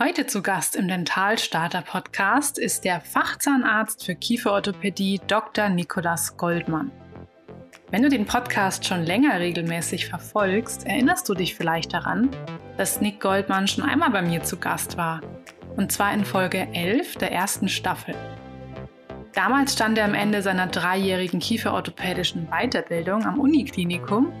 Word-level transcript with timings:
Heute 0.00 0.26
zu 0.26 0.42
Gast 0.42 0.76
im 0.76 0.86
Dentalstarter 0.86 1.82
Podcast 1.82 2.56
ist 2.56 2.84
der 2.84 3.00
Fachzahnarzt 3.00 4.06
für 4.06 4.14
Kieferorthopädie 4.14 5.20
Dr. 5.26 5.68
Nikolas 5.70 6.36
Goldmann. 6.36 6.92
Wenn 7.90 8.02
du 8.02 8.08
den 8.08 8.24
Podcast 8.24 8.84
schon 8.84 9.02
länger 9.02 9.40
regelmäßig 9.40 10.06
verfolgst, 10.06 10.86
erinnerst 10.86 11.28
du 11.28 11.34
dich 11.34 11.56
vielleicht 11.56 11.94
daran, 11.94 12.30
dass 12.76 13.00
Nick 13.00 13.20
Goldmann 13.20 13.66
schon 13.66 13.82
einmal 13.82 14.10
bei 14.10 14.22
mir 14.22 14.44
zu 14.44 14.56
Gast 14.58 14.96
war. 14.96 15.20
Und 15.76 15.90
zwar 15.90 16.14
in 16.14 16.24
Folge 16.24 16.68
11 16.72 17.16
der 17.16 17.32
ersten 17.32 17.68
Staffel. 17.68 18.14
Damals 19.34 19.72
stand 19.72 19.98
er 19.98 20.04
am 20.04 20.14
Ende 20.14 20.42
seiner 20.42 20.68
dreijährigen 20.68 21.40
kieferorthopädischen 21.40 22.46
Weiterbildung 22.52 23.26
am 23.26 23.40
Uniklinikum 23.40 24.32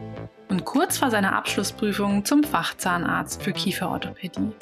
und 0.50 0.64
kurz 0.64 0.98
vor 0.98 1.10
seiner 1.10 1.34
Abschlussprüfung 1.34 2.24
zum 2.24 2.44
Fachzahnarzt 2.44 3.42
für 3.42 3.52
Kieferorthopädie. 3.52 4.52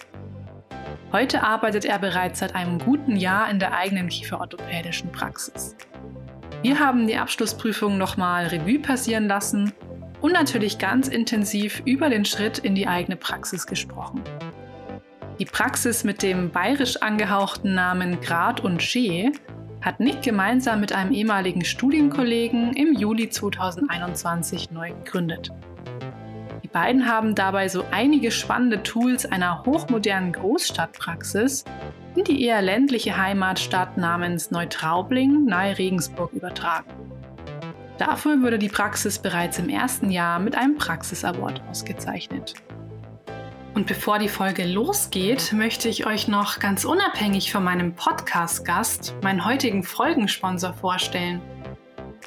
Heute 1.12 1.42
arbeitet 1.42 1.84
er 1.84 1.98
bereits 1.98 2.40
seit 2.40 2.54
einem 2.54 2.78
guten 2.78 3.16
Jahr 3.16 3.48
in 3.50 3.58
der 3.58 3.76
eigenen 3.76 4.08
kieferorthopädischen 4.08 5.12
Praxis. 5.12 5.76
Wir 6.62 6.78
haben 6.78 7.06
die 7.06 7.16
Abschlussprüfung 7.16 7.96
nochmal 7.96 8.46
Revue 8.46 8.78
passieren 8.78 9.28
lassen 9.28 9.72
und 10.20 10.32
natürlich 10.32 10.78
ganz 10.78 11.08
intensiv 11.08 11.82
über 11.84 12.08
den 12.08 12.24
Schritt 12.24 12.58
in 12.58 12.74
die 12.74 12.88
eigene 12.88 13.16
Praxis 13.16 13.66
gesprochen. 13.66 14.22
Die 15.38 15.44
Praxis 15.44 16.02
mit 16.02 16.22
dem 16.22 16.50
bayerisch 16.50 16.96
angehauchten 17.02 17.74
Namen 17.74 18.20
Grad 18.20 18.60
und 18.60 18.82
Schee 18.82 19.32
hat 19.82 20.00
Nick 20.00 20.22
gemeinsam 20.22 20.80
mit 20.80 20.92
einem 20.92 21.12
ehemaligen 21.12 21.64
Studienkollegen 21.64 22.72
im 22.72 22.94
Juli 22.94 23.28
2021 23.28 24.70
neu 24.70 24.92
gegründet 25.04 25.52
beiden 26.76 27.08
haben 27.08 27.34
dabei 27.34 27.70
so 27.70 27.86
einige 27.90 28.30
spannende 28.30 28.82
Tools 28.82 29.24
einer 29.24 29.64
hochmodernen 29.64 30.34
Großstadtpraxis 30.34 31.64
in 32.14 32.24
die 32.24 32.44
eher 32.44 32.60
ländliche 32.60 33.16
Heimatstadt 33.16 33.96
namens 33.96 34.50
Neutraubling 34.50 35.46
nahe 35.46 35.78
Regensburg 35.78 36.34
übertragen. 36.34 36.90
Dafür 37.96 38.42
wurde 38.42 38.58
die 38.58 38.68
Praxis 38.68 39.18
bereits 39.18 39.58
im 39.58 39.70
ersten 39.70 40.10
Jahr 40.10 40.38
mit 40.38 40.54
einem 40.54 40.76
Praxis-Award 40.76 41.62
ausgezeichnet. 41.70 42.52
Und 43.72 43.86
bevor 43.86 44.18
die 44.18 44.28
Folge 44.28 44.66
losgeht, 44.66 45.54
möchte 45.54 45.88
ich 45.88 46.06
euch 46.06 46.28
noch 46.28 46.58
ganz 46.58 46.84
unabhängig 46.84 47.52
von 47.52 47.64
meinem 47.64 47.94
Podcast-Gast 47.94 49.14
meinen 49.22 49.46
heutigen 49.46 49.82
Folgensponsor 49.82 50.74
vorstellen– 50.74 51.40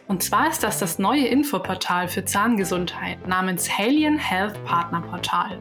und 0.10 0.22
zwar 0.24 0.50
ist 0.50 0.64
das 0.64 0.80
das 0.80 0.98
neue 0.98 1.28
Infoportal 1.28 2.08
für 2.08 2.26
Zahngesundheit 2.26 3.28
namens 3.28 3.70
Halien 3.70 4.18
Health 4.18 4.66
Partner 4.66 5.02
Portal. 5.02 5.60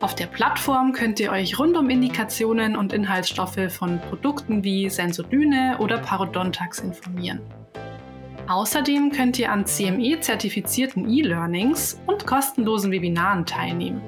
Auf 0.00 0.16
der 0.16 0.26
Plattform 0.26 0.92
könnt 0.92 1.20
ihr 1.20 1.30
euch 1.30 1.60
rund 1.60 1.76
um 1.76 1.88
Indikationen 1.88 2.74
und 2.74 2.92
Inhaltsstoffe 2.92 3.70
von 3.70 4.00
Produkten 4.00 4.64
wie 4.64 4.90
Sensodyne 4.90 5.76
oder 5.78 5.98
Parodontax 5.98 6.80
informieren. 6.80 7.40
Außerdem 8.48 9.12
könnt 9.12 9.38
ihr 9.38 9.52
an 9.52 9.64
CME-zertifizierten 9.64 11.08
E-Learnings 11.08 12.00
und 12.06 12.26
kostenlosen 12.26 12.90
Webinaren 12.90 13.46
teilnehmen. 13.46 14.02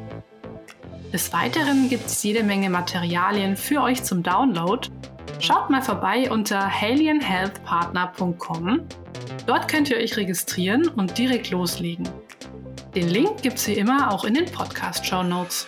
Des 1.12 1.32
Weiteren 1.32 1.88
gibt 1.88 2.06
es 2.06 2.20
jede 2.24 2.42
Menge 2.42 2.70
Materialien 2.70 3.56
für 3.56 3.82
euch 3.82 4.02
zum 4.02 4.24
Download. 4.24 4.88
Schaut 5.38 5.70
mal 5.70 5.82
vorbei 5.82 6.28
unter 6.28 6.68
halienhealthpartner.com 6.68 8.80
Dort 9.46 9.68
könnt 9.68 9.90
ihr 9.90 9.96
euch 9.96 10.16
registrieren 10.16 10.88
und 10.88 11.16
direkt 11.18 11.50
loslegen. 11.50 12.08
Den 12.94 13.08
Link 13.08 13.42
gibt 13.42 13.58
es 13.58 13.66
wie 13.66 13.74
immer 13.74 14.12
auch 14.12 14.24
in 14.24 14.34
den 14.34 14.46
Podcast-Show 14.46 15.22
Notes. 15.22 15.66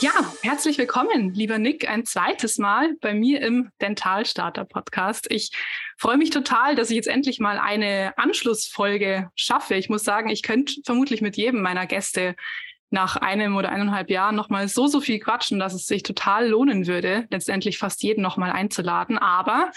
Ja, 0.00 0.10
herzlich 0.42 0.78
willkommen, 0.78 1.32
lieber 1.32 1.58
Nick, 1.58 1.88
ein 1.88 2.04
zweites 2.04 2.58
Mal 2.58 2.94
bei 3.00 3.14
mir 3.14 3.40
im 3.40 3.70
Dentalstarter 3.80 4.64
Podcast. 4.64 5.30
Ich 5.30 5.52
freue 5.96 6.16
mich 6.16 6.30
total, 6.30 6.74
dass 6.74 6.90
ich 6.90 6.96
jetzt 6.96 7.06
endlich 7.06 7.38
mal 7.38 7.58
eine 7.58 8.12
Anschlussfolge 8.18 9.30
schaffe. 9.36 9.76
Ich 9.76 9.88
muss 9.88 10.02
sagen, 10.02 10.28
ich 10.28 10.42
könnte 10.42 10.74
vermutlich 10.84 11.20
mit 11.22 11.36
jedem 11.36 11.62
meiner 11.62 11.86
Gäste 11.86 12.34
nach 12.92 13.16
einem 13.16 13.56
oder 13.56 13.70
eineinhalb 13.70 14.10
Jahren 14.10 14.36
nochmal 14.36 14.68
so, 14.68 14.86
so 14.86 15.00
viel 15.00 15.18
quatschen, 15.18 15.58
dass 15.58 15.72
es 15.72 15.86
sich 15.86 16.02
total 16.02 16.48
lohnen 16.48 16.86
würde, 16.86 17.26
letztendlich 17.30 17.78
fast 17.78 18.02
jeden 18.02 18.22
nochmal 18.22 18.52
einzuladen. 18.52 19.18
Aber 19.18 19.70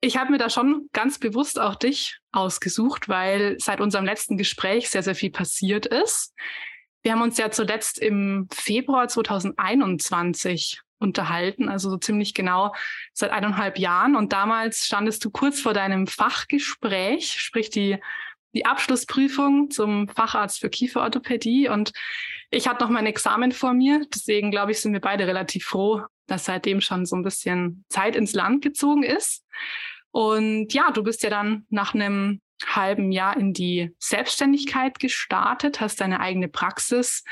ich 0.00 0.16
habe 0.16 0.30
mir 0.30 0.38
da 0.38 0.50
schon 0.50 0.88
ganz 0.92 1.18
bewusst 1.18 1.58
auch 1.58 1.76
dich 1.76 2.18
ausgesucht, 2.30 3.08
weil 3.08 3.56
seit 3.58 3.80
unserem 3.80 4.04
letzten 4.04 4.36
Gespräch 4.36 4.90
sehr, 4.90 5.02
sehr 5.02 5.14
viel 5.14 5.30
passiert 5.30 5.86
ist. 5.86 6.34
Wir 7.02 7.12
haben 7.12 7.22
uns 7.22 7.38
ja 7.38 7.50
zuletzt 7.50 7.98
im 7.98 8.48
Februar 8.52 9.08
2021 9.08 10.82
unterhalten, 10.98 11.68
also 11.68 11.90
so 11.90 11.96
ziemlich 11.96 12.34
genau 12.34 12.74
seit 13.12 13.32
eineinhalb 13.32 13.78
Jahren. 13.78 14.14
Und 14.14 14.32
damals 14.32 14.86
standest 14.86 15.24
du 15.24 15.30
kurz 15.30 15.60
vor 15.60 15.72
deinem 15.72 16.06
Fachgespräch, 16.06 17.40
sprich 17.40 17.70
die 17.70 17.98
die 18.54 18.66
Abschlussprüfung 18.66 19.70
zum 19.70 20.08
Facharzt 20.08 20.60
für 20.60 20.70
Kieferorthopädie 20.70 21.68
und 21.68 21.92
ich 22.52 22.68
hatte 22.68 22.84
noch 22.84 22.90
mein 22.90 23.06
Examen 23.06 23.50
vor 23.50 23.72
mir. 23.72 24.06
Deswegen 24.14 24.50
glaube 24.50 24.72
ich, 24.72 24.80
sind 24.80 24.92
wir 24.92 25.00
beide 25.00 25.26
relativ 25.26 25.64
froh, 25.64 26.02
dass 26.26 26.44
seitdem 26.44 26.80
schon 26.80 27.06
so 27.06 27.16
ein 27.16 27.24
bisschen 27.24 27.84
Zeit 27.88 28.14
ins 28.14 28.34
Land 28.34 28.62
gezogen 28.62 29.02
ist. 29.02 29.44
Und 30.10 30.72
ja, 30.74 30.90
du 30.90 31.02
bist 31.02 31.22
ja 31.22 31.30
dann 31.30 31.64
nach 31.70 31.94
einem 31.94 32.42
halben 32.66 33.10
Jahr 33.10 33.36
in 33.38 33.54
die 33.54 33.94
Selbstständigkeit 33.98 34.98
gestartet, 34.98 35.80
hast 35.80 36.00
deine 36.00 36.20
eigene 36.20 36.48
Praxis 36.48 37.24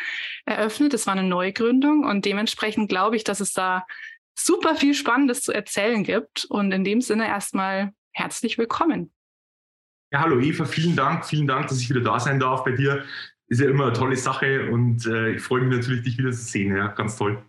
eröffnet. 0.46 0.94
Das 0.94 1.06
war 1.06 1.12
eine 1.12 1.28
Neugründung 1.28 2.04
und 2.04 2.24
dementsprechend 2.24 2.88
glaube 2.88 3.16
ich, 3.16 3.22
dass 3.22 3.40
es 3.40 3.52
da 3.52 3.86
super 4.34 4.74
viel 4.74 4.94
Spannendes 4.94 5.42
zu 5.42 5.52
erzählen 5.52 6.02
gibt. 6.02 6.46
Und 6.46 6.72
in 6.72 6.82
dem 6.82 7.02
Sinne 7.02 7.28
erstmal 7.28 7.92
herzlich 8.12 8.56
willkommen. 8.56 9.12
Ja, 10.12 10.20
hallo 10.20 10.40
Eva, 10.40 10.64
vielen 10.64 10.96
Dank, 10.96 11.26
vielen 11.26 11.46
Dank, 11.46 11.68
dass 11.68 11.78
ich 11.78 11.90
wieder 11.90 12.00
da 12.00 12.18
sein 12.18 12.40
darf 12.40 12.64
bei 12.64 12.72
dir. 12.72 13.04
Ist 13.50 13.60
ja 13.60 13.68
immer 13.68 13.86
eine 13.86 13.92
tolle 13.92 14.16
Sache 14.16 14.70
und 14.70 15.06
äh, 15.06 15.32
ich 15.32 15.42
freue 15.42 15.62
mich 15.62 15.78
natürlich, 15.78 16.04
dich 16.04 16.18
wieder 16.18 16.30
zu 16.30 16.42
sehen. 16.42 16.74
Ja, 16.74 16.86
ganz 16.86 17.16
toll. 17.16 17.42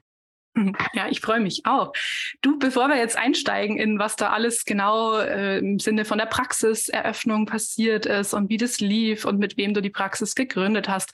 Ja, 0.94 1.08
ich 1.10 1.22
freue 1.22 1.40
mich 1.40 1.66
auch. 1.66 1.94
Du, 2.42 2.60
bevor 2.60 2.90
wir 2.90 2.98
jetzt 2.98 3.18
einsteigen 3.18 3.78
in 3.78 4.00
was 4.00 4.18
da 4.18 4.32
alles 4.32 4.66
genau 4.66 5.18
äh, 5.18 5.60
im 5.60 5.80
Sinne 5.80 6.04
von 6.04 6.18
der 6.18 6.26
Praxiseröffnung 6.26 7.46
passiert 7.46 8.06
ist 8.06 8.34
und 8.34 8.50
wie 8.50 8.58
das 8.58 8.82
lief 8.82 9.24
und 9.24 9.40
mit 9.40 9.56
wem 9.56 9.74
du 9.74 9.82
die 9.82 9.90
Praxis 9.90 10.36
gegründet 10.36 10.90
hast, 10.90 11.12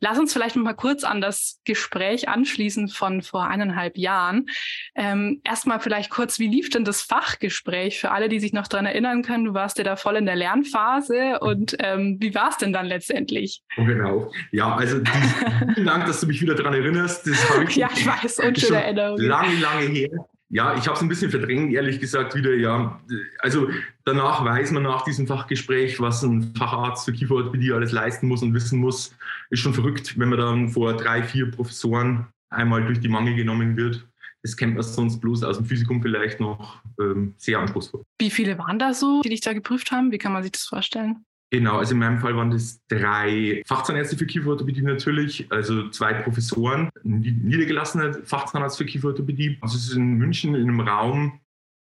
Lass 0.00 0.18
uns 0.18 0.32
vielleicht 0.32 0.56
noch 0.56 0.62
mal 0.62 0.74
kurz 0.74 1.04
an 1.04 1.20
das 1.20 1.60
Gespräch 1.64 2.28
anschließen 2.28 2.88
von 2.88 3.22
vor 3.22 3.46
eineinhalb 3.46 3.96
Jahren. 3.98 4.46
Ähm, 4.94 5.40
Erstmal 5.44 5.80
vielleicht 5.80 6.10
kurz, 6.10 6.38
wie 6.38 6.48
lief 6.48 6.70
denn 6.70 6.84
das 6.84 7.02
Fachgespräch 7.02 7.98
für 8.00 8.10
alle, 8.10 8.28
die 8.28 8.40
sich 8.40 8.52
noch 8.52 8.68
daran 8.68 8.86
erinnern 8.86 9.22
können? 9.22 9.44
Du 9.44 9.54
warst 9.54 9.78
ja 9.78 9.84
da 9.84 9.96
voll 9.96 10.16
in 10.16 10.26
der 10.26 10.36
Lernphase 10.36 11.40
und 11.40 11.76
ähm, 11.80 12.18
wie 12.20 12.34
war 12.34 12.50
es 12.50 12.58
denn 12.58 12.72
dann 12.72 12.86
letztendlich? 12.86 13.62
Oh, 13.76 13.84
genau. 13.84 14.30
Ja, 14.52 14.74
also 14.76 15.00
vielen 15.74 15.86
Dank, 15.86 16.06
dass 16.06 16.20
du 16.20 16.26
mich 16.26 16.40
wieder 16.40 16.54
daran 16.54 16.74
erinnerst. 16.74 17.26
Das 17.26 17.44
ich 17.68 17.76
ja, 17.76 17.88
ich 17.94 18.06
weiß, 18.06 18.40
unschöne 18.40 18.82
Erinnerung. 18.82 19.18
Lange, 19.18 19.56
lange 19.60 19.86
her. 19.86 20.28
Ja, 20.50 20.74
ich 20.76 20.86
habe 20.86 20.96
es 20.96 21.02
ein 21.02 21.08
bisschen 21.08 21.30
verdrängt, 21.30 21.72
ehrlich 21.74 22.00
gesagt, 22.00 22.34
wieder. 22.34 22.54
Ja, 22.54 23.00
also 23.40 23.68
danach 24.04 24.44
weiß 24.44 24.72
man 24.72 24.82
nach 24.82 25.02
diesem 25.02 25.26
Fachgespräch, 25.26 26.00
was 26.00 26.22
ein 26.22 26.54
Facharzt 26.54 27.04
für 27.04 27.12
Kieferorthopädie 27.12 27.72
alles 27.72 27.92
leisten 27.92 28.28
muss 28.28 28.42
und 28.42 28.54
wissen 28.54 28.80
muss. 28.80 29.14
Ist 29.50 29.60
schon 29.60 29.74
verrückt, 29.74 30.18
wenn 30.18 30.30
man 30.30 30.38
dann 30.38 30.68
vor 30.70 30.96
drei, 30.96 31.22
vier 31.22 31.50
Professoren 31.50 32.28
einmal 32.48 32.84
durch 32.84 33.00
die 33.00 33.08
Mangel 33.08 33.36
genommen 33.36 33.76
wird. 33.76 34.06
Das 34.42 34.56
kennt 34.56 34.74
man 34.74 34.82
sonst 34.82 35.20
bloß 35.20 35.44
aus 35.44 35.58
dem 35.58 35.66
Physikum 35.66 36.00
vielleicht 36.00 36.40
noch 36.40 36.80
ähm, 36.98 37.34
sehr 37.36 37.58
anspruchsvoll. 37.58 38.04
Wie 38.18 38.30
viele 38.30 38.56
waren 38.58 38.78
da 38.78 38.94
so, 38.94 39.20
die 39.22 39.28
dich 39.30 39.40
da 39.40 39.52
geprüft 39.52 39.90
haben? 39.90 40.12
Wie 40.12 40.18
kann 40.18 40.32
man 40.32 40.42
sich 40.42 40.52
das 40.52 40.62
vorstellen? 40.62 41.26
Genau, 41.50 41.78
also 41.78 41.94
in 41.94 42.00
meinem 42.00 42.18
Fall 42.18 42.36
waren 42.36 42.50
das 42.50 42.80
drei 42.88 43.62
Fachzahnärzte 43.66 44.18
für 44.18 44.26
Kieferorthopädie 44.26 44.82
natürlich, 44.82 45.50
also 45.50 45.88
zwei 45.88 46.12
Professoren, 46.12 46.90
ein 47.04 47.20
niedergelassener 47.20 48.22
Fachzahnarzt 48.24 48.76
für 48.76 48.84
Kieferorthopädie. 48.84 49.56
Also 49.62 49.76
es 49.76 49.88
ist 49.88 49.96
in 49.96 50.18
München 50.18 50.54
in 50.54 50.68
einem 50.68 50.80
Raum, 50.80 51.40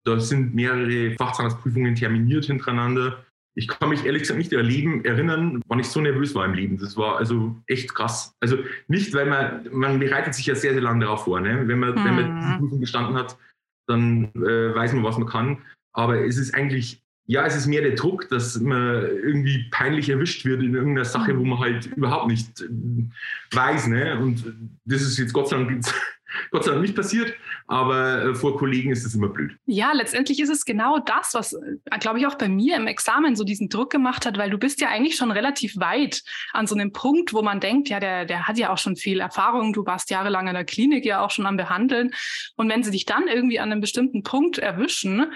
da 0.04 0.18
sind 0.18 0.54
mehrere 0.54 1.14
Fachzahnarztprüfungen 1.14 1.94
terminiert 1.94 2.46
hintereinander. 2.46 3.24
Ich 3.54 3.68
kann 3.68 3.90
mich 3.90 4.04
ehrlich 4.04 4.22
gesagt 4.22 4.38
nicht 4.38 4.52
erleben, 4.52 5.04
erinnern, 5.04 5.62
wann 5.68 5.78
ich 5.78 5.88
so 5.88 6.00
nervös 6.00 6.34
war 6.34 6.44
im 6.46 6.54
Leben. 6.54 6.78
Das 6.78 6.96
war 6.96 7.18
also 7.18 7.62
echt 7.66 7.94
krass. 7.94 8.34
Also 8.40 8.58
nicht, 8.88 9.14
weil 9.14 9.26
man, 9.26 9.68
man 9.70 10.00
bereitet 10.00 10.34
sich 10.34 10.46
ja 10.46 10.54
sehr, 10.54 10.72
sehr 10.72 10.82
lange 10.82 11.04
darauf 11.04 11.24
vor. 11.24 11.38
Ne? 11.40 11.68
Wenn, 11.68 11.78
man, 11.78 11.90
mhm. 11.90 12.04
wenn 12.04 12.14
man 12.14 12.40
diese 12.40 12.58
Prüfung 12.58 12.80
bestanden 12.80 13.14
hat, 13.14 13.38
dann 13.86 14.32
äh, 14.34 14.74
weiß 14.74 14.94
man, 14.94 15.04
was 15.04 15.18
man 15.18 15.28
kann. 15.28 15.58
Aber 15.94 16.24
es 16.24 16.38
ist 16.38 16.54
eigentlich 16.54 17.01
ja, 17.26 17.46
es 17.46 17.56
ist 17.56 17.66
mehr 17.66 17.82
der 17.82 17.94
Druck, 17.94 18.28
dass 18.28 18.58
man 18.60 19.02
irgendwie 19.04 19.66
peinlich 19.70 20.08
erwischt 20.08 20.44
wird 20.44 20.62
in 20.62 20.74
irgendeiner 20.74 21.04
Sache, 21.04 21.38
wo 21.38 21.44
man 21.44 21.60
halt 21.60 21.86
überhaupt 21.86 22.28
nicht 22.28 22.60
äh, 22.60 23.56
weiß. 23.56 23.88
Ne? 23.88 24.18
Und 24.18 24.44
das 24.84 25.02
ist 25.02 25.18
jetzt 25.18 25.32
Gott 25.32 25.48
sei 25.48 25.56
Dank 25.56 25.84
Gott 26.50 26.64
sei 26.64 26.70
Dank 26.70 26.82
nicht 26.82 26.96
passiert, 26.96 27.34
aber 27.66 28.24
äh, 28.24 28.34
vor 28.34 28.56
Kollegen 28.56 28.90
ist 28.90 29.04
es 29.04 29.14
immer 29.14 29.28
blöd. 29.28 29.56
Ja, 29.66 29.92
letztendlich 29.92 30.40
ist 30.40 30.48
es 30.48 30.64
genau 30.64 30.98
das, 30.98 31.34
was, 31.34 31.52
äh, 31.52 31.98
glaube 32.00 32.18
ich, 32.18 32.26
auch 32.26 32.36
bei 32.36 32.48
mir 32.48 32.76
im 32.76 32.86
Examen 32.86 33.36
so 33.36 33.44
diesen 33.44 33.68
Druck 33.68 33.90
gemacht 33.90 34.26
hat, 34.26 34.38
weil 34.38 34.50
du 34.50 34.58
bist 34.58 34.80
ja 34.80 34.88
eigentlich 34.88 35.16
schon 35.16 35.30
relativ 35.30 35.78
weit 35.78 36.22
an 36.52 36.66
so 36.66 36.74
einem 36.74 36.92
Punkt, 36.92 37.32
wo 37.32 37.42
man 37.42 37.60
denkt, 37.60 37.88
ja, 37.88 38.00
der, 38.00 38.24
der 38.24 38.48
hat 38.48 38.58
ja 38.58 38.72
auch 38.72 38.78
schon 38.78 38.96
viel 38.96 39.20
Erfahrung, 39.20 39.72
du 39.72 39.84
warst 39.86 40.10
jahrelang 40.10 40.48
in 40.48 40.54
der 40.54 40.64
Klinik 40.64 41.04
ja 41.04 41.20
auch 41.20 41.30
schon 41.30 41.46
am 41.46 41.56
Behandeln. 41.56 42.12
Und 42.56 42.68
wenn 42.68 42.82
sie 42.82 42.90
dich 42.90 43.04
dann 43.04 43.28
irgendwie 43.28 43.60
an 43.60 43.70
einem 43.70 43.80
bestimmten 43.80 44.22
Punkt 44.22 44.58
erwischen, 44.58 45.32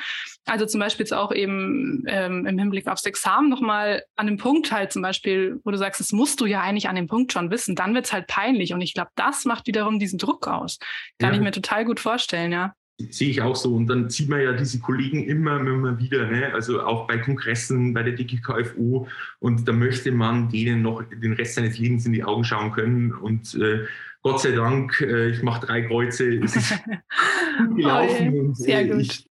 also 0.46 0.64
zum 0.64 0.80
Beispiel 0.80 1.04
jetzt 1.04 1.12
auch 1.12 1.32
eben 1.32 2.04
ähm, 2.06 2.46
im 2.46 2.58
Hinblick 2.58 2.86
aufs 2.86 3.04
Examen 3.04 3.48
nochmal 3.48 4.04
an 4.14 4.26
dem 4.26 4.36
Punkt 4.36 4.70
halt 4.72 4.92
zum 4.92 5.02
Beispiel, 5.02 5.60
wo 5.64 5.72
du 5.72 5.76
sagst, 5.76 6.00
das 6.00 6.12
musst 6.12 6.40
du 6.40 6.46
ja 6.46 6.60
eigentlich 6.60 6.88
an 6.88 6.96
dem 6.96 7.08
Punkt 7.08 7.32
schon 7.32 7.50
wissen, 7.50 7.74
dann 7.74 7.94
wird 7.94 8.06
es 8.06 8.12
halt 8.12 8.28
peinlich. 8.28 8.72
Und 8.72 8.80
ich 8.80 8.94
glaube, 8.94 9.10
das 9.16 9.44
macht 9.44 9.66
wiederum 9.66 9.98
diesen 9.98 10.18
Druck 10.18 10.46
aus. 10.46 10.78
Kann 11.18 11.30
ja. 11.30 11.36
ich 11.36 11.42
mir 11.42 11.50
total 11.50 11.84
gut 11.84 12.00
vorstellen, 12.00 12.52
ja. 12.52 12.74
Sehe 13.10 13.28
ich 13.28 13.42
auch 13.42 13.56
so. 13.56 13.74
Und 13.74 13.88
dann 13.88 14.08
sieht 14.08 14.28
man 14.28 14.40
ja 14.40 14.52
diese 14.52 14.78
Kollegen 14.78 15.24
immer, 15.24 15.60
immer 15.60 15.98
wieder, 15.98 16.30
ne? 16.30 16.54
also 16.54 16.80
auch 16.80 17.06
bei 17.06 17.18
Kongressen, 17.18 17.92
bei 17.92 18.02
der 18.02 18.14
DGKFO. 18.14 19.06
Und 19.40 19.68
da 19.68 19.72
möchte 19.72 20.12
man 20.12 20.48
denen 20.48 20.82
noch 20.82 21.02
den 21.02 21.34
Rest 21.34 21.56
seines 21.56 21.76
Lebens 21.76 22.06
in 22.06 22.12
die 22.12 22.24
Augen 22.24 22.44
schauen 22.44 22.72
können. 22.72 23.12
Und 23.12 23.54
äh, 23.56 23.84
Gott 24.22 24.40
sei 24.40 24.52
Dank, 24.52 25.00
äh, 25.02 25.28
ich 25.28 25.42
mache 25.42 25.66
drei 25.66 25.82
Kreuze, 25.82 26.38
es 26.38 26.56
ist 26.56 26.70
gut 27.58 27.76
gelaufen. 27.76 28.32
Oh, 28.34 28.40
und, 28.40 28.56
Sehr 28.56 28.80
äh, 28.80 28.88
gut. 28.88 29.00
Ich, 29.02 29.26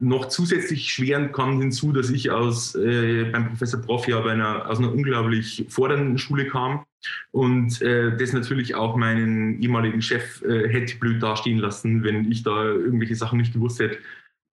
noch 0.00 0.28
zusätzlich 0.28 0.92
schweren 0.92 1.30
kam 1.30 1.60
hinzu, 1.60 1.92
dass 1.92 2.08
ich 2.10 2.30
aus, 2.30 2.74
äh, 2.74 3.24
beim 3.24 3.48
Professor 3.48 3.80
Prof 3.80 4.08
ja 4.08 4.18
bei 4.20 4.32
einer, 4.32 4.68
aus 4.68 4.78
einer 4.78 4.92
unglaublich 4.92 5.66
fordernden 5.68 6.16
Schule 6.16 6.48
kam 6.48 6.84
und 7.32 7.80
äh, 7.82 8.16
das 8.16 8.32
natürlich 8.32 8.74
auch 8.74 8.96
meinen 8.96 9.60
ehemaligen 9.62 10.00
Chef 10.00 10.42
äh, 10.42 10.68
hätte 10.68 10.96
blöd 10.96 11.22
dastehen 11.22 11.58
lassen, 11.58 12.02
wenn 12.02 12.30
ich 12.32 12.42
da 12.42 12.64
irgendwelche 12.64 13.14
Sachen 13.14 13.38
nicht 13.38 13.52
gewusst 13.52 13.78
hätte, 13.78 13.98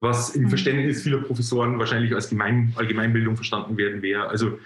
was 0.01 0.35
im 0.35 0.43
mhm. 0.43 0.49
Verständnis 0.49 1.03
vieler 1.03 1.21
Professoren 1.21 1.79
wahrscheinlich 1.79 2.13
als 2.13 2.29
Gemein, 2.29 2.73
Allgemeinbildung 2.75 3.37
verstanden 3.37 3.77
werden 3.77 4.01
wäre. 4.01 4.27
Also 4.27 4.59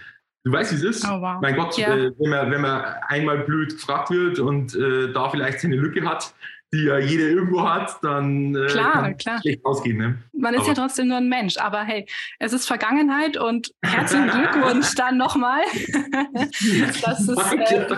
du 0.43 0.51
weißt, 0.51 0.71
wie 0.71 0.75
es 0.77 0.83
ist. 0.83 1.05
Oh, 1.05 1.21
wow. 1.21 1.39
Mein 1.41 1.55
Gott, 1.55 1.77
ja. 1.77 1.95
äh, 1.95 2.11
wenn, 2.17 2.29
man, 2.29 2.51
wenn 2.51 2.61
man 2.61 2.81
einmal 3.07 3.39
blöd 3.39 3.69
gefragt 3.69 4.09
wird 4.09 4.39
und 4.39 4.75
äh, 4.75 5.11
da 5.13 5.29
vielleicht 5.29 5.59
seine 5.59 5.75
Lücke 5.75 6.03
hat, 6.07 6.33
die 6.73 6.83
ja 6.85 6.97
jeder 6.99 7.25
irgendwo 7.25 7.67
hat, 7.67 7.97
dann 8.01 8.55
äh, 8.55 8.67
klar, 8.67 8.93
kann 8.93 9.17
klar. 9.17 9.39
schlecht 9.41 9.65
ausgehen. 9.65 9.97
Ne? 9.97 10.23
Man 10.33 10.53
ist 10.53 10.61
aber. 10.61 10.69
ja 10.69 10.73
trotzdem 10.75 11.07
nur 11.09 11.17
ein 11.17 11.27
Mensch, 11.27 11.57
aber 11.57 11.83
hey, 11.83 12.07
es 12.39 12.53
ist 12.53 12.65
Vergangenheit 12.65 13.37
und 13.37 13.73
herzlichen 13.83 14.29
Glückwunsch 14.31 14.95
dann 14.95 15.17
nochmal. 15.17 15.61
das 17.01 17.27
ist, 17.27 17.53
äh, 17.53 17.95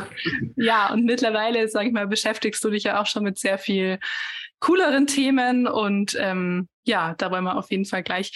ja, 0.55 0.91
und 0.91 1.05
mittlerweile, 1.05 1.67
sage 1.67 1.87
ich 1.87 1.93
mal, 1.93 2.07
beschäftigst 2.07 2.63
du 2.63 2.71
dich 2.71 2.83
ja 2.83 2.99
auch 2.99 3.05
schon 3.05 3.23
mit 3.23 3.37
sehr 3.37 3.59
viel 3.59 3.99
cooleren 4.59 5.07
Themen 5.07 5.67
und 5.67 6.17
ähm, 6.19 6.67
ja, 6.85 7.15
da 7.17 7.31
wollen 7.31 7.43
wir 7.43 7.57
auf 7.57 7.71
jeden 7.71 7.85
Fall 7.85 8.03
gleich 8.03 8.31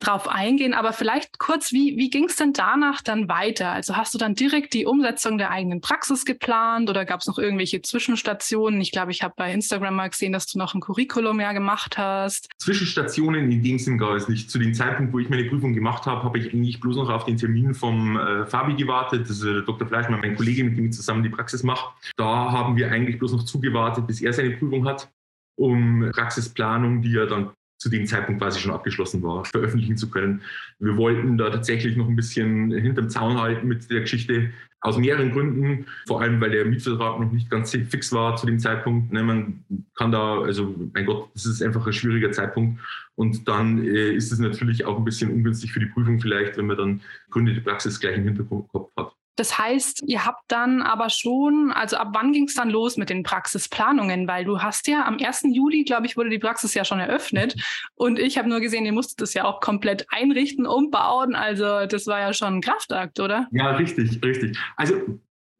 drauf 0.00 0.28
eingehen. 0.28 0.74
Aber 0.74 0.92
vielleicht 0.92 1.38
kurz, 1.38 1.72
wie, 1.72 1.96
wie 1.96 2.10
ging 2.10 2.24
es 2.24 2.36
denn 2.36 2.52
danach 2.52 3.00
dann 3.02 3.28
weiter? 3.28 3.70
Also 3.70 3.96
hast 3.96 4.14
du 4.14 4.18
dann 4.18 4.34
direkt 4.34 4.74
die 4.74 4.86
Umsetzung 4.86 5.38
der 5.38 5.50
eigenen 5.50 5.80
Praxis 5.80 6.24
geplant 6.24 6.90
oder 6.90 7.04
gab 7.04 7.20
es 7.20 7.26
noch 7.26 7.38
irgendwelche 7.38 7.82
Zwischenstationen? 7.82 8.80
Ich 8.80 8.90
glaube, 8.90 9.12
ich 9.12 9.22
habe 9.22 9.34
bei 9.36 9.52
Instagram 9.52 9.94
mal 9.94 10.10
gesehen, 10.10 10.32
dass 10.32 10.46
du 10.46 10.58
noch 10.58 10.74
ein 10.74 10.80
Curriculum 10.80 11.40
ja 11.40 11.52
gemacht 11.52 11.98
hast. 11.98 12.48
Zwischenstationen 12.58 13.50
in 13.50 13.62
dem 13.62 13.78
Sinn 13.78 13.98
gar 13.98 14.14
nicht. 14.28 14.50
Zu 14.50 14.58
dem 14.58 14.74
Zeitpunkt, 14.74 15.12
wo 15.12 15.18
ich 15.18 15.28
meine 15.28 15.44
Prüfung 15.44 15.72
gemacht 15.72 16.06
habe, 16.06 16.24
habe 16.24 16.38
ich 16.38 16.52
eigentlich 16.52 16.80
bloß 16.80 16.96
noch 16.96 17.10
auf 17.10 17.24
den 17.24 17.36
Termin 17.36 17.74
vom 17.74 18.16
äh, 18.16 18.46
Fabi 18.46 18.74
gewartet. 18.74 19.22
Das 19.22 19.38
ist 19.38 19.44
äh, 19.44 19.62
Dr. 19.62 19.86
Fleischmann, 19.86 20.20
mein 20.20 20.36
Kollege, 20.36 20.64
mit 20.64 20.76
dem 20.76 20.86
ich 20.86 20.92
zusammen 20.92 21.22
die 21.22 21.30
Praxis 21.30 21.62
mache. 21.62 21.94
Da 22.16 22.50
haben 22.50 22.76
wir 22.76 22.90
eigentlich 22.90 23.18
bloß 23.18 23.32
noch 23.32 23.44
zugewartet, 23.44 24.06
bis 24.06 24.20
er 24.20 24.32
seine 24.32 24.50
Prüfung 24.50 24.86
hat 24.86 25.08
um 25.56 26.10
Praxisplanung, 26.14 27.02
die 27.02 27.12
ja 27.12 27.26
dann 27.26 27.50
zu 27.82 27.88
dem 27.88 28.06
Zeitpunkt 28.06 28.40
quasi 28.40 28.60
schon 28.60 28.70
abgeschlossen 28.70 29.22
war, 29.24 29.44
veröffentlichen 29.44 29.96
zu 29.96 30.08
können. 30.08 30.42
Wir 30.78 30.96
wollten 30.96 31.36
da 31.36 31.50
tatsächlich 31.50 31.96
noch 31.96 32.08
ein 32.08 32.14
bisschen 32.14 32.70
hinterm 32.70 33.08
Zaun 33.10 33.40
halten 33.40 33.66
mit 33.66 33.90
der 33.90 34.02
Geschichte 34.02 34.50
aus 34.80 34.98
mehreren 34.98 35.32
Gründen, 35.32 35.86
vor 36.06 36.20
allem 36.20 36.40
weil 36.40 36.50
der 36.50 36.64
Mietvertrag 36.64 37.18
noch 37.18 37.32
nicht 37.32 37.50
ganz 37.50 37.72
fix 37.72 38.12
war 38.12 38.36
zu 38.36 38.46
dem 38.46 38.60
Zeitpunkt. 38.60 39.12
Ne, 39.12 39.24
man 39.24 39.64
kann 39.96 40.12
da, 40.12 40.40
also 40.40 40.74
mein 40.94 41.06
Gott, 41.06 41.30
das 41.34 41.46
ist 41.46 41.62
einfach 41.62 41.84
ein 41.86 41.92
schwieriger 41.92 42.30
Zeitpunkt. 42.30 42.80
Und 43.16 43.48
dann 43.48 43.84
äh, 43.84 44.12
ist 44.12 44.30
es 44.30 44.38
natürlich 44.38 44.84
auch 44.84 44.98
ein 44.98 45.04
bisschen 45.04 45.32
ungünstig 45.32 45.72
für 45.72 45.80
die 45.80 45.86
Prüfung 45.86 46.20
vielleicht, 46.20 46.56
wenn 46.56 46.66
man 46.66 46.76
dann 46.76 47.00
Gründe 47.30 47.52
der 47.52 47.62
Praxis 47.62 47.98
gleich 47.98 48.16
im 48.16 48.24
Hinterkopf 48.24 48.90
hat. 48.96 49.12
Das 49.36 49.58
heißt, 49.58 50.02
ihr 50.06 50.24
habt 50.26 50.42
dann 50.48 50.82
aber 50.82 51.08
schon, 51.08 51.72
also 51.72 51.96
ab 51.96 52.08
wann 52.12 52.32
ging 52.32 52.44
es 52.44 52.54
dann 52.54 52.70
los 52.70 52.96
mit 52.96 53.10
den 53.10 53.22
Praxisplanungen? 53.22 54.28
Weil 54.28 54.44
du 54.44 54.60
hast 54.60 54.86
ja 54.88 55.04
am 55.04 55.16
1. 55.18 55.44
Juli, 55.52 55.84
glaube 55.84 56.06
ich, 56.06 56.16
wurde 56.16 56.30
die 56.30 56.38
Praxis 56.38 56.74
ja 56.74 56.84
schon 56.84 57.00
eröffnet. 57.00 57.54
Und 57.94 58.18
ich 58.18 58.38
habe 58.38 58.48
nur 58.48 58.60
gesehen, 58.60 58.84
ihr 58.84 58.92
musstet 58.92 59.20
das 59.22 59.34
ja 59.34 59.44
auch 59.44 59.60
komplett 59.60 60.06
einrichten, 60.10 60.66
umbauen. 60.66 61.34
Also 61.34 61.86
das 61.86 62.06
war 62.06 62.20
ja 62.20 62.32
schon 62.32 62.56
ein 62.56 62.60
Kraftakt, 62.60 63.20
oder? 63.20 63.48
Ja, 63.52 63.70
richtig, 63.70 64.22
richtig. 64.22 64.58
Also 64.76 64.94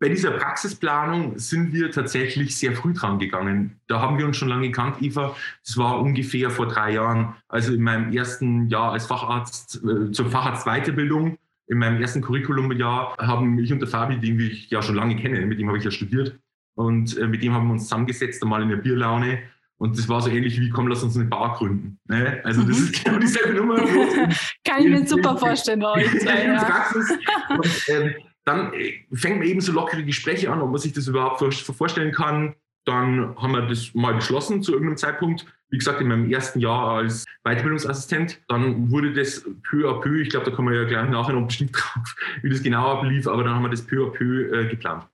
bei 0.02 0.08
dieser 0.08 0.32
Praxisplanung 0.32 1.38
sind 1.38 1.72
wir 1.72 1.92
tatsächlich 1.92 2.56
sehr 2.58 2.72
früh 2.72 2.92
dran 2.92 3.20
gegangen. 3.20 3.80
Da 3.86 4.00
haben 4.00 4.18
wir 4.18 4.26
uns 4.26 4.36
schon 4.36 4.48
lange 4.48 4.66
gekannt, 4.66 4.96
Eva. 5.00 5.36
Das 5.64 5.76
war 5.78 6.00
ungefähr 6.00 6.50
vor 6.50 6.66
drei 6.66 6.94
Jahren, 6.94 7.36
also 7.46 7.72
in 7.72 7.82
meinem 7.82 8.12
ersten 8.12 8.68
Jahr 8.68 8.90
als 8.90 9.06
Facharzt 9.06 9.80
äh, 9.84 10.10
zur 10.10 10.28
Facharzt-Weiterbildung 10.28 11.38
in 11.68 11.78
meinem 11.78 12.00
ersten 12.00 12.20
Curriculumjahr 12.20 13.16
haben 13.18 13.58
ich 13.58 13.72
und 13.72 13.80
der 13.80 13.88
Fabi, 13.88 14.18
den 14.18 14.38
ich 14.40 14.70
ja 14.70 14.82
schon 14.82 14.96
lange 14.96 15.16
kenne, 15.16 15.44
mit 15.46 15.58
dem 15.58 15.68
habe 15.68 15.78
ich 15.78 15.84
ja 15.84 15.90
studiert, 15.90 16.38
und 16.74 17.16
äh, 17.18 17.26
mit 17.26 17.42
dem 17.42 17.52
haben 17.52 17.66
wir 17.66 17.72
uns 17.72 17.84
zusammengesetzt, 17.84 18.42
einmal 18.42 18.62
in 18.62 18.68
der 18.68 18.76
Bierlaune. 18.76 19.42
Und 19.78 19.98
das 19.98 20.08
war 20.08 20.20
so 20.20 20.30
ähnlich 20.30 20.60
wie, 20.60 20.70
komm, 20.70 20.86
lass 20.86 21.02
uns 21.02 21.16
eine 21.16 21.24
Bar 21.24 21.56
gründen. 21.56 21.98
Ne? 22.06 22.40
Also 22.44 22.62
das 22.62 22.78
mhm. 22.78 22.84
ist 22.84 23.04
genau 23.04 23.18
dieselbe 23.18 23.54
Nummer. 23.54 23.76
Kann 24.64 24.80
ich 24.80 24.88
mir 24.88 25.06
super 25.06 25.36
vorstellen 25.36 25.80
bei 25.80 25.92
euch. 25.92 26.20
Zwei, 26.20 26.44
ja. 26.44 26.86
und, 27.50 27.88
äh, 27.88 28.14
dann 28.44 28.72
äh, 28.74 29.04
fängt 29.12 29.38
man 29.38 29.46
eben 29.46 29.60
so 29.60 29.72
lockere 29.72 30.04
Gespräche 30.04 30.52
an, 30.52 30.62
ob 30.62 30.70
man 30.70 30.80
sich 30.80 30.92
das 30.92 31.08
überhaupt 31.08 31.42
vorstellen 31.54 32.12
kann. 32.12 32.54
Dann 32.84 33.36
haben 33.36 33.52
wir 33.52 33.62
das 33.62 33.92
mal 33.94 34.14
beschlossen 34.14 34.62
zu 34.62 34.72
irgendeinem 34.72 34.96
Zeitpunkt. 34.96 35.46
Wie 35.72 35.78
gesagt, 35.78 36.00
in 36.00 36.08
meinem 36.08 36.30
ersten 36.30 36.60
Jahr 36.60 36.98
als 36.98 37.24
Weiterbildungsassistent. 37.44 38.40
Dann 38.48 38.90
wurde 38.90 39.12
das 39.12 39.42
peu 39.62 39.88
à 39.88 40.00
peu, 40.00 40.20
ich 40.20 40.28
glaube, 40.28 40.48
da 40.48 40.54
kommen 40.54 40.72
wir 40.72 40.82
ja 40.82 40.86
gleich 40.86 41.08
nachher 41.08 41.32
noch 41.32 41.46
bestimmt 41.46 41.72
drauf, 41.74 42.14
wie 42.42 42.50
das 42.50 42.62
genau 42.62 42.98
ablief, 42.98 43.26
aber 43.26 43.42
dann 43.42 43.54
haben 43.54 43.62
wir 43.62 43.70
das 43.70 43.84
peu 43.84 44.06
à 44.06 44.10
peu 44.10 44.52
äh, 44.52 44.68
geplant. 44.68 45.08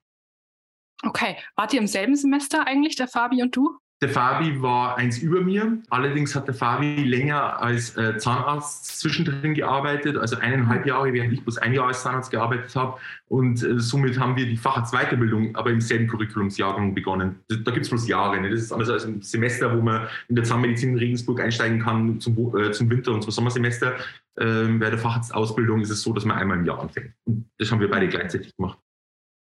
Okay. 1.04 1.36
Wart 1.54 1.72
ihr 1.72 1.80
im 1.80 1.86
selben 1.86 2.16
Semester 2.16 2.66
eigentlich, 2.66 2.96
der 2.96 3.06
Fabi 3.06 3.40
und 3.40 3.54
du? 3.54 3.78
Der 4.00 4.10
Fabi 4.10 4.62
war 4.62 4.96
eins 4.96 5.18
über 5.18 5.40
mir. 5.40 5.78
Allerdings 5.90 6.36
hat 6.36 6.46
der 6.46 6.54
Fabi 6.54 7.02
länger 7.02 7.60
als 7.60 7.96
äh, 7.96 8.16
Zahnarzt 8.16 9.00
zwischendrin 9.00 9.54
gearbeitet, 9.54 10.16
also 10.16 10.36
eineinhalb 10.36 10.86
Jahre, 10.86 11.12
während 11.12 11.32
ich 11.32 11.42
bloß 11.42 11.58
ein 11.58 11.72
Jahr 11.72 11.88
als 11.88 12.04
Zahnarzt 12.04 12.30
gearbeitet 12.30 12.76
habe. 12.76 12.98
Und 13.26 13.60
äh, 13.64 13.80
somit 13.80 14.16
haben 14.20 14.36
wir 14.36 14.46
die 14.46 14.56
Facharztweiterbildung 14.56 15.56
aber 15.56 15.70
im 15.70 15.80
selben 15.80 16.06
Curriculumsjahrgang 16.06 16.94
begonnen. 16.94 17.40
Da 17.48 17.72
gibt 17.72 17.86
es 17.86 17.90
bloß 17.90 18.06
Jahre. 18.06 18.40
Ne? 18.40 18.50
Das 18.50 18.60
ist 18.60 18.72
anders 18.72 18.88
als 18.88 19.04
ein 19.04 19.20
Semester, 19.20 19.76
wo 19.76 19.82
man 19.82 20.06
in 20.28 20.36
der 20.36 20.44
Zahnmedizin 20.44 20.90
in 20.90 20.98
Regensburg 20.98 21.40
einsteigen 21.40 21.80
kann 21.80 22.20
zum, 22.20 22.56
äh, 22.56 22.70
zum 22.70 22.88
Winter- 22.90 23.12
und 23.12 23.22
zum 23.22 23.32
Sommersemester. 23.32 23.96
Ähm, 24.38 24.78
bei 24.78 24.90
der 24.90 24.98
Facharztausbildung 25.00 25.80
ist 25.80 25.90
es 25.90 26.02
so, 26.02 26.12
dass 26.12 26.24
man 26.24 26.38
einmal 26.38 26.58
im 26.58 26.64
Jahr 26.64 26.78
anfängt. 26.80 27.14
Und 27.24 27.50
das 27.58 27.72
haben 27.72 27.80
wir 27.80 27.90
beide 27.90 28.06
gleichzeitig 28.06 28.54
gemacht. 28.56 28.78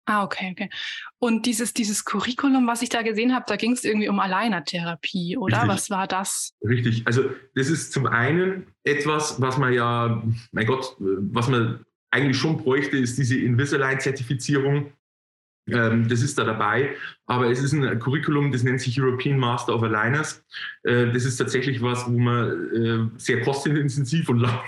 Ah, 0.05 0.23
okay, 0.23 0.51
okay. 0.51 0.69
Und 1.17 1.47
dieses, 1.47 1.73
dieses 1.73 2.05
Curriculum, 2.05 2.67
was 2.67 2.83
ich 2.83 2.89
da 2.89 3.01
gesehen 3.01 3.33
habe, 3.33 3.45
da 3.47 3.55
ging 3.55 3.71
es 3.71 3.83
irgendwie 3.83 4.07
um 4.07 4.19
Alleinertherapie, 4.19 5.35
oder? 5.37 5.57
Richtig. 5.57 5.73
Was 5.73 5.89
war 5.89 6.07
das? 6.07 6.53
Richtig. 6.63 7.01
Also 7.05 7.31
das 7.55 7.69
ist 7.69 7.91
zum 7.91 8.05
einen 8.05 8.67
etwas, 8.83 9.41
was 9.41 9.57
man 9.57 9.73
ja, 9.73 10.23
mein 10.51 10.65
Gott, 10.67 10.95
was 10.99 11.47
man 11.47 11.83
eigentlich 12.11 12.37
schon 12.37 12.57
bräuchte, 12.57 12.97
ist 12.97 13.17
diese 13.17 13.37
Invisalign-Zertifizierung. 13.37 14.93
Ähm, 15.67 16.07
das 16.07 16.21
ist 16.21 16.37
da 16.37 16.43
dabei, 16.43 16.95
aber 17.25 17.49
es 17.49 17.59
ist 17.59 17.73
ein 17.73 17.99
Curriculum, 17.99 18.51
das 18.51 18.61
nennt 18.61 18.81
sich 18.81 19.01
European 19.01 19.39
Master 19.39 19.73
of 19.73 19.81
Aligners. 19.81 20.45
Äh, 20.83 21.11
das 21.11 21.25
ist 21.25 21.37
tatsächlich 21.37 21.81
was, 21.81 22.05
wo 22.05 22.17
man 22.17 22.51
äh, 22.73 23.19
sehr 23.19 23.41
kostenintensiv 23.41 24.29
und 24.29 24.39
lang, 24.41 24.59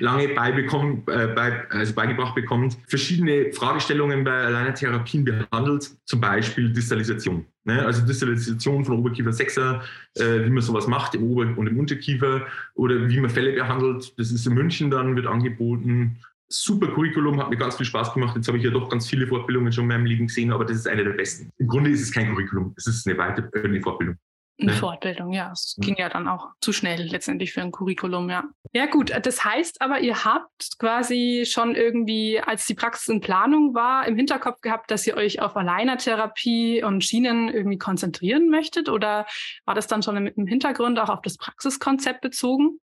lange 0.00 0.28
beibekommen, 0.28 1.04
äh, 1.06 1.28
bei, 1.28 1.66
also 1.70 1.94
beigebracht 1.94 2.34
bekommt, 2.34 2.76
verschiedene 2.86 3.50
Fragestellungen 3.52 4.24
bei 4.24 4.44
Aligner-Therapien 4.44 5.24
behandelt, 5.24 5.90
zum 6.04 6.20
Beispiel 6.20 6.70
Distalisation. 6.70 7.46
Ne? 7.64 7.86
Also 7.86 8.04
Distalisation 8.04 8.84
von 8.84 8.98
Oberkiefer 8.98 9.30
6er, 9.30 9.80
äh, 10.16 10.44
wie 10.44 10.50
man 10.50 10.62
sowas 10.62 10.86
macht 10.86 11.14
im 11.14 11.22
Ober- 11.22 11.56
und 11.56 11.66
im 11.66 11.78
Unterkiefer 11.78 12.46
oder 12.74 13.08
wie 13.08 13.20
man 13.20 13.30
Fälle 13.30 13.52
behandelt. 13.52 14.12
Das 14.18 14.30
ist 14.30 14.46
in 14.46 14.52
München 14.52 14.90
dann, 14.90 15.16
wird 15.16 15.26
angeboten 15.26 16.18
super 16.52 16.88
Curriculum, 16.88 17.40
hat 17.40 17.50
mir 17.50 17.56
ganz 17.56 17.76
viel 17.76 17.86
Spaß 17.86 18.14
gemacht. 18.14 18.36
Jetzt 18.36 18.48
habe 18.48 18.58
ich 18.58 18.64
ja 18.64 18.70
doch 18.70 18.88
ganz 18.88 19.08
viele 19.08 19.26
Fortbildungen 19.26 19.72
schon 19.72 19.84
in 19.84 19.88
meinem 19.88 20.06
Leben 20.06 20.26
gesehen, 20.26 20.52
aber 20.52 20.64
das 20.64 20.76
ist 20.76 20.88
eine 20.88 21.04
der 21.04 21.12
besten. 21.12 21.50
Im 21.58 21.66
Grunde 21.66 21.90
ist 21.90 22.02
es 22.02 22.12
kein 22.12 22.28
Curriculum, 22.28 22.74
es 22.76 22.86
ist 22.86 23.06
eine, 23.06 23.18
Weiter 23.18 23.48
äh, 23.54 23.64
eine 23.64 23.80
Fortbildung. 23.80 24.16
Eine 24.60 24.72
Fortbildung, 24.74 25.32
ja. 25.32 25.50
Es 25.52 25.76
ging 25.78 25.96
ja 25.96 26.08
dann 26.08 26.28
auch 26.28 26.48
zu 26.60 26.72
schnell 26.72 27.02
letztendlich 27.02 27.52
für 27.52 27.62
ein 27.62 27.72
Curriculum, 27.72 28.30
ja. 28.30 28.44
Ja, 28.72 28.86
gut. 28.86 29.12
Das 29.22 29.44
heißt 29.44 29.80
aber, 29.80 30.00
ihr 30.00 30.24
habt 30.24 30.78
quasi 30.78 31.44
schon 31.46 31.74
irgendwie, 31.74 32.38
als 32.38 32.66
die 32.66 32.74
Praxis 32.74 33.08
in 33.08 33.20
Planung 33.20 33.74
war, 33.74 34.06
im 34.06 34.16
Hinterkopf 34.16 34.60
gehabt, 34.60 34.90
dass 34.90 35.06
ihr 35.06 35.16
euch 35.16 35.40
auf 35.40 35.56
Alleinertherapie 35.56 36.84
und 36.84 37.02
Schienen 37.02 37.48
irgendwie 37.48 37.78
konzentrieren 37.78 38.50
möchtet? 38.50 38.88
Oder 38.88 39.26
war 39.64 39.74
das 39.74 39.86
dann 39.86 40.02
schon 40.02 40.28
im 40.28 40.46
Hintergrund 40.46 40.98
auch 40.98 41.08
auf 41.08 41.22
das 41.22 41.38
Praxiskonzept 41.38 42.20
bezogen? 42.20 42.78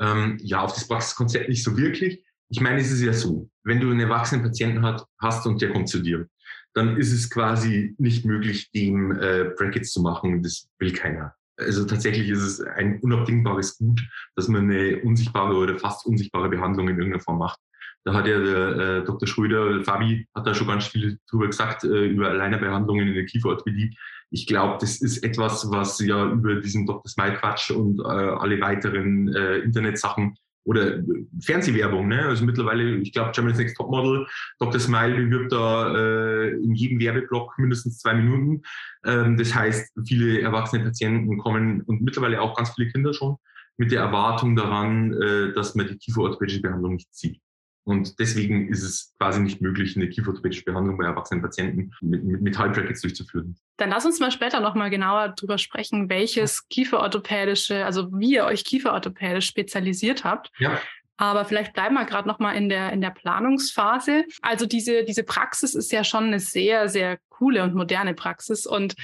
Ähm, 0.00 0.38
ja, 0.40 0.62
auf 0.62 0.72
das 0.72 0.88
Praxiskonzept 0.88 1.48
nicht 1.48 1.62
so 1.62 1.76
wirklich. 1.76 2.24
Ich 2.52 2.60
meine, 2.60 2.80
es 2.80 2.92
ist 2.92 3.02
ja 3.02 3.12
so, 3.12 3.50
wenn 3.64 3.80
du 3.80 3.90
einen 3.90 4.00
erwachsenen 4.00 4.44
Patienten 4.44 4.82
hat, 4.82 5.04
hast 5.20 5.46
und 5.46 5.60
der 5.60 5.72
kommt 5.72 5.88
zu 5.88 6.00
dir 6.00 6.28
dann 6.74 6.96
ist 6.96 7.12
es 7.12 7.30
quasi 7.30 7.94
nicht 7.98 8.24
möglich, 8.24 8.70
dem 8.70 9.12
äh, 9.12 9.50
Brackets 9.56 9.92
zu 9.92 10.00
machen. 10.00 10.42
Das 10.42 10.68
will 10.78 10.92
keiner. 10.92 11.34
Also 11.58 11.84
tatsächlich 11.84 12.30
ist 12.30 12.40
es 12.40 12.60
ein 12.60 12.98
unabdingbares 13.00 13.76
Gut, 13.78 14.00
dass 14.36 14.48
man 14.48 14.70
eine 14.70 15.00
unsichtbare 15.02 15.54
oder 15.54 15.78
fast 15.78 16.06
unsichtbare 16.06 16.48
Behandlung 16.48 16.88
in 16.88 16.96
irgendeiner 16.96 17.22
Form 17.22 17.38
macht. 17.38 17.60
Da 18.04 18.14
hat 18.14 18.26
ja 18.26 18.38
der 18.40 18.78
äh, 18.78 19.04
Dr. 19.04 19.28
Schröder, 19.28 19.84
Fabi, 19.84 20.26
hat 20.34 20.46
da 20.46 20.54
schon 20.54 20.66
ganz 20.66 20.86
viel 20.86 21.18
drüber 21.30 21.46
gesagt, 21.46 21.84
äh, 21.84 22.06
über 22.06 22.30
Alleinerbehandlungen 22.30 23.06
in 23.06 23.14
der 23.14 23.26
Kieferorthopädie. 23.26 23.96
Ich 24.30 24.46
glaube, 24.46 24.78
das 24.80 25.00
ist 25.02 25.22
etwas, 25.22 25.70
was 25.70 26.00
ja 26.00 26.32
über 26.32 26.56
diesen 26.56 26.86
Dr. 26.86 27.08
Smile 27.08 27.34
Quatsch 27.34 27.70
und 27.70 28.00
äh, 28.00 28.02
alle 28.02 28.60
weiteren 28.60 29.32
äh, 29.32 29.58
Internetsachen 29.58 30.36
oder 30.64 31.02
Fernsehwerbung, 31.40 32.08
ne? 32.08 32.26
Also 32.26 32.44
mittlerweile, 32.44 32.96
ich 32.96 33.12
glaube, 33.12 33.32
Germany's 33.32 33.58
Next 33.58 33.76
Topmodel, 33.76 34.26
Dr. 34.58 34.80
Smile 34.80 35.16
bewirbt 35.16 35.52
da 35.52 35.94
äh, 35.94 36.50
in 36.50 36.74
jedem 36.74 37.00
Werbeblock 37.00 37.58
mindestens 37.58 37.98
zwei 37.98 38.14
Minuten. 38.14 38.62
Ähm, 39.04 39.36
das 39.36 39.54
heißt, 39.54 39.92
viele 40.06 40.40
erwachsene 40.40 40.84
Patienten 40.84 41.38
kommen 41.38 41.82
und 41.82 42.02
mittlerweile 42.02 42.40
auch 42.40 42.56
ganz 42.56 42.70
viele 42.74 42.90
Kinder 42.90 43.12
schon 43.12 43.36
mit 43.76 43.90
der 43.90 44.00
Erwartung 44.00 44.54
daran, 44.54 45.12
äh, 45.20 45.52
dass 45.52 45.74
man 45.74 45.88
die 45.88 45.96
kieferorthopädische 45.96 46.60
Behandlung 46.60 46.94
nicht 46.94 47.14
sieht. 47.14 47.40
Und 47.84 48.20
deswegen 48.20 48.68
ist 48.68 48.82
es 48.82 49.12
quasi 49.18 49.40
nicht 49.40 49.60
möglich, 49.60 49.96
eine 49.96 50.08
kieferorthopädische 50.08 50.64
Behandlung 50.64 50.98
bei 50.98 51.04
erwachsenen 51.04 51.42
Patienten 51.42 51.92
mit, 52.00 52.22
mit 52.22 52.40
Metallbrackets 52.40 53.00
durchzuführen. 53.00 53.56
Dann 53.76 53.90
lass 53.90 54.06
uns 54.06 54.20
mal 54.20 54.30
später 54.30 54.60
nochmal 54.60 54.90
genauer 54.90 55.30
drüber 55.30 55.58
sprechen, 55.58 56.08
welches 56.08 56.68
kieferorthopädische, 56.68 57.84
also 57.84 58.08
wie 58.12 58.34
ihr 58.34 58.44
euch 58.44 58.64
kieferorthopädisch 58.64 59.46
spezialisiert 59.46 60.22
habt. 60.22 60.52
Ja. 60.58 60.80
Aber 61.16 61.44
vielleicht 61.44 61.72
bleiben 61.72 61.94
wir 61.94 62.04
gerade 62.04 62.26
nochmal 62.26 62.56
in 62.56 62.68
der, 62.68 62.92
in 62.92 63.00
der 63.00 63.10
Planungsphase. 63.10 64.24
Also 64.40 64.66
diese, 64.66 65.04
diese 65.04 65.24
Praxis 65.24 65.74
ist 65.74 65.92
ja 65.92 66.04
schon 66.04 66.24
eine 66.24 66.40
sehr, 66.40 66.88
sehr 66.88 67.18
coole 67.28 67.62
und 67.62 67.74
moderne 67.74 68.14
Praxis 68.14 68.66
und 68.66 68.94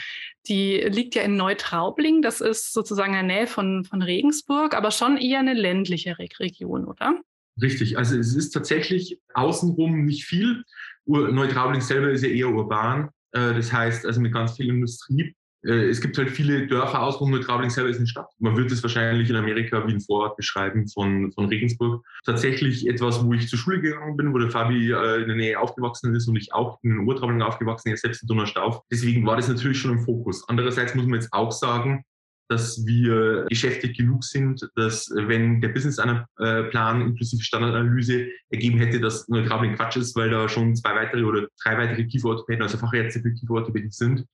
die 0.49 0.77
liegt 0.79 1.15
ja 1.15 1.23
in 1.23 1.37
Neutraubling. 1.37 2.23
Das 2.23 2.41
ist 2.41 2.73
sozusagen 2.73 3.15
in 3.15 3.27
der 3.27 3.37
Nähe 3.37 3.47
von, 3.47 3.85
von 3.85 4.03
Regensburg, 4.03 4.75
aber 4.75 4.91
schon 4.91 5.17
eher 5.17 5.41
eine 5.41 5.55
ländliche 5.55 6.19
Region, 6.19 6.87
oder? 6.87 7.21
Richtig, 7.61 7.99
also 7.99 8.17
es 8.17 8.35
ist 8.35 8.51
tatsächlich 8.51 9.21
außenrum 9.35 10.05
nicht 10.05 10.25
viel. 10.25 10.65
Neutraubling 11.07 11.81
selber 11.81 12.11
ist 12.11 12.23
ja 12.23 12.29
eher 12.29 12.49
urban, 12.49 13.09
äh, 13.33 13.55
das 13.55 13.73
heißt 13.73 14.07
also 14.07 14.21
mit 14.21 14.33
ganz 14.33 14.57
viel 14.57 14.69
Industrie. 14.69 15.35
Äh, 15.65 15.89
es 15.89 16.01
gibt 16.01 16.17
halt 16.19 16.31
viele 16.31 16.67
Dörfer 16.67 17.03
außenrum, 17.03 17.31
Neutraubling 17.31 17.71
selber 17.71 17.91
ist 17.91 17.99
eine 17.99 18.07
Stadt. 18.07 18.29
Man 18.39 18.57
wird 18.57 18.71
es 18.71 18.83
wahrscheinlich 18.83 19.29
in 19.29 19.37
Amerika 19.37 19.87
wie 19.87 19.93
ein 19.93 20.01
Vorort 20.01 20.37
beschreiben 20.37 20.87
von, 20.89 21.33
von 21.33 21.47
Regensburg. 21.47 22.05
Tatsächlich 22.25 22.87
etwas, 22.87 23.25
wo 23.25 23.33
ich 23.33 23.49
zur 23.49 23.59
Schule 23.59 23.81
gegangen 23.81 24.17
bin, 24.17 24.33
wo 24.33 24.39
der 24.39 24.51
Fabi 24.51 24.93
äh, 24.93 25.23
in 25.23 25.29
der 25.29 25.37
Nähe 25.37 25.59
aufgewachsen 25.59 26.15
ist 26.15 26.29
und 26.29 26.37
ich 26.37 26.53
auch 26.53 26.79
in 26.83 27.01
Urtraubling 27.01 27.43
aufgewachsen, 27.43 27.89
er 27.89 27.97
selbst 27.97 28.23
in 28.23 28.29
Donnerstauf. 28.29 28.83
Deswegen 28.91 29.27
war 29.27 29.37
das 29.37 29.49
natürlich 29.49 29.81
schon 29.81 29.93
im 29.93 30.01
Fokus. 30.01 30.49
Andererseits 30.49 30.95
muss 30.95 31.07
man 31.07 31.21
jetzt 31.21 31.33
auch 31.33 31.53
sagen, 31.53 32.05
dass 32.49 32.85
wir 32.87 33.45
geschäftig 33.49 33.97
genug 33.97 34.25
sind, 34.25 34.69
dass 34.75 35.11
wenn 35.15 35.61
der 35.61 35.69
Businessplan 35.69 37.01
inklusive 37.03 37.43
Standardanalyse 37.43 38.29
ergeben 38.51 38.79
hätte, 38.79 39.01
dass 39.01 39.29
Neutrabling 39.29 39.77
Quatsch 39.77 39.97
ist, 39.97 40.17
weil 40.17 40.31
da 40.31 40.49
schon 40.49 40.75
zwei 40.75 40.95
weitere 40.95 41.23
oder 41.25 41.49
drei 41.63 41.77
weitere 41.77 42.05
Kieferorthopäden, 42.05 42.63
also 42.63 42.79
Fachärzte 42.79 43.21
für 43.21 43.33
Kieferorthopädie 43.33 43.91
sind, 43.91 44.25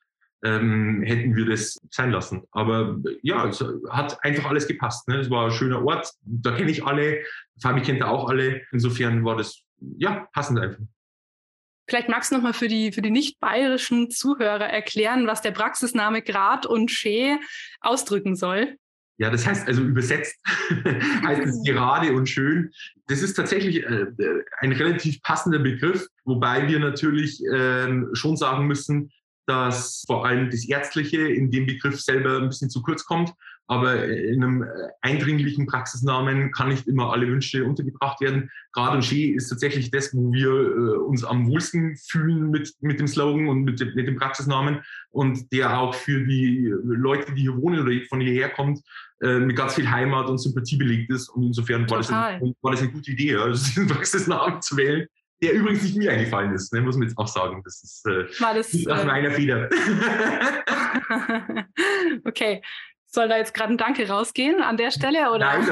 ähm, 0.45 1.03
hätten 1.03 1.35
wir 1.35 1.47
das 1.47 1.79
sein 1.91 2.11
lassen. 2.11 2.43
Aber 2.53 2.99
ja, 3.23 3.49
es 3.49 3.65
hat 3.91 4.23
einfach 4.23 4.51
alles 4.51 4.69
gepasst. 4.69 5.09
Ne? 5.09 5.19
Es 5.19 5.31
war 5.31 5.47
ein 5.47 5.53
schöner 5.53 5.85
Ort, 5.85 6.13
da 6.23 6.53
kenne 6.53 6.71
ich 6.71 6.85
alle, 6.85 7.21
Fabi 7.61 7.81
kennt 7.81 8.03
da 8.03 8.09
auch 8.09 8.29
alle. 8.29 8.63
Insofern 8.71 9.25
war 9.25 9.37
das 9.37 9.63
ja 9.97 10.29
passend 10.33 10.61
einfach. 10.61 10.85
Vielleicht 11.87 12.09
magst 12.09 12.31
du 12.31 12.37
noch 12.37 12.43
mal 12.43 12.55
für 12.55 12.69
die, 12.69 12.93
für 12.93 13.03
die 13.03 13.11
nicht 13.11 13.41
bayerischen 13.41 14.11
Zuhörer 14.11 14.69
erklären, 14.69 15.27
was 15.27 15.43
der 15.43 15.51
Praxisname 15.51 16.23
Grad 16.23 16.67
und 16.67 16.91
Schee 16.91 17.37
ausdrücken 17.81 18.37
soll. 18.37 18.77
Ja, 19.17 19.31
das 19.31 19.47
heißt 19.47 19.69
also 19.69 19.83
übersetzt 19.83 20.37
heißt 21.25 21.43
es 21.43 21.63
gerade 21.67 22.13
und 22.15 22.29
schön. 22.29 22.73
Das 23.07 23.23
ist 23.23 23.35
tatsächlich 23.35 23.85
äh, 23.85 24.07
ein 24.59 24.73
relativ 24.73 25.23
passender 25.23 25.61
Begriff, 25.61 26.07
wobei 26.25 26.67
wir 26.69 26.81
natürlich 26.81 27.45
äh, 27.45 28.03
schon 28.15 28.37
sagen 28.37 28.67
müssen, 28.67 29.13
dass 29.47 30.03
vor 30.07 30.27
allem 30.27 30.51
das 30.51 30.67
Ärztliche 30.67 31.29
in 31.29 31.51
dem 31.51 31.67
Begriff 31.67 32.01
selber 32.01 32.39
ein 32.39 32.49
bisschen 32.49 32.71
zu 32.71 32.83
kurz 32.83 33.05
kommt. 33.05 33.33
Aber 33.67 34.05
in 34.05 34.43
einem 34.43 34.63
äh, 34.63 34.67
eindringlichen 35.01 35.67
Praxisnamen 35.67 36.53
kann 36.53 36.69
nicht 36.69 36.87
immer 36.87 37.13
alle 37.13 37.27
Wünsche 37.29 37.65
untergebracht 37.65 38.21
werden. 38.21 38.51
Grad 38.73 38.95
und 38.95 39.05
Schee 39.05 39.31
ist 39.31 39.49
tatsächlich 39.49 39.91
das, 39.91 40.15
wo 40.15 40.33
wir 40.33 40.51
äh, 40.51 40.99
uns 40.99 41.25
am 41.25 41.47
wohlsten 41.47 41.97
fühlen 41.97 42.51
mit, 42.51 42.75
mit 42.81 43.01
dem 43.01 43.07
Slogan 43.07 43.49
und 43.49 43.65
mit, 43.65 43.81
mit 43.95 44.07
dem 44.07 44.17
Praxisnamen 44.17 44.83
und 45.11 45.51
der 45.53 45.79
auch 45.79 45.95
für 45.95 46.27
die 46.27 46.71
Leute, 46.83 47.33
die 47.35 47.43
hier 47.43 47.57
wohnen 47.57 47.81
oder 47.81 47.93
von 48.09 48.21
hierher 48.21 48.51
kommt, 48.51 48.81
äh, 49.23 49.39
mit 49.39 49.57
ganz 49.57 49.75
viel 49.75 49.91
Heimat 49.91 50.29
und 50.29 50.39
Sympathie 50.39 50.77
belegt 50.77 51.11
ist. 51.11 51.31
Und 51.31 51.45
insofern 51.45 51.89
war 51.89 51.99
das, 51.99 52.11
ein, 52.11 52.55
war 52.61 52.73
das, 52.73 52.83
eine 52.83 52.93
gute 52.93 53.13
Idee, 53.13 53.37
also 53.37 53.65
diesen 53.65 53.87
Praxisnamen 53.87 54.61
zu 54.61 54.77
wählen 54.77 55.07
der 55.43 55.53
übrigens 55.53 55.83
nicht 55.83 55.97
mir 55.97 56.11
eingefallen 56.11 56.55
ist, 56.55 56.73
ne, 56.73 56.81
muss 56.81 56.97
man 56.97 57.09
jetzt 57.09 57.19
auch 57.19 57.29
sagen. 57.29 57.61
Das 57.65 57.83
ist 57.83 58.07
äh, 58.07 58.25
das, 58.41 58.73
nicht 58.73 58.89
aus 58.89 59.05
meiner 59.05 59.31
Feder. 59.31 59.69
okay. 62.25 62.63
Soll 63.15 63.29
da 63.29 63.37
jetzt 63.37 63.55
gerade 63.55 63.73
ein 63.73 63.79
Danke 63.79 64.09
rausgehen 64.09 64.61
an 64.61 64.77
der 64.77 64.91
Stelle? 64.91 65.31
Oder? 65.31 65.39
Nein, 65.39 65.67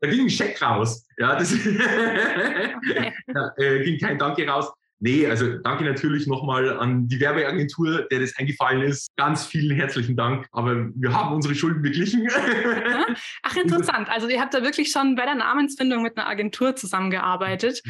da 0.00 0.08
ging, 0.08 0.22
ein 0.26 0.30
Scheck 0.30 0.60
raus. 0.60 1.06
Ja, 1.16 1.36
das 1.36 1.52
okay. 1.54 3.12
da, 3.28 3.52
äh, 3.56 3.84
ging 3.84 4.00
kein 4.00 4.18
Danke 4.18 4.44
raus. 4.44 4.72
Nee, 4.98 5.28
also 5.28 5.58
danke 5.58 5.84
natürlich 5.84 6.26
nochmal 6.26 6.76
an 6.78 7.06
die 7.06 7.20
Werbeagentur, 7.20 8.08
der 8.10 8.18
das 8.18 8.36
eingefallen 8.36 8.82
ist. 8.82 9.14
Ganz 9.16 9.46
vielen 9.46 9.76
herzlichen 9.76 10.16
Dank. 10.16 10.48
Aber 10.50 10.88
wir 10.96 11.12
haben 11.12 11.34
unsere 11.34 11.54
Schulden 11.54 11.82
beglichen. 11.82 12.28
Ach, 13.42 13.56
interessant. 13.56 14.08
Also 14.08 14.28
ihr 14.28 14.40
habt 14.40 14.54
da 14.54 14.62
wirklich 14.62 14.90
schon 14.90 15.14
bei 15.14 15.26
der 15.26 15.36
Namensfindung 15.36 16.02
mit 16.02 16.16
einer 16.16 16.26
Agentur 16.26 16.74
zusammengearbeitet. 16.74 17.80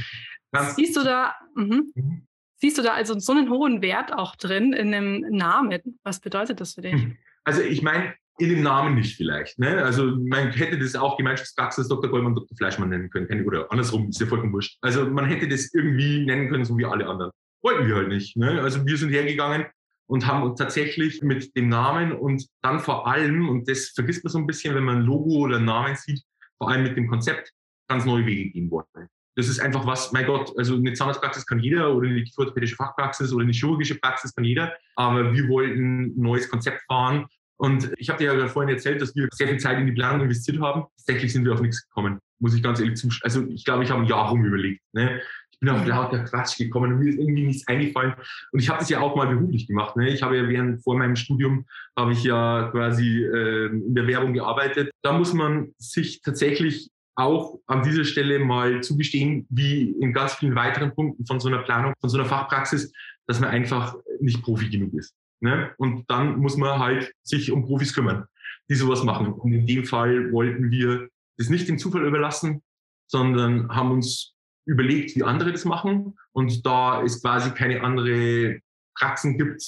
Ganz 0.52 0.76
Siehst 0.76 0.96
du 0.96 1.02
da, 1.02 1.34
mhm. 1.54 1.92
mhm. 1.94 2.26
siehst 2.56 2.76
du 2.76 2.82
da 2.82 2.92
also 2.92 3.18
so 3.18 3.32
einen 3.32 3.48
hohen 3.48 3.80
Wert 3.80 4.12
auch 4.12 4.36
drin 4.36 4.74
in 4.74 4.92
einem 4.92 5.20
Namen? 5.30 5.80
Was 6.02 6.20
bedeutet 6.20 6.60
das 6.60 6.74
für 6.74 6.82
dich? 6.82 6.92
Hm. 6.92 7.16
Also 7.44 7.60
ich 7.60 7.82
meine, 7.82 8.14
in 8.38 8.48
dem 8.48 8.62
Namen 8.62 8.96
nicht 8.96 9.16
vielleicht. 9.16 9.58
Ne? 9.58 9.82
Also 9.82 10.16
man 10.16 10.50
hätte 10.50 10.78
das 10.78 10.94
auch 10.96 11.16
Gemeinschaftspraxis 11.16 11.88
Dr. 11.88 12.10
Goldmann, 12.10 12.34
Dr. 12.34 12.56
Fleischmann 12.56 12.88
nennen 12.90 13.10
können. 13.10 13.46
Oder 13.46 13.70
andersrum, 13.70 14.08
ist 14.08 14.20
ja 14.20 14.26
vollkommen 14.26 14.52
wurscht. 14.52 14.78
Also 14.80 15.06
man 15.06 15.26
hätte 15.26 15.48
das 15.48 15.72
irgendwie 15.72 16.24
nennen 16.24 16.48
können, 16.48 16.64
so 16.64 16.76
wie 16.76 16.84
alle 16.84 17.06
anderen. 17.06 17.30
Wollten 17.62 17.86
wir 17.86 17.94
halt 17.96 18.08
nicht. 18.08 18.36
Ne? 18.36 18.60
Also 18.60 18.84
wir 18.84 18.96
sind 18.96 19.10
hergegangen 19.10 19.66
und 20.06 20.26
haben 20.26 20.42
uns 20.42 20.58
tatsächlich 20.58 21.22
mit 21.22 21.56
dem 21.56 21.68
Namen 21.68 22.12
und 22.12 22.46
dann 22.62 22.80
vor 22.80 23.06
allem, 23.06 23.48
und 23.48 23.68
das 23.68 23.92
vergisst 23.94 24.24
man 24.24 24.32
so 24.32 24.38
ein 24.38 24.46
bisschen, 24.46 24.74
wenn 24.74 24.84
man 24.84 24.98
ein 24.98 25.02
Logo 25.02 25.36
oder 25.36 25.56
einen 25.56 25.64
Namen 25.66 25.96
sieht, 25.96 26.22
vor 26.58 26.70
allem 26.70 26.82
mit 26.82 26.96
dem 26.96 27.08
Konzept 27.08 27.52
ganz 27.88 28.04
neue 28.04 28.26
Wege 28.26 28.50
gehen 28.50 28.70
wollen 28.70 29.08
das 29.36 29.48
ist 29.48 29.60
einfach 29.60 29.86
was, 29.86 30.12
mein 30.12 30.26
Gott, 30.26 30.52
also 30.56 30.76
eine 30.76 30.92
Zahnarztpraxis 30.92 31.46
kann 31.46 31.58
jeder 31.58 31.94
oder 31.94 32.08
eine 32.08 32.22
kieferorthopädische 32.22 32.76
Fachpraxis 32.76 33.32
oder 33.32 33.42
eine 33.42 33.52
chirurgische 33.52 33.96
Praxis 33.96 34.34
kann 34.34 34.44
jeder, 34.44 34.72
aber 34.96 35.32
wir 35.32 35.48
wollten 35.48 36.04
ein 36.04 36.12
neues 36.16 36.48
Konzept 36.48 36.82
fahren. 36.86 37.26
Und 37.56 37.92
ich 37.99 38.08
habe 38.08 38.18
dir 38.18 38.37
ja 38.37 38.49
vorhin 38.49 38.75
erzählt, 38.75 39.00
dass 39.00 39.14
wir 39.14 39.28
sehr 39.32 39.49
viel 39.49 39.58
Zeit 39.58 39.78
in 39.78 39.87
die 39.87 39.92
Planung 39.92 40.23
investiert 40.23 40.61
haben. 40.61 40.84
Tatsächlich 40.96 41.32
sind 41.32 41.44
wir 41.44 41.52
auf 41.52 41.61
nichts 41.61 41.87
gekommen, 41.87 42.18
muss 42.40 42.54
ich 42.54 42.62
ganz 42.62 42.80
ehrlich 42.80 42.96
zustimmen. 42.96 43.23
Also 43.25 43.46
ich 43.49 43.64
glaube, 43.64 43.84
ich 43.84 43.90
habe 43.90 44.02
ein 44.02 44.08
Jahr 44.08 44.28
rum 44.28 44.44
überlegt. 44.44 44.82
Ne? 44.92 45.20
Ich 45.50 45.61
bin 45.61 45.68
auf 45.68 45.87
lauter 45.87 46.25
Quatsch 46.25 46.58
gekommen 46.58 46.92
und 46.92 46.99
mir 46.99 47.11
ist 47.11 47.18
irgendwie 47.18 47.46
nichts 47.46 47.66
eingefallen. 47.68 48.14
Und 48.50 48.61
ich 48.61 48.68
habe 48.68 48.80
das 48.80 48.90
ja 48.90 49.00
auch 49.00 49.14
mal 49.14 49.28
beruflich 49.28 49.68
gemacht. 49.68 49.96
Ne? 49.96 50.08
Ich 50.11 50.23
habe 50.23 50.37
ja 50.37 50.49
während 50.49 50.82
vor 50.82 50.99
meinem 50.99 51.16
Studium 51.16 51.64
habe 51.96 52.12
ich 52.12 52.25
ja 52.25 52.70
quasi 52.73 53.23
äh, 53.23 53.66
in 53.66 53.94
der 53.94 54.06
Werbung 54.06 54.32
gearbeitet. 54.32 54.90
Da 55.02 55.16
muss 55.16 55.32
man 55.32 55.73
sich 55.78 56.23
tatsächlich 56.23 56.90
auch 57.16 57.61
an 57.66 57.82
dieser 57.82 58.04
Stelle 58.04 58.40
mal 58.40 58.82
zugestehen, 58.82 59.46
wie 59.49 59.92
in 60.00 60.12
ganz 60.12 60.34
vielen 60.34 60.56
weiteren 60.56 60.94
Punkten 60.94 61.25
von 61.26 61.38
so 61.38 61.49
einer 61.49 61.62
Planung, 61.62 61.94
von 62.00 62.11
so 62.11 62.18
einer 62.18 62.26
Fachpraxis, 62.26 62.92
dass 63.26 63.40
man 63.40 63.50
einfach 63.50 63.94
nicht 64.20 64.42
Profi 64.42 64.68
genug 64.68 64.94
ist. 64.94 65.14
Ne? 65.44 65.74
Und 65.76 66.10
dann 66.10 66.38
muss 66.38 66.56
man 66.56 66.78
halt 66.78 67.12
sich 67.22 67.52
um 67.52 67.66
Profis 67.66 67.94
kümmern, 67.94 68.24
die 68.70 68.74
sowas 68.76 69.04
machen. 69.04 69.30
Und 69.34 69.52
in 69.52 69.66
dem 69.66 69.84
Fall 69.84 70.32
wollten 70.32 70.70
wir 70.70 71.08
das 71.36 71.50
nicht 71.50 71.68
dem 71.68 71.76
Zufall 71.76 72.06
überlassen, 72.06 72.62
sondern 73.10 73.68
haben 73.68 73.90
uns 73.90 74.34
überlegt, 74.66 75.14
wie 75.16 75.22
andere 75.22 75.52
das 75.52 75.66
machen. 75.66 76.16
Und 76.32 76.64
da 76.64 77.02
es 77.02 77.20
quasi 77.20 77.50
keine 77.50 77.82
andere 77.82 78.60
Praxen 78.96 79.36
gibt, 79.36 79.62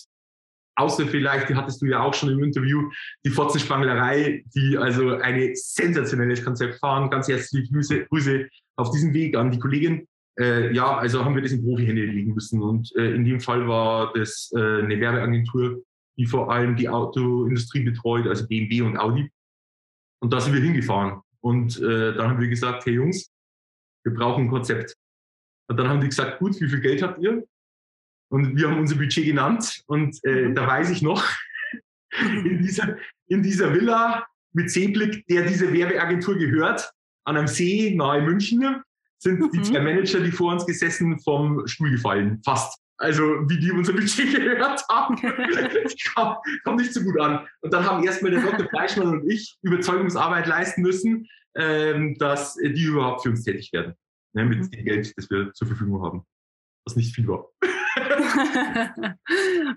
außer 0.76 1.06
vielleicht, 1.08 1.50
die 1.50 1.56
hattest 1.56 1.82
du 1.82 1.86
ja 1.86 2.00
auch 2.00 2.14
schon 2.14 2.30
im 2.30 2.42
Interview, 2.42 2.90
die 3.26 3.30
Fotzenspanglerei, 3.30 4.44
die 4.54 4.78
also 4.78 5.10
ein 5.16 5.50
sensationelles 5.56 6.42
Konzept 6.42 6.78
fahren. 6.78 7.10
Ganz 7.10 7.28
herzliche 7.28 7.70
Grüße, 7.70 8.06
Grüße 8.06 8.48
auf 8.76 8.90
diesem 8.92 9.12
Weg 9.12 9.36
an 9.36 9.50
die 9.50 9.58
Kollegin. 9.58 10.08
Äh, 10.38 10.74
ja, 10.74 10.96
also 10.96 11.24
haben 11.24 11.34
wir 11.34 11.42
das 11.42 11.52
in 11.52 11.64
Profihände 11.64 12.04
legen 12.04 12.34
müssen. 12.34 12.62
Und 12.62 12.94
äh, 12.96 13.14
in 13.14 13.24
dem 13.24 13.40
Fall 13.40 13.66
war 13.66 14.12
das 14.12 14.52
äh, 14.54 14.82
eine 14.82 15.00
Werbeagentur, 15.00 15.82
die 16.16 16.26
vor 16.26 16.52
allem 16.52 16.76
die 16.76 16.88
Autoindustrie 16.88 17.84
betreut, 17.84 18.26
also 18.26 18.46
BMW 18.46 18.82
und 18.82 18.98
Audi. 18.98 19.30
Und 20.20 20.32
da 20.32 20.40
sind 20.40 20.54
wir 20.54 20.60
hingefahren. 20.60 21.20
Und 21.40 21.80
äh, 21.80 22.14
dann 22.14 22.30
haben 22.30 22.40
wir 22.40 22.48
gesagt, 22.48 22.86
hey 22.86 22.94
Jungs, 22.94 23.30
wir 24.04 24.14
brauchen 24.14 24.44
ein 24.44 24.50
Konzept. 24.50 24.94
Und 25.68 25.76
dann 25.78 25.88
haben 25.88 26.00
die 26.00 26.08
gesagt, 26.08 26.38
gut, 26.38 26.60
wie 26.60 26.68
viel 26.68 26.80
Geld 26.80 27.02
habt 27.02 27.18
ihr? 27.20 27.44
Und 28.30 28.56
wir 28.56 28.70
haben 28.70 28.80
unser 28.80 28.96
Budget 28.96 29.24
genannt. 29.24 29.82
Und 29.86 30.18
äh, 30.24 30.48
mhm. 30.48 30.54
da 30.54 30.66
weiß 30.66 30.90
ich 30.90 31.02
noch, 31.02 31.24
in 32.20 32.62
dieser, 32.62 32.96
in 33.28 33.42
dieser 33.42 33.72
Villa 33.74 34.26
mit 34.52 34.70
Seeblick, 34.70 35.26
der 35.26 35.46
dieser 35.46 35.72
Werbeagentur 35.72 36.36
gehört, 36.36 36.90
an 37.24 37.36
einem 37.36 37.46
See 37.46 37.94
nahe 37.94 38.22
München, 38.22 38.82
sind 39.18 39.40
mhm. 39.40 39.50
die 39.52 39.62
zwei 39.62 39.80
Manager, 39.80 40.20
die 40.20 40.32
vor 40.32 40.52
uns 40.52 40.66
gesessen, 40.66 41.18
vom 41.20 41.66
Stuhl 41.66 41.90
gefallen. 41.90 42.40
Fast. 42.44 42.78
Also, 42.98 43.22
wie 43.48 43.58
die 43.58 43.72
unser 43.72 43.92
Budget 43.92 44.34
gehört 44.34 44.82
haben, 44.90 45.16
kam, 46.14 46.36
kam 46.64 46.76
nicht 46.76 46.94
so 46.94 47.02
gut 47.02 47.20
an. 47.20 47.46
Und 47.60 47.72
dann 47.72 47.84
haben 47.84 48.04
erstmal 48.04 48.30
der 48.30 48.42
Dr. 48.42 48.68
Fleischmann 48.68 49.08
und 49.08 49.30
ich 49.30 49.58
Überzeugungsarbeit 49.62 50.46
leisten 50.46 50.82
müssen, 50.82 51.28
ähm, 51.54 52.16
dass 52.18 52.54
die 52.54 52.84
überhaupt 52.84 53.22
für 53.22 53.30
uns 53.30 53.44
tätig 53.44 53.72
werden. 53.72 53.94
Ne, 54.32 54.44
mit 54.44 54.58
mhm. 54.58 54.70
dem 54.70 54.84
Geld, 54.84 55.12
das 55.16 55.30
wir 55.30 55.52
zur 55.52 55.66
Verfügung 55.66 56.02
haben. 56.02 56.26
Was 56.86 56.96
nicht 56.96 57.14
viel 57.14 57.26
war. 57.26 57.48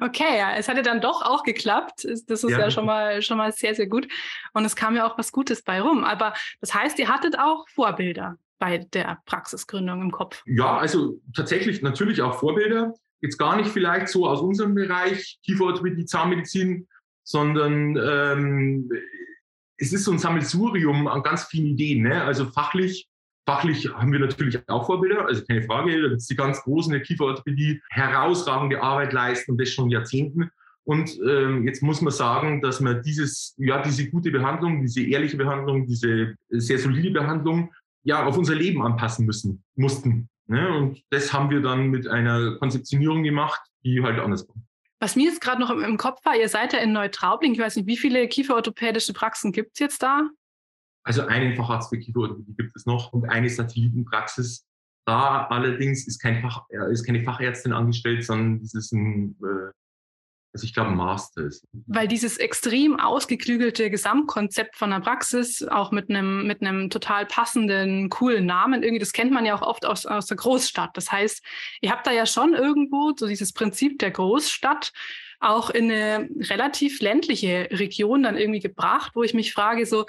okay, 0.02 0.38
ja, 0.38 0.56
es 0.56 0.68
hatte 0.68 0.82
dann 0.82 1.02
doch 1.02 1.22
auch 1.22 1.44
geklappt. 1.44 2.06
Das 2.28 2.44
ist 2.44 2.50
ja. 2.50 2.60
ja, 2.60 2.72
schon, 2.72 2.86
mal, 2.86 3.22
schon 3.22 3.38
mal 3.38 3.52
sehr, 3.52 3.74
sehr 3.74 3.88
gut. 3.88 4.08
Und 4.54 4.66
es 4.66 4.76
kam 4.76 4.96
ja 4.96 5.10
auch 5.10 5.18
was 5.18 5.32
Gutes 5.32 5.64
bei 5.64 5.82
rum. 5.82 6.04
Aber 6.04 6.34
das 6.62 6.74
heißt, 6.74 7.00
ihr 7.00 7.08
hattet 7.08 7.40
auch 7.40 7.68
Vorbilder 7.70 8.38
bei 8.60 8.80
der 8.94 9.20
Praxisgründung 9.26 10.02
im 10.02 10.12
Kopf. 10.12 10.44
Ja, 10.46 10.78
also 10.78 11.20
tatsächlich 11.36 11.82
natürlich 11.82 12.22
auch 12.22 12.40
Vorbilder. 12.40 12.94
Jetzt 13.22 13.38
gar 13.38 13.58
nicht 13.58 13.70
vielleicht 13.70 14.10
so 14.10 14.28
aus 14.28 14.42
unserem 14.42 14.76
Bereich, 14.76 15.40
Kieferorthopädie, 15.44 16.06
Zahnmedizin, 16.06 16.88
sondern 17.24 17.98
ähm, 17.98 18.90
es 19.78 19.94
ist 19.94 20.04
so 20.04 20.12
ein 20.12 20.20
Sammelsurium 20.20 21.08
an 21.08 21.24
ganz 21.24 21.46
vielen 21.46 21.68
Ideen. 21.68 22.04
Ne? 22.04 22.24
Also 22.24 22.46
fachlich 22.46 23.10
Fachlich 23.50 23.92
haben 23.92 24.12
wir 24.12 24.20
natürlich 24.20 24.60
auch 24.70 24.86
Vorbilder, 24.86 25.26
also 25.26 25.44
keine 25.44 25.64
Frage. 25.64 26.00
Da 26.00 26.10
gibt 26.10 26.22
es 26.22 26.28
die 26.28 26.36
ganz 26.36 26.62
Großen 26.62 26.92
der 26.92 27.02
Kieferorthopädie, 27.02 27.82
herausragende 27.90 28.80
Arbeit 28.80 29.12
leisten 29.12 29.54
und 29.54 29.58
das 29.60 29.70
schon 29.70 29.90
Jahrzehnten. 29.90 30.52
Und 30.84 31.18
ähm, 31.28 31.66
jetzt 31.66 31.82
muss 31.82 32.00
man 32.02 32.14
sagen, 32.14 32.62
dass 32.62 32.80
man 32.80 33.02
dieses, 33.02 33.56
ja, 33.58 33.82
diese 33.82 34.08
gute 34.12 34.30
Behandlung, 34.30 34.82
diese 34.82 35.02
ehrliche 35.02 35.36
Behandlung, 35.36 35.88
diese 35.88 36.36
sehr 36.50 36.78
solide 36.78 37.10
Behandlung 37.10 37.74
ja 38.10 38.26
auf 38.26 38.38
unser 38.38 38.56
Leben 38.56 38.82
anpassen 38.82 39.26
müssen, 39.26 39.64
mussten. 39.76 40.30
Ne? 40.48 40.68
Und 40.76 41.04
das 41.12 41.32
haben 41.32 41.50
wir 41.52 41.62
dann 41.62 41.88
mit 41.88 42.08
einer 42.08 42.58
Konzeptionierung 42.58 43.24
gemacht, 43.24 43.62
die 43.84 44.02
halt 44.02 44.20
anders 44.20 44.48
war. 44.48 44.56
Was 45.00 45.16
mir 45.16 45.26
jetzt 45.26 45.42
gerade 45.42 45.62
noch 45.62 45.70
im, 45.70 45.98
Kopf 45.98 46.26
war, 46.26 46.36
ihr 46.36 46.50
seid 46.50 46.74
ja 46.74 46.80
in 46.80 46.92
Neutraubling. 46.92 47.54
Ich 47.54 47.60
weiß 47.60 47.78
nicht, 47.78 47.88
wie 47.88 47.96
viele 47.96 48.28
kieferorthopädische 48.28 49.14
Praxen 49.14 49.52
gibt 49.52 49.72
es 49.76 49.80
jetzt 49.80 50.04
da? 50.04 50.28
Also 51.04 51.22
einen 51.22 51.56
Facharzt 51.56 51.90
für 51.90 52.00
Kieferorthopädie 52.00 52.56
gibt 52.58 52.76
es 52.76 52.86
noch 52.86 53.14
und 53.14 53.30
eine 53.30 53.50
Satellitenpraxis. 53.50 54.66
Da 55.06 55.46
allerdings 55.48 56.06
ist, 56.08 56.20
kein 56.20 56.42
Fach, 56.42 56.66
ist 56.92 57.06
keine 57.06 57.24
Fachärztin 57.24 57.72
angestellt, 57.72 58.26
sondern 58.26 58.60
das 58.62 58.74
ist 58.74 58.92
ein, 58.92 59.36
äh, 59.42 59.72
also 60.54 60.66
ich 60.66 60.74
glaube, 60.74 60.92
Master 60.92 61.44
ist. 61.44 61.64
Weil 61.88 62.08
dieses 62.08 62.38
extrem 62.38 63.00
ausgeklügelte 63.00 63.90
Gesamtkonzept 63.90 64.76
von 64.76 64.90
der 64.90 65.00
Praxis, 65.00 65.64
auch 65.64 65.92
mit 65.92 66.10
einem, 66.10 66.48
mit 66.48 66.62
einem 66.62 66.90
total 66.90 67.26
passenden, 67.26 68.10
coolen 68.10 68.46
Namen, 68.46 68.82
irgendwie, 68.82 69.00
das 69.00 69.14
kennt 69.14 69.32
man 69.32 69.46
ja 69.46 69.56
auch 69.56 69.62
oft 69.62 69.86
aus, 69.86 70.06
aus 70.06 70.26
der 70.26 70.38
Großstadt. 70.38 70.98
Das 70.98 71.12
heißt, 71.12 71.44
ihr 71.82 71.92
habt 71.92 72.08
da 72.08 72.12
ja 72.12 72.26
schon 72.26 72.54
irgendwo 72.54 73.14
so 73.16 73.28
dieses 73.28 73.54
Prinzip 73.54 74.00
der 74.00 74.12
Großstadt 74.12 74.92
auch 75.40 75.70
in 75.70 75.92
eine 75.92 76.28
relativ 76.50 77.00
ländliche 77.00 77.70
Region 77.72 78.24
dann 78.24 78.38
irgendwie 78.38 78.60
gebracht, 78.60 79.12
wo 79.16 79.24
ich 79.24 79.34
mich 79.34 79.54
frage, 79.54 79.86
so, 79.86 80.06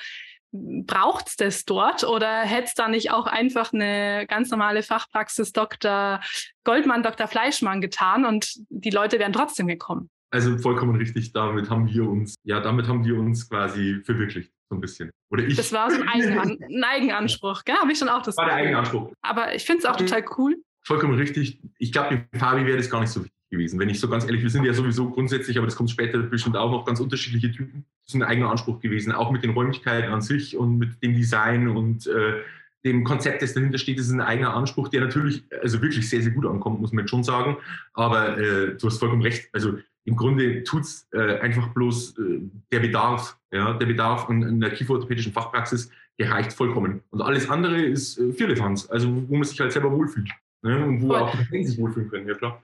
braucht 0.52 1.28
es 1.28 1.36
das 1.36 1.64
dort 1.64 2.02
oder 2.02 2.40
hätte 2.40 2.64
es 2.64 2.74
da 2.74 2.88
nicht 2.88 3.12
auch 3.12 3.26
einfach 3.26 3.72
eine 3.72 4.26
ganz 4.26 4.50
normale 4.50 4.82
Fachpraxis 4.82 5.52
Dr. 5.52 6.20
Goldmann, 6.64 7.04
Dr. 7.04 7.28
Fleischmann 7.28 7.80
getan 7.80 8.24
und 8.24 8.54
die 8.68 8.90
Leute 8.90 9.20
wären 9.20 9.32
trotzdem 9.32 9.68
gekommen? 9.68 10.10
Also 10.30 10.58
vollkommen 10.58 10.96
richtig, 10.96 11.32
damit 11.32 11.70
haben 11.70 11.88
wir 11.88 12.08
uns, 12.08 12.36
ja, 12.44 12.60
damit 12.60 12.86
haben 12.86 13.04
wir 13.04 13.18
uns 13.18 13.48
quasi 13.48 14.00
verwirklicht, 14.04 14.52
so 14.68 14.76
ein 14.76 14.80
bisschen. 14.80 15.10
Oder 15.30 15.44
ich. 15.44 15.56
Das 15.56 15.72
war 15.72 15.90
so 15.90 16.00
ein, 16.00 16.08
Eigenan 16.08 16.58
ein 16.62 16.84
Eigenanspruch, 16.84 17.64
gell? 17.64 17.76
Habe 17.76 17.92
ich 17.92 17.98
schon 17.98 18.08
auch 18.08 18.22
das. 18.22 18.36
War 18.36 18.46
der 18.46 18.54
Eigenanspruch. 18.54 19.12
Aber 19.22 19.54
ich 19.54 19.64
finde 19.64 19.80
es 19.80 19.84
auch 19.86 19.96
total 19.96 20.24
cool. 20.38 20.56
Vollkommen 20.82 21.14
richtig. 21.18 21.60
Ich 21.78 21.92
glaube, 21.92 22.26
mit 22.32 22.40
Fabi 22.40 22.64
wäre 22.64 22.76
das 22.76 22.88
gar 22.88 23.00
nicht 23.00 23.10
so 23.10 23.20
wichtig 23.20 23.34
gewesen. 23.50 23.78
Wenn 23.80 23.88
ich 23.88 24.00
so 24.00 24.08
ganz 24.08 24.24
ehrlich, 24.24 24.42
wir 24.42 24.50
sind 24.50 24.64
ja 24.64 24.72
sowieso 24.72 25.10
grundsätzlich, 25.10 25.58
aber 25.58 25.66
das 25.66 25.76
kommt 25.76 25.90
später 25.90 26.18
bestimmt 26.18 26.56
auch 26.56 26.70
noch, 26.70 26.84
ganz 26.84 27.00
unterschiedliche 27.00 27.50
Typen. 27.50 27.84
Das 28.06 28.14
ist 28.14 28.20
ein 28.20 28.22
eigener 28.22 28.50
Anspruch 28.50 28.80
gewesen, 28.80 29.12
auch 29.12 29.30
mit 29.30 29.42
den 29.42 29.50
Räumlichkeiten 29.50 30.12
an 30.12 30.22
sich 30.22 30.56
und 30.56 30.78
mit 30.78 31.02
dem 31.02 31.14
Design 31.14 31.68
und 31.68 32.06
äh, 32.06 32.40
dem 32.84 33.04
Konzept, 33.04 33.42
das 33.42 33.52
dahinter 33.52 33.76
steht, 33.76 33.98
das 33.98 34.06
ist 34.06 34.12
ein 34.12 34.22
eigener 34.22 34.54
Anspruch, 34.54 34.88
der 34.88 35.02
natürlich 35.02 35.44
also 35.60 35.82
wirklich 35.82 36.08
sehr, 36.08 36.22
sehr 36.22 36.32
gut 36.32 36.46
ankommt, 36.46 36.80
muss 36.80 36.92
man 36.92 37.06
schon 37.08 37.24
sagen. 37.24 37.58
Aber 37.92 38.38
äh, 38.38 38.76
du 38.76 38.86
hast 38.86 38.98
vollkommen 38.98 39.22
recht. 39.22 39.50
Also 39.52 39.78
im 40.04 40.16
Grunde 40.16 40.64
tut 40.64 40.82
es 40.82 41.08
äh, 41.12 41.38
einfach 41.38 41.68
bloß 41.68 42.18
äh, 42.18 42.40
der 42.72 42.80
Bedarf. 42.80 43.38
Ja, 43.52 43.74
der 43.74 43.86
Bedarf 43.86 44.28
in, 44.28 44.42
in 44.42 44.60
der 44.60 44.70
kieferorthopädischen 44.70 45.32
Fachpraxis, 45.32 45.90
der 46.18 46.30
reicht 46.30 46.52
vollkommen. 46.52 47.02
Und 47.10 47.22
alles 47.22 47.48
andere 47.48 47.80
ist 47.80 48.18
äh, 48.18 48.32
Firlefanz, 48.32 48.88
also 48.90 49.28
wo 49.28 49.34
man 49.34 49.44
sich 49.44 49.58
halt 49.60 49.72
selber 49.72 49.90
wohlfühlt. 49.90 50.30
Ne? 50.62 50.84
Und 50.84 51.02
wo 51.02 51.08
Voll. 51.08 51.20
auch 51.20 51.30
die 51.30 51.38
Patienten 51.38 51.66
sich 51.66 51.78
wohlfühlen 51.78 52.10
können, 52.10 52.28
ja 52.28 52.34
klar. 52.34 52.62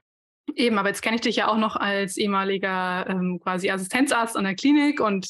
Eben, 0.55 0.77
aber 0.77 0.87
jetzt 0.87 1.01
kenne 1.01 1.15
ich 1.15 1.21
dich 1.21 1.35
ja 1.35 1.49
auch 1.49 1.57
noch 1.57 1.75
als 1.75 2.17
ehemaliger 2.17 3.05
ähm, 3.09 3.39
quasi 3.43 3.69
Assistenzarzt 3.69 4.37
an 4.37 4.45
der 4.45 4.55
Klinik 4.55 5.01
und 5.01 5.29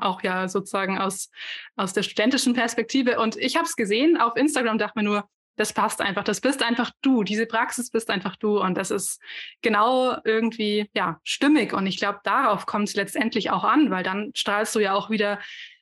auch 0.00 0.22
ja 0.22 0.48
sozusagen 0.48 0.98
aus, 0.98 1.30
aus 1.76 1.92
der 1.92 2.02
studentischen 2.02 2.52
Perspektive. 2.52 3.20
Und 3.20 3.36
ich 3.36 3.56
habe 3.56 3.66
es 3.66 3.76
gesehen 3.76 4.16
auf 4.16 4.36
Instagram, 4.36 4.78
dachte 4.78 4.98
mir 4.98 5.04
nur, 5.04 5.28
das 5.56 5.72
passt 5.72 6.00
einfach, 6.00 6.24
das 6.24 6.40
bist 6.40 6.62
einfach 6.62 6.90
du, 7.02 7.22
diese 7.22 7.46
Praxis 7.46 7.90
bist 7.90 8.10
einfach 8.10 8.36
du 8.36 8.60
und 8.60 8.76
das 8.76 8.90
ist 8.90 9.20
genau 9.62 10.16
irgendwie 10.24 10.88
ja 10.94 11.20
stimmig 11.24 11.72
und 11.72 11.86
ich 11.86 11.98
glaube, 11.98 12.20
darauf 12.24 12.66
kommt 12.66 12.88
es 12.88 12.94
letztendlich 12.94 13.50
auch 13.50 13.64
an, 13.64 13.90
weil 13.90 14.02
dann 14.02 14.30
strahlst 14.34 14.74
du 14.74 14.80
ja 14.80 14.94
auch 14.94 15.10
wieder 15.10 15.38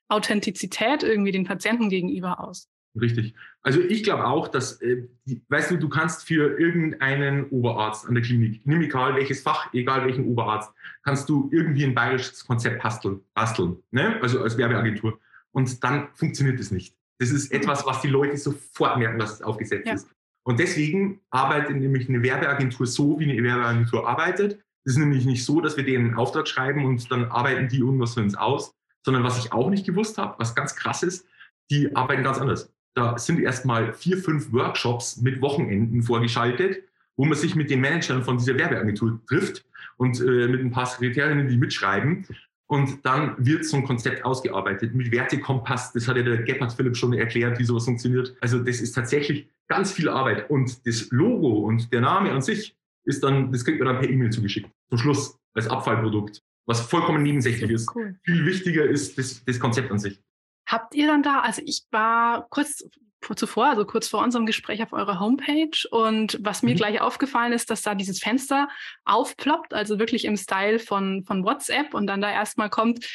Authentizität 0.09 1.03
irgendwie 1.03 1.33
den 1.33 1.45
Patienten 1.45 1.89
gegenüber 1.89 2.41
aus. 2.41 2.69
Richtig. 3.01 3.35
Also 3.63 3.81
ich 3.81 4.05
glaube 4.05 4.27
auch, 4.27 4.47
dass, 4.47 4.81
äh, 4.81 5.09
weißt 5.49 5.73
du, 5.73 5.79
du 5.79 5.89
kannst 5.89 6.27
für 6.27 6.59
irgendeinen 6.61 7.49
Oberarzt 7.49 8.07
an 8.07 8.15
der 8.15 8.23
Klinik, 8.23 8.65
nimm 8.65 8.83
egal 8.83 9.17
welches 9.17 9.43
Fach, 9.43 9.73
egal 9.73 10.05
welchen 10.05 10.27
Oberarzt, 10.29 10.73
kannst 11.03 11.29
du 11.29 11.49
irgendwie 11.53 11.85
ein 11.85 11.95
bayerisches 11.95 12.47
Konzept 12.47 12.83
basteln, 12.83 13.21
basteln 13.35 13.83
ne? 13.91 14.21
also 14.23 14.43
als 14.43 14.57
Werbeagentur. 14.57 15.19
Und 15.51 15.83
dann 15.83 16.09
funktioniert 16.15 16.61
es 16.61 16.71
nicht. 16.71 16.95
Das 17.19 17.31
ist 17.31 17.53
mhm. 17.53 17.61
etwas, 17.61 17.87
was 17.87 18.01
die 18.01 18.09
Leute 18.09 18.37
sofort 18.37 18.99
merken, 18.99 19.19
dass 19.19 19.35
es 19.35 19.43
aufgesetzt 19.43 19.87
ja. 19.87 19.95
ist. 19.95 20.09
Und 20.47 20.61
deswegen 20.61 21.21
arbeitet 21.31 21.77
nämlich 21.77 22.09
eine 22.09 22.23
Werbeagentur 22.23 22.87
so, 22.87 23.19
wie 23.19 23.31
eine 23.31 23.43
Werbeagentur 23.43 24.07
arbeitet. 24.07 24.61
Es 24.85 24.93
ist 24.93 24.99
nämlich 24.99 25.25
nicht 25.25 25.45
so, 25.45 25.61
dass 25.61 25.77
wir 25.77 25.85
denen 25.85 26.09
einen 26.09 26.19
Auftrag 26.19 26.47
schreiben 26.47 26.85
und 26.85 27.11
dann 27.11 27.27
arbeiten 27.27 27.69
die 27.69 27.79
irgendwas 27.79 28.15
für 28.15 28.21
uns 28.21 28.35
aus, 28.35 28.75
sondern 29.05 29.25
was 29.25 29.39
ich 29.39 29.53
auch 29.53 29.71
nicht 29.71 29.87
gewusst 29.87 30.19
habe, 30.19 30.35
was 30.39 30.55
ganz 30.55 30.77
krass 30.77 31.03
ist, 31.03 31.27
die 31.71 31.97
arbeiten 31.97 32.23
ganz 32.23 32.39
anders 32.39 32.75
da 32.95 33.19
sind 33.19 33.41
erstmal 33.41 33.93
vier, 33.93 34.19
fünf 34.19 34.53
Workshops 34.53 35.17
mit 35.19 35.43
Wochenenden 35.43 36.03
vorgeschaltet, 36.03 36.85
wo 37.17 37.25
man 37.25 37.37
sich 37.37 37.55
mit 37.55 37.71
den 37.71 37.81
Managern 37.81 38.23
von 38.23 38.39
dieser 38.39 38.57
Werbeagentur 38.57 39.21
trifft 39.27 39.65
und 39.97 40.21
äh, 40.21 40.49
mit 40.49 40.61
ein 40.61 40.71
paar 40.71 40.87
Sekretärinnen, 40.87 41.49
die 41.49 41.57
mitschreiben. 41.57 42.27
Und 42.67 43.05
dann 43.05 43.35
wird 43.39 43.65
so 43.65 43.77
ein 43.77 43.85
Konzept 43.85 44.25
ausgearbeitet 44.25 44.95
mit 44.95 45.13
Wertekompass. 45.13 45.93
Das 45.93 46.09
hat 46.09 46.17
ja 46.17 46.23
der 46.23 46.43
Gebhard 46.43 46.73
Philipp 46.73 46.97
schon 46.97 47.13
erklärt, 47.13 47.59
wie 47.59 47.65
sowas 47.65 47.85
funktioniert. 47.85 48.35
Also 48.41 48.59
das 48.59 48.81
ist 48.81 48.93
tatsächlich 48.93 49.49
ganz 49.69 49.93
viel 49.93 50.09
Arbeit. 50.09 50.49
Und 50.51 50.87
das 50.87 51.09
Logo 51.11 51.61
und 51.61 51.93
der 51.93 52.01
Name 52.01 52.33
an 52.33 52.41
sich 52.41 52.77
ist 53.05 53.23
dann, 53.23 53.53
das 53.53 53.65
kriegt 53.65 53.79
man 53.79 53.89
dann 53.89 54.01
per 54.01 54.09
E-Mail 54.09 54.31
zugeschickt. 54.31 54.71
Zum 54.89 54.99
Schluss 54.99 55.39
als 55.53 55.69
Abfallprodukt. 55.69 56.43
Was 56.67 56.81
vollkommen 56.81 57.23
nebensächlich 57.23 57.71
ist. 57.71 57.95
Cool. 57.95 58.19
Viel 58.23 58.47
wichtiger 58.47 58.85
ist 58.85 59.19
das, 59.19 59.45
das 59.45 59.61
Konzept 59.61 59.91
an 59.91 59.99
sich. 59.99 60.23
Habt 60.67 60.95
ihr 60.95 61.07
dann 61.07 61.23
da, 61.23 61.41
also 61.41 61.61
ich 61.65 61.83
war 61.91 62.47
kurz 62.49 62.83
zuvor, 63.33 63.67
also 63.67 63.87
kurz 63.87 64.09
vor 64.09 64.23
unserem 64.23 64.45
Gespräch 64.45 64.83
auf 64.83 64.93
eurer 64.93 65.21
Homepage 65.21 65.89
und 65.91 66.39
was 66.43 66.63
mir 66.63 66.73
mhm. 66.73 66.77
gleich 66.77 67.01
aufgefallen 67.01 67.53
ist, 67.53 67.71
dass 67.71 67.83
da 67.83 67.95
dieses 67.95 68.19
Fenster 68.19 68.69
aufploppt, 69.05 69.73
also 69.73 69.99
wirklich 69.99 70.27
im 70.27 70.37
Style 70.37 70.79
von, 70.79 71.25
von 71.25 71.45
WhatsApp 71.45 71.95
und 71.95 72.07
dann 72.07 72.21
da 72.21 72.31
erstmal 72.31 72.69
kommt, 72.69 73.07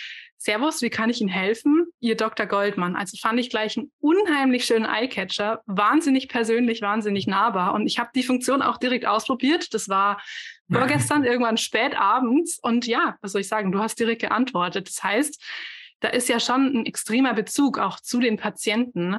Servus, 0.41 0.81
wie 0.81 0.89
kann 0.89 1.09
ich 1.09 1.19
Ihnen 1.19 1.29
helfen? 1.29 1.87
Ihr 1.99 2.15
Dr. 2.15 2.45
Goldmann. 2.45 2.95
Also 2.95 3.17
fand 3.17 3.41
ich 3.41 3.49
gleich 3.49 3.77
einen 3.77 3.91
unheimlich 3.99 4.63
schönen 4.63 4.85
Eyecatcher, 4.85 5.61
wahnsinnig 5.65 6.29
persönlich, 6.29 6.81
wahnsinnig 6.81 7.27
nahbar. 7.27 7.73
Und 7.73 7.87
ich 7.87 7.99
habe 7.99 8.11
die 8.15 8.23
Funktion 8.23 8.61
auch 8.61 8.77
direkt 8.77 9.05
ausprobiert. 9.05 9.73
Das 9.73 9.89
war 9.89 10.21
vorgestern 10.71 11.25
irgendwann 11.25 11.57
spät 11.57 11.93
abends. 11.99 12.57
Und 12.57 12.87
ja, 12.87 13.17
was 13.21 13.33
soll 13.33 13.41
ich 13.41 13.49
sagen, 13.49 13.73
du 13.73 13.79
hast 13.79 13.99
direkt 13.99 14.21
geantwortet. 14.21 14.87
Das 14.87 15.03
heißt, 15.03 15.43
da 15.99 16.07
ist 16.07 16.29
ja 16.29 16.39
schon 16.39 16.73
ein 16.73 16.85
extremer 16.85 17.33
Bezug 17.33 17.77
auch 17.77 17.99
zu 17.99 18.21
den 18.21 18.37
Patienten 18.37 19.17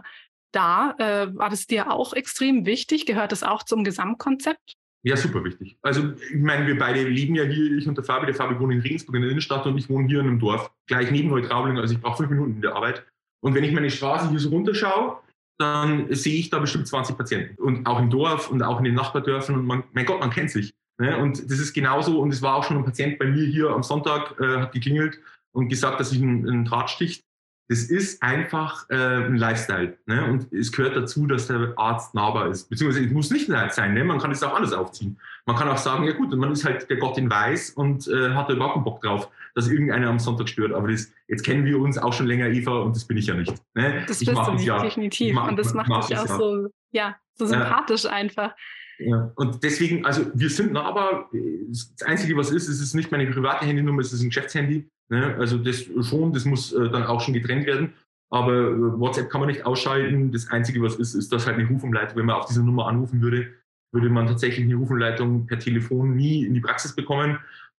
da. 0.52 0.94
Äh, 0.98 1.34
war 1.36 1.50
das 1.50 1.66
dir 1.66 1.92
auch 1.92 2.12
extrem 2.12 2.66
wichtig? 2.66 3.06
Gehört 3.06 3.32
das 3.32 3.42
auch 3.42 3.62
zum 3.62 3.84
Gesamtkonzept? 3.84 4.74
Ja, 5.02 5.16
super 5.16 5.42
wichtig. 5.44 5.78
Also, 5.80 6.12
ich 6.12 6.40
meine, 6.40 6.66
wir 6.66 6.78
beide 6.78 7.08
leben 7.08 7.34
ja 7.34 7.44
hier, 7.44 7.78
ich 7.78 7.88
und 7.88 7.96
der 7.96 8.04
Fabi. 8.04 8.26
Der 8.26 8.34
Fabi 8.34 8.58
wohnt 8.60 8.72
in 8.72 8.80
Regensburg 8.80 9.16
in 9.16 9.22
der 9.22 9.30
Innenstadt 9.30 9.64
und 9.66 9.78
ich 9.78 9.88
wohne 9.88 10.06
hier 10.06 10.20
in 10.20 10.26
einem 10.26 10.38
Dorf, 10.38 10.70
gleich 10.86 11.10
neben 11.10 11.30
Neutraubling. 11.30 11.78
Also, 11.78 11.94
ich 11.94 12.00
brauche 12.00 12.18
fünf 12.18 12.30
Minuten 12.30 12.56
in 12.56 12.60
der 12.62 12.74
Arbeit. 12.74 13.04
Und 13.42 13.54
wenn 13.54 13.64
ich 13.64 13.72
meine 13.72 13.90
Straße 13.90 14.28
hier 14.28 14.38
so 14.38 14.50
runterschaue, 14.50 15.18
dann 15.58 16.12
sehe 16.14 16.38
ich 16.38 16.50
da 16.50 16.58
bestimmt 16.58 16.86
20 16.86 17.16
Patienten. 17.16 17.62
Und 17.62 17.86
auch 17.86 17.98
im 17.98 18.10
Dorf 18.10 18.50
und 18.50 18.62
auch 18.62 18.78
in 18.78 18.84
den 18.84 18.94
Nachbardörfern. 18.94 19.56
Und 19.56 19.66
man, 19.66 19.84
mein 19.92 20.04
Gott, 20.04 20.20
man 20.20 20.30
kennt 20.30 20.50
sich. 20.50 20.74
Ne? 20.98 21.16
Und 21.16 21.50
das 21.50 21.58
ist 21.58 21.72
genauso. 21.72 22.20
Und 22.20 22.32
es 22.32 22.42
war 22.42 22.56
auch 22.56 22.64
schon 22.64 22.76
ein 22.76 22.84
Patient 22.84 23.18
bei 23.18 23.26
mir 23.26 23.46
hier 23.46 23.70
am 23.70 23.82
Sonntag, 23.82 24.38
äh, 24.38 24.58
hat 24.58 24.72
geklingelt 24.72 25.18
und 25.52 25.68
gesagt, 25.68 25.98
dass 25.98 26.12
ich 26.12 26.22
einen, 26.22 26.48
einen 26.48 26.64
Draht 26.66 26.90
sticht 26.90 27.24
das 27.70 27.84
ist 27.84 28.20
einfach 28.20 28.90
äh, 28.90 28.96
ein 28.96 29.36
Lifestyle. 29.36 29.96
Ne? 30.06 30.24
Und 30.24 30.52
es 30.52 30.72
gehört 30.72 30.96
dazu, 30.96 31.28
dass 31.28 31.46
der 31.46 31.72
Arzt 31.76 32.16
nahbar 32.16 32.48
ist. 32.48 32.68
Beziehungsweise 32.68 33.06
es 33.06 33.12
muss 33.12 33.30
nicht 33.30 33.46
sein, 33.46 33.94
ne? 33.94 34.02
man 34.02 34.18
kann 34.18 34.32
es 34.32 34.42
auch 34.42 34.56
alles 34.56 34.72
aufziehen. 34.72 35.20
Man 35.46 35.54
kann 35.54 35.68
auch 35.68 35.76
sagen, 35.76 36.02
ja 36.02 36.12
gut, 36.12 36.36
man 36.36 36.50
ist 36.50 36.64
halt 36.64 36.90
der 36.90 36.96
Gott 36.96 37.16
in 37.16 37.30
Weiß 37.30 37.70
und 37.70 38.08
äh, 38.08 38.30
hat 38.30 38.48
da 38.48 38.54
überhaupt 38.54 38.74
keinen 38.74 38.82
Bock 38.82 39.00
drauf, 39.02 39.30
dass 39.54 39.68
irgendeiner 39.68 40.08
am 40.08 40.18
Sonntag 40.18 40.48
stört. 40.48 40.72
Aber 40.72 40.88
das, 40.88 41.12
jetzt 41.28 41.44
kennen 41.44 41.64
wir 41.64 41.78
uns 41.78 41.96
auch 41.96 42.12
schon 42.12 42.26
länger, 42.26 42.48
Eva, 42.48 42.80
und 42.80 42.96
das 42.96 43.04
bin 43.04 43.16
ich 43.16 43.26
ja 43.26 43.34
nicht. 43.34 43.54
Ne? 43.74 44.04
Das 44.08 44.20
ich 44.20 44.28
bist 44.28 44.46
du 44.48 44.50
nicht, 44.50 44.64
ja. 44.64 44.82
definitiv. 44.82 45.32
Mach, 45.32 45.48
und 45.48 45.56
das 45.56 45.72
macht 45.72 46.10
dich 46.10 46.18
auch 46.18 46.26
ja. 46.26 46.36
so, 46.36 46.66
ja, 46.90 47.16
so 47.34 47.46
sympathisch 47.46 48.02
ja. 48.02 48.10
einfach. 48.10 48.52
Ja, 49.00 49.32
und 49.36 49.62
deswegen, 49.62 50.04
also 50.04 50.26
wir 50.34 50.50
sind 50.50 50.72
nahbar. 50.72 51.30
Das 51.68 51.94
Einzige, 52.04 52.36
was 52.36 52.50
ist, 52.50 52.68
es 52.68 52.80
ist 52.80 52.94
nicht 52.94 53.10
meine 53.10 53.26
private 53.30 53.64
Handynummer, 53.64 54.00
es 54.00 54.12
ist 54.12 54.20
ein 54.20 54.28
Geschäftshandy. 54.28 54.88
Ne? 55.08 55.36
Also 55.38 55.58
das 55.58 55.86
schon, 56.02 56.32
das 56.32 56.44
muss 56.44 56.72
äh, 56.72 56.90
dann 56.90 57.04
auch 57.04 57.20
schon 57.20 57.34
getrennt 57.34 57.66
werden. 57.66 57.94
Aber 58.30 58.52
äh, 58.52 59.00
WhatsApp 59.00 59.30
kann 59.30 59.40
man 59.40 59.48
nicht 59.48 59.64
ausschalten. 59.64 60.32
Das 60.32 60.50
Einzige, 60.50 60.82
was 60.82 60.96
ist, 60.96 61.14
ist, 61.14 61.32
dass 61.32 61.46
halt 61.46 61.58
eine 61.58 61.68
Rufumleitung, 61.68 62.16
wenn 62.18 62.26
man 62.26 62.36
auf 62.36 62.46
diese 62.46 62.62
Nummer 62.62 62.86
anrufen 62.86 63.22
würde, 63.22 63.52
würde 63.92 64.10
man 64.10 64.26
tatsächlich 64.26 64.66
eine 64.66 64.76
Rufumleitung 64.76 65.46
per 65.46 65.58
Telefon 65.58 66.14
nie 66.14 66.44
in 66.44 66.54
die 66.54 66.60
Praxis 66.60 66.94
bekommen 66.94 67.38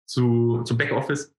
zu, 0.09 0.63
zum 0.63 0.77
Backoffice. 0.77 1.33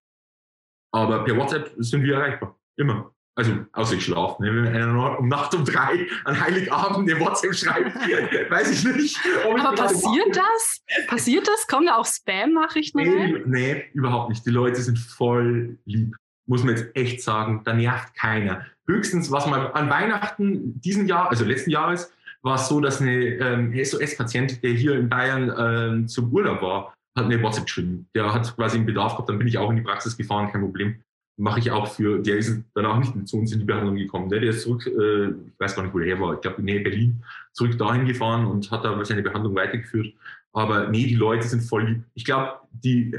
Aber 0.95 1.25
per 1.25 1.37
WhatsApp 1.37 1.73
sind 1.77 2.05
wir 2.05 2.15
erreichbar. 2.15 2.59
Immer. 2.77 3.13
Also, 3.35 3.53
außer 3.73 3.95
ich 3.95 4.05
schlafe. 4.05 4.43
Ne? 4.43 4.55
Wenn 4.55 4.77
einer 4.77 5.19
um 5.19 5.29
Nacht 5.29 5.55
um 5.55 5.65
drei 5.65 6.07
an 6.25 6.39
Heiligabend 6.39 7.11
eine 7.11 7.19
WhatsApp 7.19 7.55
schreibt, 7.55 7.95
weiß 8.51 8.71
ich 8.71 8.85
nicht. 8.95 9.19
Aber 9.45 9.75
passiert 9.75 10.37
das? 10.37 10.83
Passiert 11.07 11.49
das? 11.49 11.67
Kommen 11.67 11.87
da 11.87 11.97
auch 11.97 12.07
Spam-Nachrichten 12.07 12.99
nee, 12.99 13.09
rein? 13.09 13.43
Nee, 13.47 13.85
überhaupt 13.95 14.29
nicht. 14.29 14.45
Die 14.45 14.51
Leute 14.51 14.83
sind 14.83 14.99
voll 14.99 15.79
lieb. 15.87 16.15
Muss 16.47 16.63
man 16.63 16.77
jetzt 16.77 16.95
echt 16.95 17.23
sagen. 17.23 17.63
Da 17.65 17.73
nervt 17.73 18.15
keiner. 18.15 18.67
Höchstens, 18.87 19.31
was 19.31 19.47
man 19.47 19.67
an 19.69 19.89
Weihnachten 19.89 20.79
diesen 20.81 21.07
Jahr, 21.07 21.31
also 21.31 21.45
letzten 21.45 21.71
Jahres, 21.71 22.13
war 22.43 22.57
es 22.57 22.69
so, 22.69 22.81
dass 22.81 23.01
eine 23.01 23.15
ähm, 23.15 23.73
SOS-Patient, 23.83 24.63
der 24.63 24.73
hier 24.73 24.97
in 24.97 25.09
Bayern 25.09 25.53
ähm, 25.57 26.09
zum 26.09 26.31
Urlaub 26.33 26.61
war, 26.61 26.95
hat 27.17 27.27
eine 27.27 27.41
WhatsApp 27.43 27.65
geschrieben. 27.65 28.09
Der 28.15 28.35
hat 28.35 28.55
quasi 28.57 28.77
einen 28.77 28.87
Bedarf 28.87 29.13
gehabt, 29.13 29.29
dann 29.31 29.39
bin 29.39 29.47
ich 29.47 29.57
auch 29.57 29.71
in 29.71 29.77
die 29.77 29.83
Praxis 29.83 30.17
gefahren, 30.17 30.51
kein 30.51 30.61
Problem 30.61 31.03
mache 31.37 31.61
ich 31.61 31.71
auch 31.71 31.89
für, 31.89 32.21
der 32.21 32.37
ist 32.37 32.63
danach 32.75 32.99
nicht 32.99 33.29
zu 33.29 33.39
uns 33.39 33.53
in 33.53 33.61
die 33.61 33.65
Behandlung 33.65 33.97
gekommen. 33.97 34.29
Der, 34.29 34.41
der 34.41 34.51
ist 34.51 34.63
zurück, 34.63 34.87
äh, 34.87 35.29
ich 35.29 35.59
weiß 35.59 35.75
gar 35.75 35.83
nicht, 35.83 35.95
wo 35.95 35.99
der 35.99 36.21
war, 36.21 36.35
ich 36.35 36.41
glaube 36.41 36.59
in 36.59 36.65
Nähe 36.67 36.81
Berlin, 36.81 37.25
zurück 37.53 37.77
dahin 37.79 38.07
gefahren 38.07 38.47
und 38.47 38.71
hat 38.71 38.85
da 38.85 39.05
seine 39.05 39.23
Behandlung 39.23 39.55
weitergeführt. 39.55 40.15
Aber 40.53 40.89
nee, 40.89 41.07
die 41.07 41.15
Leute 41.15 41.49
sind 41.49 41.63
voll 41.63 41.87
lieb. 41.87 42.05
Ich 42.15 42.25
glaube, 42.25 42.61
die, 42.73 43.17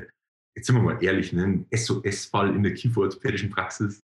jetzt 0.56 0.68
sind 0.68 0.76
wir 0.76 0.84
mal 0.84 1.04
ehrlich, 1.04 1.34
ne, 1.34 1.44
ein 1.44 1.66
SOS-Fall 1.76 2.56
in 2.56 2.64
der 2.64 2.74
kieferorthopädischen 2.74 3.50
Praxis, 3.50 4.02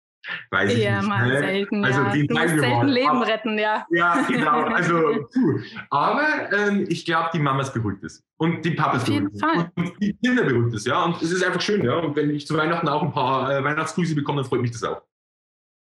Weiß 0.52 0.74
ich 0.74 0.84
ja, 0.84 1.00
nicht. 1.00 1.10
mal 1.10 1.28
ne? 1.28 1.40
selten. 1.40 1.86
Also 1.86 2.02
ja. 2.02 2.12
Den 2.12 2.28
du 2.28 2.34
musst 2.36 2.60
selten. 2.60 2.88
Leben 2.88 3.10
aber, 3.10 3.28
retten, 3.28 3.60
ja. 3.60 3.86
Ja, 3.92 4.26
genau. 4.28 4.68
Also, 4.78 5.28
puh. 5.34 5.60
Aber 5.90 6.52
ähm, 6.52 6.86
ich 6.90 7.06
glaube, 7.06 7.30
die 7.34 7.40
Mamas 7.40 7.74
beruhigt 7.74 8.04
es. 8.04 8.24
Und 8.38 8.63
die 8.63 8.72
Papas 8.72 9.06
beruhigt 9.06 9.36
es. 9.36 9.42
Und 9.76 9.94
die 10.02 10.13
Kinder 10.24 10.44
beruhigt 10.44 10.76
es, 10.76 10.86
ja. 10.86 11.04
Und 11.04 11.22
es 11.22 11.32
ist 11.32 11.44
einfach 11.44 11.62
schön, 11.62 11.84
ja. 11.84 11.96
Und 11.96 12.16
wenn 12.16 12.30
ich 12.30 12.46
zu 12.46 12.56
Weihnachten 12.56 12.88
auch 12.88 13.02
ein 13.02 13.12
paar 13.12 13.52
äh, 13.52 13.63
Weihnachtsgrüße 13.63 14.16
bekomme, 14.16 14.42
dann 14.42 14.50
freut 14.50 14.62
mich 14.62 14.72
das 14.72 14.84
auch. 14.84 15.02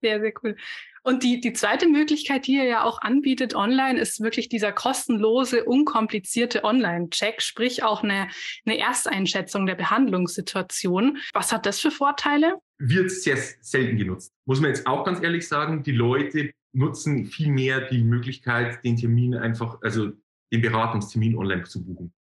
Sehr, 0.01 0.19
sehr 0.19 0.33
cool. 0.43 0.55
Und 1.03 1.23
die, 1.23 1.41
die 1.41 1.51
zweite 1.51 1.87
Möglichkeit, 1.87 2.47
die 2.47 2.53
ihr 2.53 2.63
ja 2.63 2.83
auch 2.83 3.01
anbietet 3.01 3.55
online, 3.55 3.99
ist 3.99 4.21
wirklich 4.21 4.47
dieser 4.47 4.71
kostenlose, 4.71 5.65
unkomplizierte 5.65 6.63
Online-Check, 6.63 7.41
sprich 7.41 7.83
auch 7.83 8.03
eine, 8.03 8.29
eine 8.65 8.77
Ersteinschätzung 8.79 9.65
der 9.65 9.75
Behandlungssituation. 9.75 11.17
Was 11.33 11.51
hat 11.51 11.65
das 11.65 11.81
für 11.81 11.91
Vorteile? 11.91 12.55
Wird 12.77 13.11
sehr 13.11 13.37
selten 13.37 13.97
genutzt. 13.97 14.31
Muss 14.45 14.61
man 14.61 14.69
jetzt 14.69 14.87
auch 14.87 15.03
ganz 15.03 15.21
ehrlich 15.21 15.47
sagen, 15.47 15.83
die 15.83 15.91
Leute 15.91 16.51
nutzen 16.71 17.25
viel 17.25 17.49
mehr 17.49 17.81
die 17.81 18.01
Möglichkeit, 18.01 18.83
den 18.83 18.95
Termin 18.95 19.35
einfach, 19.35 19.79
also 19.81 20.11
den 20.51 20.61
Beratungstermin 20.61 21.37
online 21.37 21.63
zu 21.63 21.83
buchen. 21.83 22.13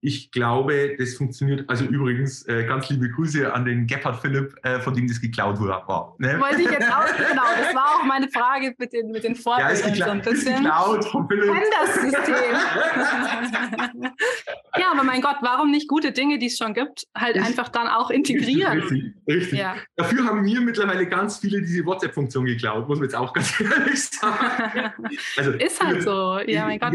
Ich 0.00 0.30
glaube, 0.30 0.94
das 0.96 1.14
funktioniert. 1.14 1.68
Also 1.68 1.84
übrigens, 1.84 2.46
äh, 2.46 2.64
ganz 2.64 2.88
liebe 2.88 3.10
Grüße 3.10 3.52
an 3.52 3.64
den 3.64 3.86
Gebhard 3.86 4.20
Philipp, 4.20 4.54
äh, 4.62 4.78
von 4.78 4.94
dem 4.94 5.08
das 5.08 5.20
geklaut 5.20 5.58
war. 5.60 6.14
Ne? 6.18 6.38
Wollte 6.40 6.62
ich 6.62 6.70
jetzt 6.70 6.88
auch, 6.88 7.06
genau. 7.16 7.42
Das 7.60 7.74
war 7.74 7.96
auch 7.96 8.04
meine 8.04 8.28
Frage 8.28 8.74
mit 8.78 8.92
den, 8.92 9.10
mit 9.10 9.24
den 9.24 9.34
Vorbildern. 9.34 9.94
Ja, 9.94 10.04
so 10.06 10.10
ein 10.12 10.22
bisschen. 10.22 10.54
ist 10.54 10.62
geklaut 10.62 11.04
von 11.06 11.26
Philipp. 11.26 11.52
Kenn 11.52 11.64
das 11.80 11.94
System. 11.94 12.34
Mein 15.08 15.22
Gott, 15.22 15.36
warum 15.40 15.70
nicht 15.70 15.88
gute 15.88 16.12
Dinge, 16.12 16.38
die 16.38 16.46
es 16.46 16.56
schon 16.56 16.74
gibt, 16.74 17.06
halt 17.16 17.36
ich, 17.36 17.42
einfach 17.42 17.68
dann 17.68 17.88
auch 17.88 18.10
integrieren? 18.10 18.78
Richtig, 18.78 19.14
richtig. 19.26 19.58
Ja. 19.58 19.76
Dafür 19.96 20.24
haben 20.24 20.42
mir 20.42 20.60
mittlerweile 20.60 21.06
ganz 21.06 21.38
viele 21.38 21.60
diese 21.60 21.84
WhatsApp-Funktion 21.84 22.44
geklaut, 22.44 22.88
muss 22.88 22.98
man 22.98 23.08
jetzt 23.08 23.16
auch 23.16 23.32
ganz 23.32 23.60
ehrlich 23.60 24.04
sagen. 24.04 24.92
Also, 25.36 25.52
ist 25.52 25.82
halt 25.82 26.02
so. 26.02 26.38
Ja, 26.46 26.66
mein 26.66 26.78
Gott. 26.78 26.94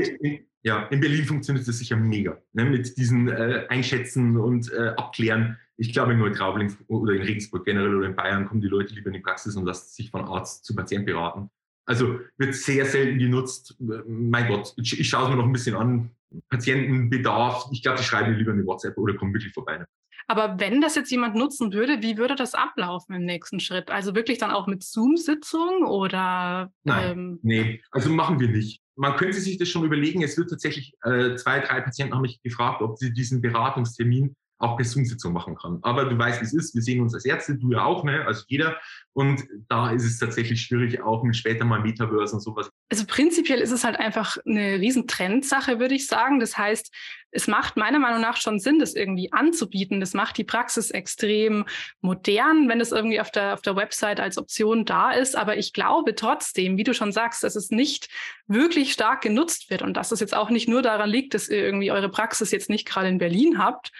Ja, 0.65 0.83
in 0.87 1.01
Berlin 1.01 1.25
funktioniert 1.25 1.67
das 1.67 1.77
sicher 1.77 1.97
mega. 1.97 2.41
Ne, 2.53 2.63
mit 2.63 2.97
diesen 2.97 3.27
äh, 3.27 3.65
Einschätzen 3.67 4.37
und 4.37 4.71
äh, 4.71 4.93
Abklären. 4.95 5.57
Ich 5.75 5.91
glaube, 5.91 6.13
in 6.13 6.19
Neutraubling 6.19 6.73
oder 6.87 7.13
in 7.13 7.23
Regensburg 7.23 7.65
generell 7.65 7.95
oder 7.95 8.07
in 8.07 8.15
Bayern 8.15 8.45
kommen 8.45 8.61
die 8.61 8.67
Leute 8.67 8.93
lieber 8.93 9.07
in 9.07 9.13
die 9.13 9.19
Praxis 9.19 9.55
und 9.57 9.65
lassen 9.65 9.91
sich 9.91 10.09
von 10.09 10.23
Arzt 10.23 10.63
zu 10.63 10.73
Patient 10.75 11.05
beraten. 11.05 11.49
Also 11.85 12.19
wird 12.37 12.55
sehr 12.55 12.85
selten 12.85 13.19
genutzt. 13.19 13.75
Mein 14.07 14.47
Gott, 14.47 14.73
ich, 14.77 14.97
ich 14.99 15.09
schaue 15.09 15.23
es 15.23 15.29
mir 15.31 15.35
noch 15.35 15.45
ein 15.45 15.51
bisschen 15.51 15.75
an. 15.75 16.11
Patientenbedarf. 16.49 17.67
Ich 17.71 17.83
glaube, 17.83 17.97
die 17.97 18.03
schreiben 18.03 18.33
lieber 18.35 18.51
eine 18.51 18.65
WhatsApp 18.65 18.97
oder 18.97 19.15
kommen 19.15 19.33
wirklich 19.33 19.53
vorbei. 19.53 19.85
Aber 20.27 20.59
wenn 20.59 20.79
das 20.79 20.95
jetzt 20.95 21.11
jemand 21.11 21.35
nutzen 21.35 21.73
würde, 21.73 22.01
wie 22.01 22.17
würde 22.17 22.35
das 22.35 22.53
ablaufen 22.53 23.13
im 23.13 23.25
nächsten 23.25 23.59
Schritt? 23.59 23.91
Also 23.91 24.15
wirklich 24.15 24.37
dann 24.37 24.51
auch 24.51 24.67
mit 24.67 24.83
Zoom-Sitzung 24.83 25.83
oder? 25.85 26.71
Nein, 26.83 27.11
ähm, 27.11 27.39
nee, 27.43 27.81
also 27.91 28.09
machen 28.09 28.39
wir 28.39 28.47
nicht 28.47 28.83
man 28.95 29.15
könnte 29.15 29.39
sich 29.39 29.57
das 29.57 29.69
schon 29.69 29.85
überlegen. 29.85 30.23
Es 30.23 30.37
wird 30.37 30.49
tatsächlich, 30.49 30.93
äh, 31.03 31.35
zwei, 31.35 31.59
drei 31.59 31.81
Patienten 31.81 32.13
haben 32.13 32.21
mich 32.21 32.41
gefragt, 32.41 32.81
ob 32.81 32.97
sie 32.97 33.11
diesen 33.11 33.41
Beratungstermin 33.41 34.35
auch 34.63 34.77
per 34.77 34.85
Zoom-Sitzung 34.85 35.33
machen 35.33 35.55
kann. 35.55 35.79
Aber 35.81 36.05
du 36.05 36.17
weißt, 36.17 36.41
wie 36.41 36.45
es 36.45 36.53
ist. 36.53 36.73
Wir 36.73 36.81
sehen 36.81 37.01
uns 37.01 37.13
als 37.13 37.25
Ärzte, 37.25 37.55
du 37.55 37.71
ja 37.71 37.83
auch, 37.83 38.03
ne? 38.03 38.25
also 38.25 38.43
jeder. 38.47 38.77
Und 39.11 39.43
da 39.67 39.91
ist 39.91 40.05
es 40.05 40.17
tatsächlich 40.17 40.61
schwierig, 40.61 41.01
auch 41.01 41.23
mit 41.23 41.35
später 41.35 41.65
mal 41.65 41.81
Metaverse 41.81 42.35
und 42.35 42.41
sowas. 42.41 42.69
Also 42.89 43.05
prinzipiell 43.05 43.59
ist 43.59 43.71
es 43.71 43.83
halt 43.83 43.99
einfach 43.99 44.37
eine 44.45 44.79
riesen 44.79 45.07
Trendsache, 45.07 45.79
würde 45.79 45.93
ich 45.93 46.07
sagen. 46.07 46.39
Das 46.39 46.57
heißt, 46.57 46.91
es 47.31 47.47
macht 47.47 47.77
meiner 47.77 47.99
Meinung 47.99 48.21
nach 48.21 48.37
schon 48.37 48.59
Sinn, 48.59 48.79
das 48.79 48.95
irgendwie 48.95 49.31
anzubieten. 49.33 49.99
Das 49.99 50.13
macht 50.13 50.37
die 50.37 50.43
Praxis 50.43 50.91
extrem 50.91 51.65
modern, 52.01 52.69
wenn 52.69 52.79
es 52.79 52.91
irgendwie 52.91 53.19
auf 53.19 53.31
der, 53.31 53.53
auf 53.53 53.61
der 53.61 53.75
Website 53.75 54.19
als 54.19 54.37
Option 54.37 54.85
da 54.85 55.11
ist. 55.11 55.35
Aber 55.35 55.57
ich 55.57 55.73
glaube 55.73 56.15
trotzdem, 56.15 56.77
wie 56.77 56.83
du 56.83 56.93
schon 56.93 57.11
sagst, 57.11 57.43
dass 57.43 57.55
es 57.55 57.69
nicht 57.69 58.07
wirklich 58.47 58.93
stark 58.93 59.21
genutzt 59.21 59.69
wird 59.69 59.81
und 59.81 59.95
dass 59.95 60.11
es 60.11 60.19
jetzt 60.19 60.35
auch 60.35 60.49
nicht 60.49 60.67
nur 60.67 60.81
daran 60.81 61.09
liegt, 61.09 61.33
dass 61.33 61.49
ihr 61.49 61.63
irgendwie 61.63 61.91
eure 61.91 62.09
Praxis 62.09 62.51
jetzt 62.51 62.69
nicht 62.69 62.87
gerade 62.87 63.09
in 63.09 63.17
Berlin 63.17 63.57
habt, 63.57 63.91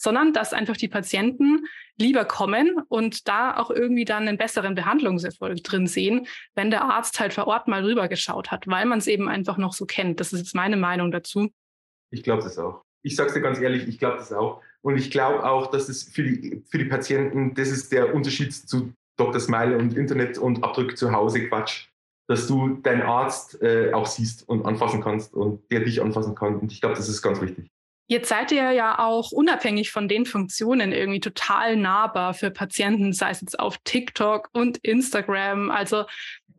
sondern 0.00 0.32
dass 0.32 0.54
einfach 0.54 0.76
die 0.76 0.88
Patienten 0.88 1.66
lieber 1.98 2.24
kommen 2.24 2.76
und 2.88 3.28
da 3.28 3.56
auch 3.56 3.70
irgendwie 3.70 4.06
dann 4.06 4.26
einen 4.26 4.38
besseren 4.38 4.74
Behandlungserfolg 4.74 5.62
drin 5.62 5.86
sehen, 5.86 6.26
wenn 6.54 6.70
der 6.70 6.84
Arzt 6.84 7.20
halt 7.20 7.34
vor 7.34 7.46
Ort 7.46 7.68
mal 7.68 7.84
rübergeschaut 7.84 8.50
hat, 8.50 8.66
weil 8.66 8.86
man 8.86 8.98
es 8.98 9.06
eben 9.06 9.28
einfach 9.28 9.58
noch 9.58 9.74
so 9.74 9.84
kennt. 9.84 10.18
Das 10.18 10.32
ist 10.32 10.40
jetzt 10.40 10.54
meine 10.54 10.78
Meinung 10.78 11.10
dazu. 11.10 11.50
Ich 12.10 12.22
glaube 12.22 12.42
das 12.42 12.58
auch. 12.58 12.82
Ich 13.02 13.14
sage 13.14 13.28
es 13.28 13.34
dir 13.34 13.42
ganz 13.42 13.60
ehrlich, 13.60 13.86
ich 13.86 13.98
glaube 13.98 14.16
das 14.16 14.32
auch. 14.32 14.62
Und 14.80 14.96
ich 14.96 15.10
glaube 15.10 15.44
auch, 15.44 15.70
dass 15.70 15.90
es 15.90 16.04
für 16.04 16.22
die, 16.22 16.62
für 16.70 16.78
die 16.78 16.86
Patienten, 16.86 17.54
das 17.54 17.68
ist 17.68 17.92
der 17.92 18.14
Unterschied 18.14 18.54
zu 18.54 18.94
Dr. 19.18 19.38
Smile 19.38 19.76
und 19.76 19.94
Internet 19.94 20.38
und 20.38 20.64
Abdruck 20.64 20.96
zu 20.96 21.12
Hause 21.12 21.46
Quatsch, 21.46 21.88
dass 22.26 22.46
du 22.46 22.76
deinen 22.76 23.02
Arzt 23.02 23.60
äh, 23.60 23.92
auch 23.92 24.06
siehst 24.06 24.48
und 24.48 24.64
anfassen 24.64 25.02
kannst 25.02 25.34
und 25.34 25.70
der 25.70 25.80
dich 25.80 26.00
anfassen 26.00 26.34
kann. 26.34 26.56
Und 26.56 26.72
ich 26.72 26.80
glaube, 26.80 26.96
das 26.96 27.08
ist 27.08 27.20
ganz 27.20 27.42
wichtig. 27.42 27.70
Jetzt 28.10 28.28
seid 28.28 28.50
ihr 28.50 28.72
ja 28.72 28.98
auch 28.98 29.30
unabhängig 29.30 29.92
von 29.92 30.08
den 30.08 30.26
Funktionen 30.26 30.90
irgendwie 30.90 31.20
total 31.20 31.76
nahbar 31.76 32.34
für 32.34 32.50
Patienten, 32.50 33.12
sei 33.12 33.30
es 33.30 33.40
jetzt 33.40 33.60
auf 33.60 33.78
TikTok 33.84 34.48
und 34.52 34.78
Instagram. 34.78 35.70
Also 35.70 36.06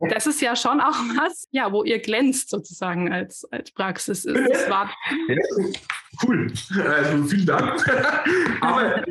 das 0.00 0.26
ist 0.26 0.40
ja 0.40 0.56
schon 0.56 0.80
auch 0.80 0.94
was, 1.18 1.48
ja, 1.50 1.70
wo 1.70 1.84
ihr 1.84 1.98
glänzt 1.98 2.48
sozusagen 2.48 3.12
als, 3.12 3.46
als 3.52 3.70
Praxis. 3.70 4.24
Ist, 4.24 4.34
das 4.50 4.70
war 4.70 4.94
ja, 5.28 5.36
cool. 6.26 6.50
Also 6.86 7.24
vielen 7.24 7.44
Dank. 7.44 7.84
Aber 8.62 9.04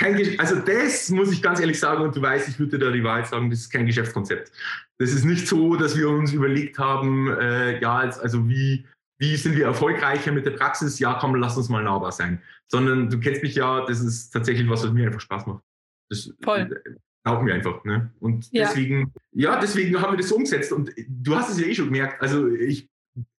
kein, 0.00 0.40
also 0.40 0.56
das 0.56 1.08
muss 1.10 1.30
ich 1.30 1.40
ganz 1.40 1.60
ehrlich 1.60 1.78
sagen, 1.78 2.02
und 2.02 2.16
du 2.16 2.20
weißt, 2.20 2.48
ich 2.48 2.58
würde 2.58 2.80
da 2.80 2.90
die 2.90 3.04
Wahrheit 3.04 3.28
sagen, 3.28 3.48
das 3.48 3.60
ist 3.60 3.70
kein 3.70 3.86
Geschäftskonzept. 3.86 4.50
Das 4.98 5.12
ist 5.12 5.24
nicht 5.24 5.46
so, 5.46 5.76
dass 5.76 5.96
wir 5.96 6.08
uns 6.08 6.32
überlegt 6.32 6.80
haben, 6.80 7.30
äh, 7.38 7.80
ja, 7.80 7.98
also 7.98 8.48
wie 8.48 8.84
wie 9.18 9.36
sind 9.36 9.56
wir 9.56 9.66
erfolgreicher 9.66 10.32
mit 10.32 10.46
der 10.46 10.52
Praxis? 10.52 10.98
Ja, 10.98 11.14
komm, 11.14 11.34
lass 11.36 11.56
uns 11.56 11.68
mal 11.68 11.82
nahbar 11.82 12.12
sein. 12.12 12.42
Sondern 12.68 13.08
du 13.08 13.18
kennst 13.18 13.42
mich 13.42 13.54
ja, 13.54 13.84
das 13.86 14.00
ist 14.00 14.30
tatsächlich 14.30 14.68
was, 14.68 14.84
was 14.84 14.92
mir 14.92 15.06
einfach 15.06 15.20
Spaß 15.20 15.46
macht. 15.46 15.62
Das 16.10 16.32
Voll. 16.42 16.82
Glaubt 17.24 17.42
mir 17.42 17.54
einfach. 17.54 17.82
Ne? 17.84 18.12
Und 18.20 18.52
ja. 18.52 18.66
deswegen, 18.66 19.12
ja, 19.32 19.58
deswegen 19.58 20.00
haben 20.00 20.12
wir 20.12 20.18
das 20.18 20.28
so 20.28 20.36
umgesetzt. 20.36 20.72
Und 20.72 20.92
du 21.08 21.34
hast 21.34 21.50
es 21.50 21.60
ja 21.60 21.66
eh 21.66 21.74
schon 21.74 21.86
gemerkt. 21.86 22.22
Also 22.22 22.46
ich 22.48 22.88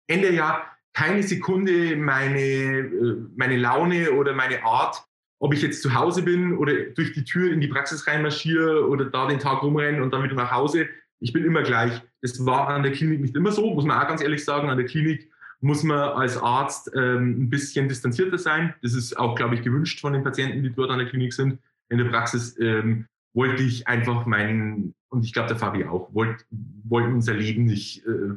ändere 0.08 0.34
ja 0.34 0.66
keine 0.94 1.22
Sekunde 1.24 1.96
meine, 1.96 2.40
äh, 2.42 3.16
meine 3.36 3.56
Laune 3.56 4.12
oder 4.12 4.34
meine 4.34 4.64
Art, 4.64 5.04
ob 5.40 5.54
ich 5.54 5.62
jetzt 5.62 5.84
zu 5.84 5.94
Hause 5.94 6.24
bin 6.24 6.58
oder 6.58 6.74
durch 6.74 7.14
die 7.14 7.24
Tür 7.24 7.54
in 7.54 7.62
die 7.62 7.68
Praxis 7.68 8.08
reinmarschiere 8.08 8.88
oder 8.88 9.06
da 9.06 9.28
den 9.28 9.40
Tag 9.40 9.62
rumrenne 9.62 10.02
und 10.02 10.12
dann 10.12 10.24
wieder 10.24 10.36
nach 10.36 10.52
Hause. 10.52 10.90
Ich 11.20 11.34
bin 11.34 11.46
immer 11.46 11.62
gleich. 11.62 12.02
Das 12.22 12.46
war 12.46 12.68
an 12.70 12.84
der 12.84 12.92
Klinik 12.92 13.22
nicht 13.22 13.36
immer 13.36 13.52
so, 13.52 13.74
muss 13.74 13.86
man 13.86 14.02
auch 14.02 14.08
ganz 14.08 14.22
ehrlich 14.22 14.44
sagen. 14.44 14.70
An 14.70 14.78
der 14.78 14.88
Klinik 14.88 15.32
muss 15.60 15.84
man 15.84 15.98
als 15.98 16.38
Arzt 16.38 16.92
ähm, 16.96 17.44
ein 17.44 17.50
bisschen 17.50 17.90
distanzierter 17.90 18.38
sein. 18.38 18.74
Das 18.82 18.94
ist 18.94 19.18
auch, 19.18 19.36
glaube 19.36 19.56
ich, 19.56 19.64
gewünscht 19.64 20.00
von 20.00 20.14
den 20.14 20.24
Patienten, 20.24 20.64
die 20.64 20.72
dort 20.72 20.92
an 20.92 21.00
der 21.00 21.08
Klinik 21.08 21.34
sind. 21.34 21.60
In 21.90 21.98
der 21.98 22.06
Praxis 22.06 22.58
ähm, 22.60 23.08
wollte 23.34 23.64
ich 23.64 23.88
einfach 23.88 24.26
meinen, 24.26 24.94
und 25.10 25.24
ich 25.24 25.34
glaube 25.34 25.50
der 25.50 25.58
Fabi 25.58 25.86
auch, 25.86 26.14
wollt, 26.14 26.46
wollten 26.84 27.14
unser 27.14 27.34
Leben 27.34 27.66
nicht 27.66 28.06
äh, 28.06 28.36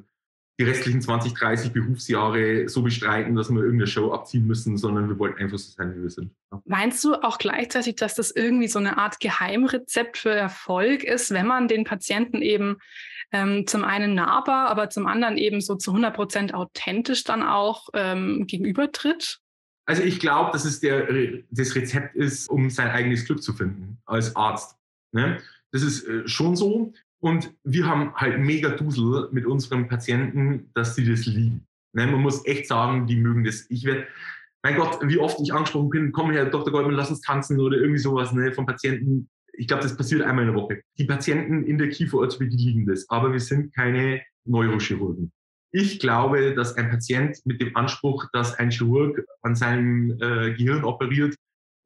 die 0.60 0.64
restlichen 0.64 1.00
20, 1.00 1.32
30 1.32 1.72
Berufsjahre 1.72 2.68
so 2.68 2.82
bestreiten, 2.82 3.34
dass 3.34 3.48
wir 3.48 3.62
irgendeine 3.62 3.86
Show 3.86 4.12
abziehen 4.12 4.46
müssen, 4.46 4.76
sondern 4.76 5.08
wir 5.08 5.18
wollten 5.18 5.42
einfach 5.42 5.56
so 5.56 5.72
sein, 5.72 5.96
wie 5.96 6.02
wir 6.02 6.10
sind. 6.10 6.32
Ja. 6.52 6.60
Meinst 6.66 7.02
du 7.02 7.14
auch 7.14 7.38
gleichzeitig, 7.38 7.96
dass 7.96 8.14
das 8.14 8.30
irgendwie 8.30 8.68
so 8.68 8.78
eine 8.78 8.98
Art 8.98 9.20
Geheimrezept 9.20 10.18
für 10.18 10.34
Erfolg 10.34 11.02
ist, 11.02 11.30
wenn 11.30 11.46
man 11.46 11.66
den 11.66 11.84
Patienten 11.84 12.42
eben 12.42 12.76
ähm, 13.32 13.66
zum 13.66 13.84
einen 13.84 14.14
nahbar, 14.14 14.68
aber 14.68 14.90
zum 14.90 15.06
anderen 15.06 15.38
eben 15.38 15.62
so 15.62 15.76
zu 15.76 15.92
100 15.92 16.14
Prozent 16.14 16.52
authentisch 16.52 17.24
dann 17.24 17.42
auch 17.42 17.88
ähm, 17.94 18.46
gegenübertritt? 18.46 19.38
Also 19.86 20.02
ich 20.02 20.20
glaube, 20.20 20.50
dass 20.52 20.66
es 20.66 20.80
der, 20.80 21.08
das 21.50 21.74
Rezept 21.74 22.16
ist, 22.16 22.50
um 22.50 22.68
sein 22.68 22.90
eigenes 22.90 23.24
Glück 23.24 23.42
zu 23.42 23.54
finden 23.54 23.96
als 24.04 24.36
Arzt. 24.36 24.76
Ne? 25.12 25.38
Das 25.72 25.80
ist 25.82 26.06
äh, 26.06 26.28
schon 26.28 26.54
so. 26.54 26.92
Und 27.20 27.54
wir 27.64 27.86
haben 27.86 28.14
halt 28.14 28.38
mega 28.40 28.70
Dusel 28.70 29.28
mit 29.30 29.46
unseren 29.46 29.88
Patienten, 29.88 30.70
dass 30.74 30.94
sie 30.94 31.08
das 31.08 31.26
lieben. 31.26 31.66
Ne? 31.92 32.06
Man 32.06 32.22
muss 32.22 32.46
echt 32.46 32.66
sagen, 32.66 33.06
die 33.06 33.16
mögen 33.16 33.44
das. 33.44 33.66
Ich 33.68 33.84
werde, 33.84 34.06
mein 34.62 34.76
Gott, 34.76 34.98
wie 35.02 35.18
oft 35.18 35.38
ich 35.40 35.52
angesprochen 35.52 35.90
bin, 35.90 36.12
komm 36.12 36.30
her, 36.30 36.46
Dr. 36.46 36.72
Goldman, 36.72 36.94
lass 36.94 37.10
uns 37.10 37.20
tanzen 37.20 37.60
oder 37.60 37.76
irgendwie 37.76 37.98
sowas 37.98 38.32
ne, 38.32 38.52
von 38.52 38.66
Patienten 38.66 39.28
ich 39.60 39.68
glaube, 39.68 39.82
das 39.82 39.94
passiert 39.94 40.22
einmal 40.22 40.46
in 40.46 40.54
der 40.54 40.62
Woche. 40.62 40.80
Die 40.98 41.04
Patienten 41.04 41.64
in 41.64 41.76
der 41.76 41.90
Kieferorthopädie 41.90 42.56
liegen 42.56 42.86
das, 42.86 43.08
aber 43.10 43.30
wir 43.32 43.40
sind 43.40 43.74
keine 43.74 44.22
Neurochirurgen. 44.46 45.32
Ich 45.70 46.00
glaube, 46.00 46.54
dass 46.54 46.76
ein 46.76 46.88
Patient 46.88 47.38
mit 47.44 47.60
dem 47.60 47.76
Anspruch, 47.76 48.26
dass 48.32 48.58
ein 48.58 48.70
Chirurg 48.70 49.22
an 49.42 49.54
seinem 49.54 50.12
äh, 50.12 50.54
Gehirn 50.54 50.82
operiert, 50.82 51.36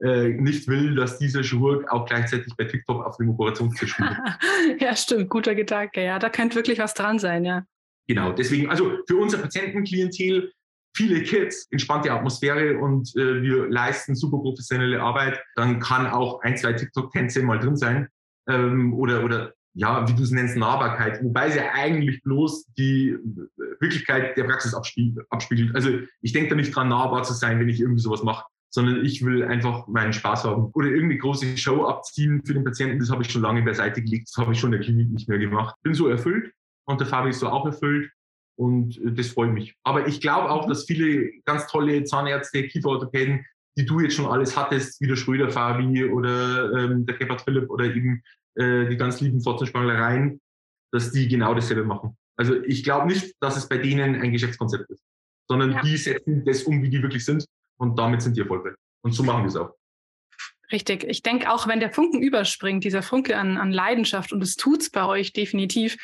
äh, 0.05 0.29
nicht 0.29 0.69
will, 0.69 0.95
dass 0.95 1.19
dieser 1.19 1.43
Chirurg 1.43 1.91
auch 1.91 2.07
gleichzeitig 2.07 2.53
bei 2.57 2.65
TikTok 2.65 3.05
auf 3.05 3.17
dem 3.17 3.31
Operationstisch 3.31 3.93
spielt. 3.93 4.17
ja, 4.79 4.95
stimmt, 4.95 5.31
guter 5.31 5.55
Gedanke. 5.55 6.05
Ja, 6.05 6.19
da 6.19 6.29
könnte 6.29 6.57
wirklich 6.57 6.79
was 6.79 6.93
dran 6.93 7.19
sein, 7.19 7.45
ja. 7.45 7.65
Genau, 8.07 8.33
deswegen, 8.33 8.69
also 8.69 8.99
für 9.07 9.17
unser 9.17 9.39
Patientenklientel 9.39 10.53
viele 10.95 11.23
Kids, 11.23 11.67
entspannte 11.71 12.13
Atmosphäre 12.13 12.79
und 12.79 13.17
äh, 13.17 13.43
wir 13.43 13.69
leisten 13.69 14.15
super 14.15 14.39
professionelle 14.39 15.01
Arbeit, 15.01 15.43
dann 15.57 15.81
kann 15.81 16.07
auch 16.07 16.41
ein, 16.43 16.57
zwei 16.57 16.75
TikTok-Tänze 16.75 17.43
mal 17.43 17.59
drin 17.59 17.77
sein. 17.77 18.09
Ähm, 18.47 18.95
oder, 18.95 19.25
oder 19.25 19.55
ja, 19.73 20.07
wie 20.07 20.15
du 20.15 20.23
es 20.23 20.31
nennst, 20.31 20.57
Nahbarkeit, 20.57 21.25
wobei 21.25 21.51
sie 21.51 21.61
eigentlich 21.61 22.23
bloß 22.23 22.67
die 22.79 23.17
Wirklichkeit 23.81 24.37
der 24.37 24.45
Praxis 24.45 24.75
abspiegelt. 24.75 25.75
Also 25.75 25.99
ich 26.21 26.33
denke 26.33 26.51
da 26.51 26.55
nicht 26.55 26.77
dran, 26.77 26.89
nahbar 26.89 27.25
zu 27.25 27.33
sein, 27.33 27.59
wenn 27.59 27.69
ich 27.69 27.81
irgendwie 27.81 28.03
sowas 28.03 28.23
mache, 28.23 28.45
sondern 28.75 29.05
ich 29.05 29.25
will 29.25 29.45
einfach 29.45 29.87
meinen 29.87 30.13
Spaß 30.13 30.43
haben. 30.45 30.71
Oder 30.75 30.89
irgendeine 30.89 31.19
große 31.19 31.57
Show 31.57 31.87
abziehen 31.87 32.43
für 32.45 32.55
den 32.55 32.65
Patienten, 32.65 32.99
das 32.99 33.09
habe 33.09 33.23
ich 33.23 33.31
schon 33.31 33.43
lange 33.43 33.63
beiseite 33.63 34.03
gelegt, 34.03 34.29
das 34.29 34.37
habe 34.37 34.53
ich 34.53 34.59
schon 34.59 34.73
in 34.73 34.81
der 34.81 34.85
Klinik 34.85 35.11
nicht 35.11 35.29
mehr 35.29 35.39
gemacht. 35.39 35.77
Bin 35.85 35.95
so 35.95 36.09
erfüllt 36.09 36.53
und 36.85 36.99
der 36.99 37.07
Fabi 37.07 37.31
ist 37.31 37.39
so 37.39 37.49
auch 37.49 37.65
erfüllt 37.67 38.11
und 38.57 38.99
äh, 38.99 39.13
das 39.13 39.29
freut 39.29 39.53
mich. 39.53 39.77
Aber 39.85 40.09
ich 40.09 40.21
glaube 40.21 40.51
auch, 40.51 40.67
dass 40.67 40.87
viele 40.87 41.31
ganz 41.45 41.69
tolle 41.69 42.03
Zahnärzte, 42.03 42.67
Kieferorthopäden, 42.67 43.47
die 43.79 43.87
du 43.87 44.01
jetzt 44.01 44.17
schon 44.17 44.27
alles 44.27 44.57
hattest, 44.57 45.01
wie 45.01 45.07
der 45.07 45.17
Schröder 45.17 45.51
Fabi 45.51 46.07
oder 46.07 46.73
ähm, 46.73 47.07
der 47.07 47.17
Gebhard 47.17 47.43
Philipp 47.43 47.71
oder 47.71 47.85
eben 47.85 48.25
äh, 48.57 48.89
die 48.89 48.97
ganz 48.97 49.21
lieben 49.21 49.41
Pfotzenspanglereien, 49.41 50.41
dass 50.93 51.13
die 51.13 51.29
genau 51.29 51.55
dasselbe 51.55 51.85
machen. 51.85 52.17
Also 52.37 52.61
ich 52.65 52.83
glaube 52.83 53.07
nicht, 53.07 53.37
dass 53.39 53.57
es 53.57 53.69
bei 53.69 53.79
denen 53.79 54.21
ein 54.21 54.33
Geschäftskonzept 54.33 54.91
ist, 54.91 55.05
sondern 55.49 55.75
ja. 55.75 55.83
die 55.83 55.97
setzen 55.97 56.45
das 56.45 56.65
um, 56.65 56.83
wie 56.83 56.91
die 56.91 57.01
wirklich 57.01 57.25
sind 57.25 57.47
und 57.79 57.99
damit 57.99 58.23
sind 58.23 58.37
die 58.37 58.41
erfolgreich. 58.41 58.75
Und 59.03 59.13
so 59.13 59.23
machen 59.23 59.43
wir 59.43 59.49
es 59.49 59.57
auch. 59.57 59.75
Richtig. 60.73 61.05
Ich 61.05 61.23
denke 61.23 61.53
auch, 61.53 61.69
wenn 61.69 61.79
der 61.79 61.93
Funken 61.93 62.23
überspringt, 62.23 62.85
dieser 62.85 63.03
Funke 63.03 63.37
an, 63.37 63.59
an 63.59 63.71
Leidenschaft, 63.71 64.33
und 64.33 64.43
es 64.43 64.57
tut's 64.57 64.91
bei 64.91 65.05
euch 65.05 65.33
definitiv, 65.33 65.97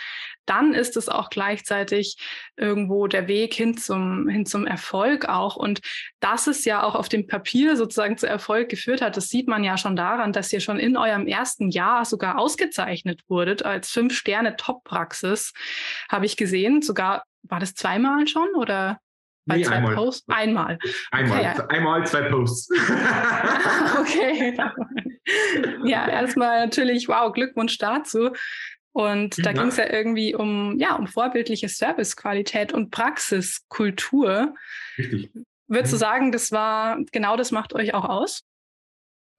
dann 0.45 0.75
ist 0.75 0.97
es 0.97 1.09
auch 1.09 1.31
gleichzeitig 1.31 2.17
irgendwo 2.57 3.07
der 3.07 3.27
Weg 3.27 3.55
hin 3.55 3.77
zum, 3.77 4.29
hin 4.29 4.45
zum 4.45 4.67
Erfolg 4.67 5.29
auch. 5.29 5.57
Und 5.57 5.81
dass 6.21 6.47
es 6.47 6.65
ja 6.65 6.83
auch 6.83 6.95
auf 6.95 7.09
dem 7.09 7.27
Papier 7.27 7.77
sozusagen 7.77 8.19
zu 8.19 8.29
Erfolg 8.29 8.69
geführt 8.69 9.01
hat, 9.01 9.17
das 9.17 9.29
sieht 9.29 9.49
man 9.49 9.65
ja 9.65 9.79
schon 9.79 9.97
daran, 9.97 10.33
dass 10.33 10.53
ihr 10.53 10.61
schon 10.61 10.79
in 10.79 10.97
eurem 10.97 11.27
ersten 11.27 11.71
Jahr 11.71 12.05
sogar 12.05 12.39
ausgezeichnet 12.39 13.23
wurdet 13.29 13.65
als 13.65 13.91
Fünf-Sterne-Top-Praxis, 13.91 15.53
habe 16.11 16.27
ich 16.27 16.37
gesehen. 16.37 16.83
Sogar, 16.83 17.25
war 17.43 17.61
das 17.61 17.75
zweimal 17.75 18.27
schon 18.29 18.55
oder? 18.55 19.01
Bei 19.51 19.57
nee, 19.57 19.65
zwei 19.65 19.77
einmal. 19.77 19.95
Posts? 19.97 20.29
Einmal. 20.29 20.79
Einmal. 21.11 21.39
Okay, 21.41 21.63
einmal 21.69 22.07
zwei 22.07 22.23
Posts. 22.23 22.71
okay. 24.01 24.57
ja, 25.85 26.09
erstmal 26.09 26.65
natürlich, 26.65 27.09
wow, 27.09 27.33
Glückwunsch 27.33 27.79
dazu. 27.79 28.31
Und 28.93 29.45
da 29.45 29.53
ging 29.53 29.67
es 29.69 29.77
ja 29.77 29.93
irgendwie 29.93 30.35
um, 30.35 30.79
ja, 30.79 30.95
um 30.95 31.09
vorbildliche 31.09 31.69
Servicequalität 31.69 32.73
und 32.73 32.91
Praxiskultur. 32.91 34.55
Richtig. 34.97 35.31
Würdest 35.67 35.93
du 35.93 35.97
mhm. 35.97 36.01
sagen, 36.01 36.33
das 36.33 36.53
war 36.53 36.99
genau 37.11 37.37
das 37.37 37.51
macht 37.51 37.75
euch 37.75 37.93
auch 37.93 38.05
aus? 38.05 38.45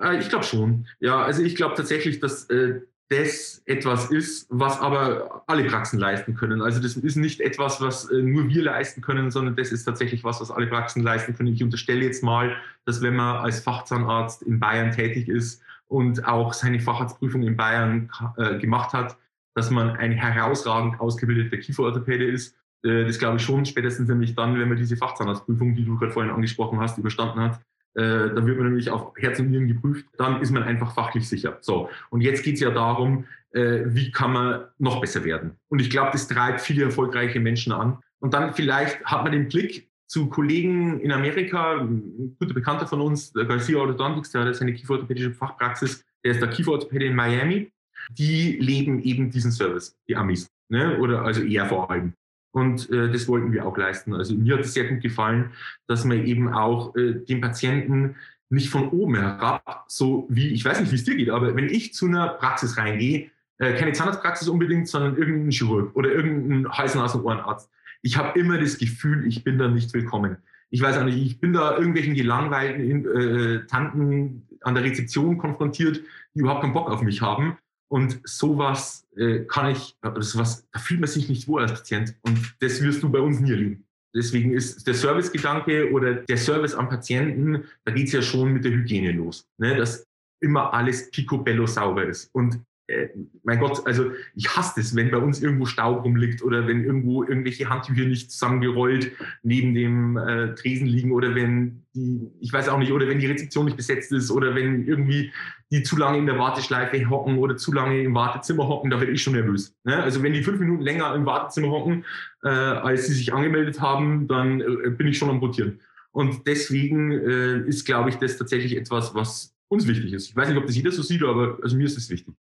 Äh, 0.01 0.17
ich 0.17 0.27
glaube 0.27 0.43
schon. 0.43 0.87
Ja, 0.99 1.23
also 1.23 1.41
ich 1.41 1.55
glaube 1.55 1.75
tatsächlich, 1.75 2.19
dass 2.19 2.49
äh, 2.49 2.81
das 3.11 3.61
etwas 3.65 4.09
ist, 4.09 4.47
was 4.49 4.79
aber 4.79 5.43
alle 5.45 5.65
Praxen 5.65 5.99
leisten 5.99 6.33
können. 6.33 6.61
Also 6.61 6.81
das 6.81 6.95
ist 6.95 7.17
nicht 7.17 7.41
etwas, 7.41 7.81
was 7.81 8.09
äh, 8.09 8.21
nur 8.21 8.47
wir 8.47 8.63
leisten 8.63 9.01
können, 9.01 9.31
sondern 9.31 9.57
das 9.57 9.73
ist 9.73 9.83
tatsächlich 9.83 10.23
was, 10.23 10.39
was 10.39 10.49
alle 10.49 10.67
Praxen 10.67 11.03
leisten 11.03 11.35
können. 11.35 11.53
Ich 11.53 11.61
unterstelle 11.61 12.05
jetzt 12.05 12.23
mal, 12.23 12.55
dass 12.85 13.01
wenn 13.01 13.17
man 13.17 13.37
als 13.37 13.59
Fachzahnarzt 13.59 14.43
in 14.43 14.61
Bayern 14.61 14.91
tätig 14.91 15.27
ist 15.27 15.61
und 15.87 16.25
auch 16.25 16.53
seine 16.53 16.79
Facharztprüfung 16.79 17.43
in 17.43 17.57
Bayern 17.57 18.09
äh, 18.37 18.57
gemacht 18.59 18.93
hat, 18.93 19.17
dass 19.55 19.69
man 19.69 19.89
ein 19.97 20.13
herausragend 20.13 21.01
ausgebildeter 21.01 21.57
Kieferorthopäde 21.57 22.23
ist. 22.23 22.55
Äh, 22.85 23.03
das 23.03 23.19
glaube 23.19 23.37
ich 23.37 23.43
schon, 23.43 23.65
spätestens 23.65 24.07
nämlich 24.07 24.35
dann, 24.35 24.57
wenn 24.57 24.69
man 24.69 24.77
diese 24.77 24.95
Fachzahnarztprüfung, 24.95 25.75
die 25.75 25.83
du 25.83 25.97
gerade 25.97 26.13
vorhin 26.13 26.31
angesprochen 26.31 26.79
hast, 26.79 26.97
überstanden 26.97 27.41
hat, 27.41 27.59
dann 27.99 28.45
wird 28.47 28.57
man 28.57 28.67
nämlich 28.67 28.89
auf 28.89 29.13
Herz 29.17 29.39
und 29.39 29.51
Nieren 29.51 29.67
geprüft, 29.67 30.05
dann 30.17 30.41
ist 30.41 30.51
man 30.51 30.63
einfach 30.63 30.93
fachlich 30.93 31.27
sicher. 31.27 31.57
So, 31.61 31.89
und 32.09 32.21
jetzt 32.21 32.43
geht 32.43 32.55
es 32.55 32.61
ja 32.61 32.71
darum, 32.71 33.25
äh, 33.51 33.81
wie 33.85 34.11
kann 34.11 34.33
man 34.33 34.65
noch 34.77 35.01
besser 35.01 35.23
werden. 35.23 35.57
Und 35.67 35.79
ich 35.79 35.89
glaube, 35.89 36.11
das 36.11 36.27
treibt 36.27 36.61
viele 36.61 36.85
erfolgreiche 36.85 37.39
Menschen 37.39 37.73
an. 37.73 37.99
Und 38.19 38.33
dann 38.33 38.53
vielleicht 38.53 39.03
hat 39.03 39.23
man 39.23 39.31
den 39.31 39.49
Blick 39.49 39.89
zu 40.07 40.27
Kollegen 40.27 40.99
in 40.99 41.11
Amerika, 41.11 41.79
ein 41.79 42.35
guter 42.39 42.53
Bekannter 42.53 42.87
von 42.87 43.01
uns, 43.01 43.31
der 43.33 43.45
Garcia 43.45 43.77
Orthodontics, 43.77 44.31
der 44.31 44.43
hat 44.43 44.55
seine 44.55 44.73
kieferorthopädische 44.73 45.31
Fachpraxis, 45.31 46.03
der 46.23 46.33
ist 46.33 46.41
der 46.41 46.49
Kieferorthopäde 46.49 47.05
in 47.05 47.15
Miami. 47.15 47.71
Die 48.09 48.57
leben 48.59 49.01
eben 49.03 49.29
diesen 49.29 49.51
Service, 49.51 49.95
die 50.07 50.15
Amis, 50.15 50.49
ne? 50.69 50.97
oder 50.99 51.23
also 51.23 51.43
eher 51.43 51.65
vor 51.67 51.89
allem. 51.89 52.13
Und 52.51 52.89
äh, 52.89 53.11
das 53.11 53.27
wollten 53.27 53.53
wir 53.53 53.65
auch 53.65 53.77
leisten. 53.77 54.13
Also 54.13 54.35
mir 54.35 54.55
hat 54.55 54.65
es 54.65 54.73
sehr 54.73 54.85
gut 54.85 55.01
gefallen, 55.01 55.51
dass 55.87 56.03
man 56.05 56.25
eben 56.25 56.53
auch 56.53 56.95
äh, 56.95 57.13
den 57.13 57.41
Patienten 57.41 58.15
nicht 58.49 58.69
von 58.69 58.89
oben 58.89 59.15
herab, 59.15 59.85
so 59.87 60.27
wie, 60.29 60.49
ich 60.49 60.65
weiß 60.65 60.81
nicht, 60.81 60.91
wie 60.91 60.95
es 60.95 61.05
dir 61.05 61.15
geht, 61.15 61.29
aber 61.29 61.55
wenn 61.55 61.69
ich 61.69 61.93
zu 61.93 62.07
einer 62.07 62.27
Praxis 62.27 62.77
reingehe, 62.77 63.29
äh, 63.59 63.73
keine 63.75 63.93
Zahnarztpraxis 63.93 64.49
unbedingt, 64.49 64.89
sondern 64.89 65.17
irgendein 65.17 65.51
Chirurg 65.51 65.95
oder 65.95 66.11
irgendein 66.11 66.69
Hals-, 66.69 66.95
Nasen-, 66.95 67.21
Ohrenarzt, 67.21 67.69
ich 68.01 68.17
habe 68.17 68.37
immer 68.37 68.57
das 68.57 68.77
Gefühl, 68.77 69.25
ich 69.25 69.43
bin 69.43 69.57
da 69.57 69.69
nicht 69.69 69.93
willkommen. 69.93 70.37
ich 70.71 70.81
weiß 70.81 70.97
auch 70.97 71.03
nicht, 71.03 71.17
ich 71.17 71.39
bin 71.39 71.53
da 71.53 71.77
irgendwelchen 71.77 72.15
gelangweilten 72.15 73.05
äh, 73.05 73.65
Tanten 73.67 74.47
an 74.61 74.75
der 74.75 74.83
Rezeption 74.83 75.37
konfrontiert, 75.37 76.01
die 76.33 76.39
überhaupt 76.39 76.61
keinen 76.61 76.73
Bock 76.73 76.89
auf 76.89 77.01
mich 77.01 77.21
haben. 77.21 77.57
Und 77.91 78.21
sowas 78.23 79.05
äh, 79.17 79.39
kann 79.41 79.71
ich, 79.71 79.97
sowas, 80.19 80.65
da 80.71 80.79
fühlt 80.79 81.01
man 81.01 81.09
sich 81.09 81.27
nicht 81.27 81.47
wohl 81.49 81.61
als 81.61 81.73
Patient. 81.73 82.15
Und 82.21 82.55
das 82.61 82.81
wirst 82.81 83.03
du 83.03 83.09
bei 83.09 83.19
uns 83.19 83.41
nie 83.41 83.51
erleben. 83.51 83.85
Deswegen 84.15 84.53
ist 84.53 84.87
der 84.87 84.93
Servicegedanke 84.93 85.91
oder 85.91 86.15
der 86.15 86.37
Service 86.37 86.73
am 86.73 86.87
Patienten, 86.87 87.65
da 87.83 87.91
geht 87.91 88.07
es 88.07 88.13
ja 88.13 88.21
schon 88.21 88.53
mit 88.53 88.63
der 88.63 88.71
Hygiene 88.71 89.11
los. 89.11 89.45
Ne? 89.57 89.75
Dass 89.75 90.05
immer 90.41 90.73
alles 90.73 91.11
picobello 91.11 91.67
sauber 91.67 92.05
ist. 92.05 92.29
Und 92.33 92.61
äh, 92.91 93.09
mein 93.43 93.59
Gott, 93.59 93.85
also 93.85 94.11
ich 94.35 94.55
hasse 94.55 94.79
es, 94.79 94.95
wenn 94.95 95.11
bei 95.11 95.17
uns 95.17 95.41
irgendwo 95.41 95.65
Staub 95.65 96.03
rumliegt 96.03 96.43
oder 96.43 96.67
wenn 96.67 96.83
irgendwo 96.83 97.23
irgendwelche 97.23 97.69
Handtücher 97.69 98.05
nicht 98.05 98.31
zusammengerollt 98.31 99.11
neben 99.43 99.73
dem 99.73 100.17
äh, 100.17 100.53
Tresen 100.55 100.87
liegen 100.87 101.11
oder 101.11 101.33
wenn 101.35 101.83
die, 101.93 102.29
ich 102.39 102.53
weiß 102.53 102.69
auch 102.69 102.77
nicht, 102.77 102.91
oder 102.91 103.07
wenn 103.07 103.19
die 103.19 103.27
Rezeption 103.27 103.65
nicht 103.65 103.77
besetzt 103.77 104.11
ist 104.11 104.31
oder 104.31 104.55
wenn 104.55 104.85
irgendwie 104.85 105.31
die 105.71 105.83
zu 105.83 105.97
lange 105.97 106.17
in 106.17 106.25
der 106.25 106.37
Warteschleife 106.37 107.09
hocken 107.09 107.37
oder 107.37 107.57
zu 107.57 107.73
lange 107.73 108.01
im 108.01 108.13
Wartezimmer 108.13 108.67
hocken, 108.67 108.91
da 108.91 108.99
werde 108.99 109.13
ich 109.13 109.21
schon 109.21 109.33
nervös. 109.33 109.75
Ne? 109.83 110.01
Also 110.01 110.21
wenn 110.23 110.33
die 110.33 110.43
fünf 110.43 110.59
Minuten 110.59 110.83
länger 110.83 111.13
im 111.15 111.25
Wartezimmer 111.25 111.69
hocken, 111.69 112.05
äh, 112.43 112.49
als 112.49 113.07
sie 113.07 113.13
sich 113.13 113.33
angemeldet 113.33 113.79
haben, 113.81 114.27
dann 114.27 114.61
äh, 114.61 114.89
bin 114.89 115.07
ich 115.07 115.17
schon 115.17 115.29
am 115.29 115.39
Rotieren. 115.39 115.79
Und 116.11 116.45
deswegen 116.45 117.11
äh, 117.11 117.67
ist, 117.67 117.85
glaube 117.85 118.09
ich, 118.09 118.17
das 118.17 118.37
tatsächlich 118.37 118.75
etwas, 118.75 119.15
was 119.15 119.55
uns 119.69 119.87
wichtig 119.87 120.11
ist. 120.11 120.29
Ich 120.29 120.35
weiß 120.35 120.49
nicht, 120.49 120.57
ob 120.57 120.65
das 120.65 120.75
jeder 120.75 120.91
so 120.91 121.01
sieht, 121.01 121.23
aber 121.23 121.57
also 121.63 121.77
mir 121.77 121.85
ist 121.85 121.97
es 121.97 122.09
wichtig 122.09 122.35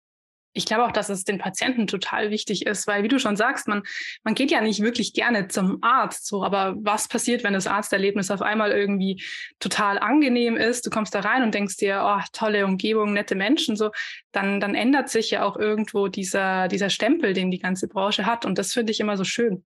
ich 0.52 0.66
glaube 0.66 0.84
auch, 0.84 0.92
dass 0.92 1.08
es 1.08 1.24
den 1.24 1.38
Patienten 1.38 1.86
total 1.86 2.30
wichtig 2.30 2.66
ist, 2.66 2.86
weil, 2.86 3.02
wie 3.02 3.08
du 3.08 3.18
schon 3.18 3.36
sagst, 3.36 3.68
man, 3.68 3.82
man 4.24 4.34
geht 4.34 4.50
ja 4.50 4.60
nicht 4.60 4.82
wirklich 4.82 5.12
gerne 5.12 5.48
zum 5.48 5.78
Arzt, 5.82 6.26
so, 6.26 6.44
aber 6.44 6.74
was 6.80 7.08
passiert, 7.08 7.44
wenn 7.44 7.52
das 7.52 7.66
Arzterlebnis 7.66 8.30
auf 8.30 8.42
einmal 8.42 8.72
irgendwie 8.72 9.22
total 9.60 9.98
angenehm 9.98 10.56
ist? 10.56 10.86
Du 10.86 10.90
kommst 10.90 11.14
da 11.14 11.20
rein 11.20 11.42
und 11.42 11.54
denkst 11.54 11.76
dir, 11.76 12.02
oh, 12.04 12.22
tolle 12.32 12.66
Umgebung, 12.66 13.12
nette 13.12 13.36
Menschen, 13.36 13.76
so, 13.76 13.90
dann, 14.32 14.60
dann 14.60 14.74
ändert 14.74 15.08
sich 15.08 15.30
ja 15.30 15.44
auch 15.44 15.56
irgendwo 15.56 16.08
dieser, 16.08 16.68
dieser 16.68 16.90
Stempel, 16.90 17.32
den 17.32 17.50
die 17.50 17.58
ganze 17.58 17.86
Branche 17.86 18.26
hat. 18.26 18.44
Und 18.44 18.58
das 18.58 18.72
finde 18.72 18.92
ich 18.92 19.00
immer 19.00 19.16
so 19.16 19.24
schön. 19.24 19.64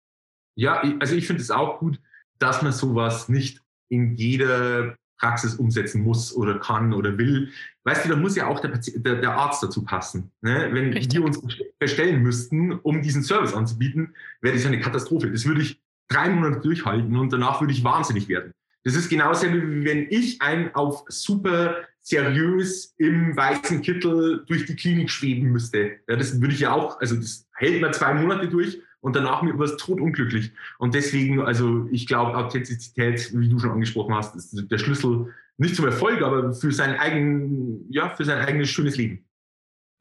Ja, 0.54 0.82
also 0.98 1.14
ich 1.14 1.26
finde 1.26 1.42
es 1.42 1.50
auch 1.50 1.78
gut, 1.78 2.00
dass 2.38 2.62
man 2.62 2.72
sowas 2.72 3.28
nicht 3.28 3.60
in 3.88 4.14
jeder 4.14 4.96
Praxis 5.20 5.54
umsetzen 5.54 6.02
muss 6.02 6.34
oder 6.34 6.58
kann 6.58 6.92
oder 6.92 7.16
will. 7.18 7.50
Weißt 7.84 8.04
du, 8.04 8.08
da 8.08 8.16
muss 8.16 8.36
ja 8.36 8.46
auch 8.46 8.60
der, 8.60 8.72
der, 8.96 9.16
der 9.16 9.32
Arzt 9.32 9.62
dazu 9.62 9.84
passen. 9.84 10.30
Ne? 10.40 10.70
Wenn 10.72 10.92
Richtig. 10.92 11.14
wir 11.14 11.24
uns 11.24 11.40
verstellen 11.78 12.22
müssten, 12.22 12.72
um 12.72 13.02
diesen 13.02 13.22
Service 13.22 13.54
anzubieten, 13.54 14.14
wäre 14.40 14.54
das 14.54 14.64
ja 14.64 14.70
eine 14.70 14.80
Katastrophe. 14.80 15.30
Das 15.30 15.44
würde 15.44 15.62
ich 15.62 15.80
drei 16.08 16.30
Monate 16.30 16.60
durchhalten 16.60 17.14
und 17.16 17.32
danach 17.32 17.60
würde 17.60 17.72
ich 17.72 17.84
wahnsinnig 17.84 18.28
werden. 18.28 18.52
Das 18.82 18.94
ist 18.94 19.10
genauso 19.10 19.46
wie 19.46 19.84
wenn 19.84 20.06
ich 20.08 20.40
ein 20.40 20.74
auf 20.74 21.04
super 21.08 21.76
seriös 22.00 22.94
im 22.96 23.36
weißen 23.36 23.82
Kittel 23.82 24.44
durch 24.46 24.64
die 24.64 24.74
Klinik 24.74 25.10
schweben 25.10 25.52
müsste. 25.52 25.98
Ja, 26.08 26.16
das 26.16 26.40
würde 26.40 26.54
ich 26.54 26.60
ja 26.60 26.72
auch, 26.72 26.98
also 26.98 27.14
das 27.16 27.46
hält 27.52 27.80
man 27.82 27.92
zwei 27.92 28.14
Monate 28.14 28.48
durch 28.48 28.80
und 29.00 29.16
danach 29.16 29.42
wird 29.42 29.60
es 29.60 29.76
totunglücklich. 29.76 30.52
Und 30.78 30.94
deswegen, 30.94 31.40
also 31.40 31.88
ich 31.90 32.06
glaube, 32.06 32.36
Authentizität, 32.36 33.30
wie 33.34 33.48
du 33.48 33.58
schon 33.58 33.70
angesprochen 33.70 34.14
hast, 34.14 34.36
ist 34.36 34.70
der 34.70 34.78
Schlüssel 34.78 35.34
nicht 35.56 35.76
zum 35.76 35.86
Erfolg, 35.86 36.22
aber 36.22 36.52
für 36.52 36.72
sein 36.72 36.98
eigen, 36.98 37.86
ja, 37.90 38.10
für 38.10 38.24
sein 38.24 38.38
eigenes 38.38 38.70
schönes 38.70 38.96
Leben. 38.96 39.26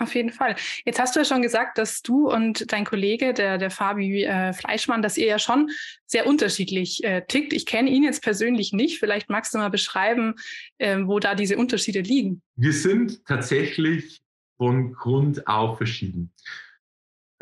Auf 0.02 0.16
jeden 0.16 0.32
Fall. 0.32 0.56
Jetzt 0.86 0.98
hast 0.98 1.16
du 1.16 1.20
ja 1.20 1.26
schon 1.26 1.42
gesagt, 1.42 1.78
dass 1.78 2.02
du 2.02 2.32
und 2.32 2.72
dein 2.72 2.86
Kollege, 2.86 3.34
der, 3.34 3.58
der 3.58 3.70
Fabi 3.70 4.24
äh, 4.24 4.54
Fleischmann, 4.54 5.02
dass 5.02 5.18
ihr 5.18 5.28
ja 5.28 5.40
schon 5.40 5.70
sehr 6.06 6.26
unterschiedlich 6.26 7.04
äh, 7.04 7.26
tickt. 7.28 7.52
Ich 7.52 7.66
kenne 7.66 7.90
ihn 7.90 8.04
jetzt 8.04 8.24
persönlich 8.24 8.72
nicht. 8.72 9.00
Vielleicht 9.00 9.30
magst 9.30 9.54
du 9.54 9.58
mal 9.58 9.70
beschreiben, 9.70 10.36
äh, 10.78 11.00
wo 11.04 11.20
da 11.20 11.36
diese 11.36 11.58
Unterschiede 11.58 12.00
liegen. 12.00 12.42
Wir 12.56 12.72
sind 12.72 13.26
tatsächlich 13.26 14.22
von 14.56 14.94
Grund 14.94 15.46
auf 15.48 15.76
verschieden. 15.76 16.32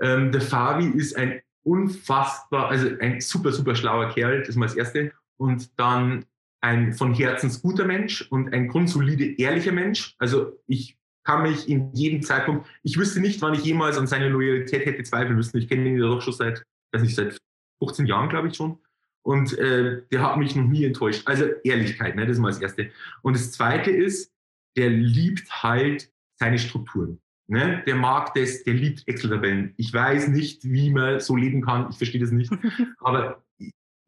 Ähm, 0.01 0.31
der 0.31 0.41
Fabi 0.41 0.87
ist 0.97 1.15
ein 1.15 1.41
unfassbar, 1.67 2.69
also 2.69 2.87
ein 2.99 3.19
super, 3.19 3.51
super 3.51 3.75
schlauer 3.75 4.09
Kerl, 4.13 4.39
das 4.39 4.49
ist 4.49 4.55
mal 4.55 4.67
das 4.67 4.75
Erste. 4.75 5.11
Und 5.37 5.77
dann 5.77 6.25
ein 6.61 6.93
von 6.93 7.13
Herzens 7.13 7.61
guter 7.61 7.85
Mensch 7.85 8.23
und 8.31 8.53
ein 8.53 8.67
grundsolide, 8.67 9.39
ehrlicher 9.39 9.73
Mensch. 9.73 10.15
Also 10.17 10.59
ich 10.65 10.97
kann 11.23 11.43
mich 11.43 11.69
in 11.69 11.93
jedem 11.93 12.21
Zeitpunkt, 12.21 12.65
ich 12.83 12.97
wüsste 12.97 13.19
nicht, 13.19 13.41
wann 13.41 13.53
ich 13.53 13.63
jemals 13.63 13.97
an 13.97 14.07
seine 14.07 14.29
Loyalität 14.29 14.85
hätte 14.85 15.03
zweifeln 15.03 15.35
müssen. 15.35 15.57
Ich 15.57 15.67
kenne 15.67 15.87
ihn 15.87 15.99
ja 15.99 16.07
doch 16.07 16.21
schon 16.21 16.33
seit, 16.33 16.63
weiß 16.93 17.01
nicht, 17.01 17.15
seit 17.15 17.37
15 17.83 18.07
Jahren, 18.07 18.29
glaube 18.29 18.47
ich 18.47 18.55
schon. 18.55 18.79
Und 19.23 19.57
äh, 19.57 20.03
der 20.09 20.21
hat 20.21 20.37
mich 20.37 20.55
noch 20.55 20.63
nie 20.63 20.85
enttäuscht. 20.85 21.23
Also 21.27 21.45
Ehrlichkeit, 21.63 22.15
ne, 22.15 22.25
das 22.25 22.37
ist 22.37 22.41
mal 22.41 22.47
das 22.47 22.61
Erste. 22.61 22.91
Und 23.21 23.35
das 23.35 23.51
Zweite 23.51 23.91
ist, 23.91 24.31
der 24.77 24.89
liebt 24.89 25.51
halt 25.63 26.09
seine 26.39 26.57
Strukturen. 26.57 27.19
Ne? 27.49 27.83
Der 27.87 27.95
mag 27.95 28.33
das, 28.33 28.63
der 28.63 28.73
liebt 28.73 29.07
Excel-Tabellen. 29.07 29.73
Ich 29.77 29.93
weiß 29.93 30.27
nicht, 30.29 30.63
wie 30.65 30.89
man 30.89 31.19
so 31.21 31.35
leben 31.35 31.61
kann, 31.61 31.87
ich 31.89 31.97
verstehe 31.97 32.19
das 32.19 32.31
nicht. 32.31 32.51
Aber 32.99 33.41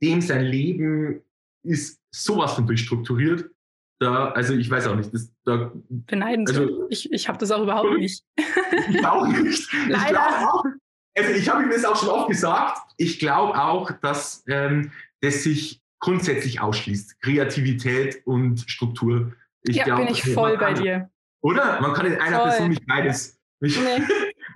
dem 0.01 0.21
sein 0.21 0.45
Leben 0.45 1.21
ist 1.63 2.01
sowas 2.11 2.53
von 2.53 2.67
durchstrukturiert. 2.67 3.49
Da, 3.99 4.31
also 4.31 4.53
ich 4.53 4.69
weiß 4.69 4.87
auch 4.87 4.95
nicht. 4.95 5.13
Das, 5.13 5.31
da, 5.45 5.71
Beneidenswert. 5.89 6.69
Also, 6.69 6.87
ich 6.89 7.11
ich 7.11 7.27
habe 7.27 7.37
das 7.37 7.51
auch 7.51 7.63
überhaupt 7.63 7.97
nicht. 7.97 8.23
ich 8.89 9.05
auch 9.05 9.27
nicht. 9.27 9.69
Leider. 9.87 10.27
Ich 10.29 10.45
auch, 10.45 10.63
also 11.17 11.31
ich 11.31 11.49
habe 11.49 11.63
ihm 11.63 11.69
das 11.69 11.85
auch 11.85 11.97
schon 11.97 12.09
oft 12.09 12.29
gesagt. 12.29 12.93
Ich 12.97 13.19
glaube 13.19 13.61
auch, 13.61 13.91
dass 14.01 14.43
ähm, 14.47 14.91
das 15.21 15.43
sich 15.43 15.81
grundsätzlich 15.99 16.61
ausschließt. 16.61 17.21
Kreativität 17.21 18.21
und 18.25 18.61
Struktur. 18.69 19.33
Ich 19.63 19.77
ja, 19.77 19.83
glaub, 19.83 19.99
bin 19.99 20.07
ich 20.07 20.23
voll 20.23 20.57
bei 20.57 20.73
dir. 20.73 21.09
Oder? 21.41 21.79
Man 21.81 21.93
kann 21.93 22.05
in 22.05 22.15
einer 22.15 22.39
Voll. 22.39 22.49
Person 22.49 22.69
nicht 22.69 22.85
beides, 22.85 23.39
nicht, 23.61 23.79
nee. 23.81 24.03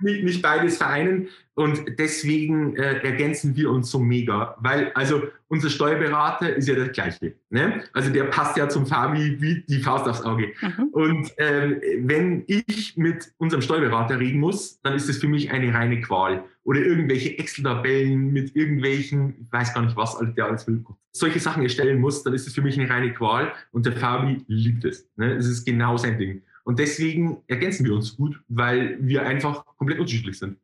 nicht, 0.00 0.24
nicht, 0.24 0.42
beides 0.42 0.78
vereinen. 0.78 1.28
Und 1.54 1.84
deswegen 1.98 2.74
äh, 2.76 3.00
ergänzen 3.02 3.54
wir 3.54 3.70
uns 3.70 3.90
so 3.90 3.98
mega. 3.98 4.56
Weil, 4.58 4.90
also, 4.94 5.22
unser 5.48 5.70
Steuerberater 5.70 6.56
ist 6.56 6.66
ja 6.66 6.74
das 6.74 6.90
Gleiche. 6.92 7.34
Ne? 7.50 7.84
Also, 7.92 8.10
der 8.10 8.24
passt 8.24 8.56
ja 8.56 8.68
zum 8.68 8.86
Fabi 8.86 9.40
wie 9.40 9.64
die 9.68 9.78
Faust 9.78 10.08
aufs 10.08 10.22
Auge. 10.22 10.52
Mhm. 10.60 10.84
Und 10.92 11.32
ähm, 11.38 11.80
wenn 12.00 12.44
ich 12.46 12.96
mit 12.96 13.32
unserem 13.36 13.62
Steuerberater 13.62 14.18
reden 14.18 14.40
muss, 14.40 14.80
dann 14.80 14.94
ist 14.94 15.08
das 15.08 15.18
für 15.18 15.28
mich 15.28 15.50
eine 15.50 15.72
reine 15.72 16.00
Qual. 16.00 16.44
Oder 16.64 16.80
irgendwelche 16.80 17.38
Excel-Tabellen 17.38 18.32
mit 18.32 18.56
irgendwelchen, 18.56 19.46
ich 19.46 19.52
weiß 19.52 19.74
gar 19.74 19.82
nicht, 19.82 19.96
was 19.96 20.18
der 20.34 20.46
alles 20.46 20.66
will, 20.66 20.82
solche 21.12 21.38
Sachen 21.38 21.62
erstellen 21.62 22.00
muss, 22.00 22.24
dann 22.24 22.34
ist 22.34 22.46
es 22.48 22.54
für 22.54 22.62
mich 22.62 22.80
eine 22.80 22.90
reine 22.90 23.12
Qual. 23.12 23.52
Und 23.70 23.86
der 23.86 23.92
Fabi 23.92 24.42
liebt 24.48 24.84
es. 24.84 25.08
Ne? 25.16 25.34
Es 25.34 25.46
ist 25.46 25.64
genau 25.64 25.96
sein 25.98 26.18
Ding. 26.18 26.42
Und 26.64 26.78
deswegen 26.78 27.42
ergänzen 27.46 27.84
wir 27.84 27.94
uns 27.94 28.16
gut, 28.16 28.40
weil 28.48 28.98
wir 29.00 29.22
einfach 29.22 29.64
komplett 29.76 29.98
unterschiedlich 29.98 30.38
sind. 30.38 30.58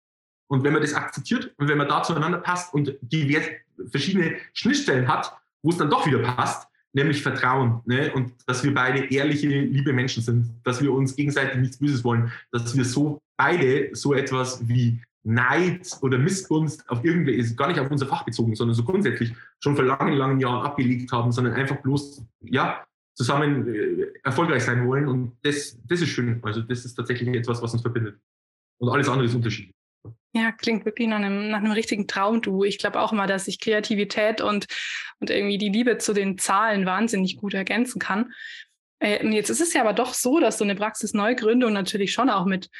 Und 0.48 0.64
wenn 0.64 0.72
man 0.72 0.82
das 0.82 0.94
akzeptiert 0.94 1.54
und 1.58 1.68
wenn 1.68 1.78
man 1.78 1.88
da 1.88 2.02
zueinander 2.02 2.38
passt 2.38 2.74
und 2.74 2.96
die 3.02 3.38
verschiedene 3.90 4.36
Schnittstellen 4.52 5.06
hat, 5.06 5.32
wo 5.62 5.70
es 5.70 5.76
dann 5.76 5.90
doch 5.90 6.06
wieder 6.06 6.18
passt, 6.18 6.66
nämlich 6.92 7.22
Vertrauen 7.22 7.82
ne? 7.84 8.12
und 8.12 8.32
dass 8.46 8.64
wir 8.64 8.74
beide 8.74 9.04
ehrliche, 9.12 9.46
liebe 9.46 9.92
Menschen 9.92 10.22
sind, 10.22 10.50
dass 10.64 10.82
wir 10.82 10.92
uns 10.92 11.14
gegenseitig 11.14 11.60
nichts 11.60 11.78
Böses 11.78 12.02
wollen, 12.02 12.32
dass 12.50 12.76
wir 12.76 12.84
so 12.84 13.20
beide 13.36 13.90
so 13.94 14.12
etwas 14.14 14.66
wie 14.66 15.00
Neid 15.22 15.86
oder 16.00 16.18
Missgunst 16.18 16.88
auf 16.88 17.04
irgendwie, 17.04 17.32
ist 17.32 17.56
gar 17.56 17.68
nicht 17.68 17.78
auf 17.78 17.90
unser 17.90 18.06
Fach 18.06 18.24
bezogen, 18.24 18.54
sondern 18.54 18.74
so 18.74 18.84
grundsätzlich 18.84 19.32
schon 19.60 19.76
vor 19.76 19.84
langen, 19.84 20.14
langen 20.14 20.40
Jahren 20.40 20.64
abgelegt 20.64 21.12
haben, 21.12 21.30
sondern 21.30 21.54
einfach 21.54 21.76
bloß, 21.76 22.22
ja, 22.40 22.84
zusammen 23.20 23.68
äh, 23.68 24.06
erfolgreich 24.24 24.64
sein 24.64 24.86
wollen. 24.86 25.06
Und 25.06 25.36
das, 25.42 25.78
das 25.86 26.00
ist 26.00 26.08
schön. 26.08 26.40
Also 26.42 26.62
das 26.62 26.86
ist 26.86 26.94
tatsächlich 26.94 27.28
etwas, 27.36 27.60
was 27.60 27.74
uns 27.74 27.82
verbindet. 27.82 28.18
Und 28.78 28.88
alles 28.88 29.10
andere 29.10 29.26
ist 29.26 29.34
unterschiedlich. 29.34 29.74
Ja, 30.32 30.52
klingt 30.52 30.86
wirklich 30.86 31.06
nach 31.06 31.18
einem, 31.18 31.50
nach 31.50 31.58
einem 31.58 31.72
richtigen 31.72 32.06
Traum, 32.06 32.40
du. 32.40 32.64
Ich 32.64 32.78
glaube 32.78 32.98
auch 32.98 33.12
immer, 33.12 33.26
dass 33.26 33.46
ich 33.46 33.60
Kreativität 33.60 34.40
und, 34.40 34.64
und 35.18 35.28
irgendwie 35.28 35.58
die 35.58 35.68
Liebe 35.68 35.98
zu 35.98 36.14
den 36.14 36.38
Zahlen 36.38 36.86
wahnsinnig 36.86 37.36
gut 37.36 37.52
ergänzen 37.52 37.98
kann. 37.98 38.32
Äh, 39.00 39.26
jetzt 39.28 39.50
ist 39.50 39.60
es 39.60 39.74
ja 39.74 39.82
aber 39.82 39.92
doch 39.92 40.14
so, 40.14 40.40
dass 40.40 40.56
so 40.56 40.64
eine 40.64 40.76
Praxisneugründung 40.76 41.74
natürlich 41.74 42.12
schon 42.12 42.30
auch 42.30 42.46
mit 42.46 42.70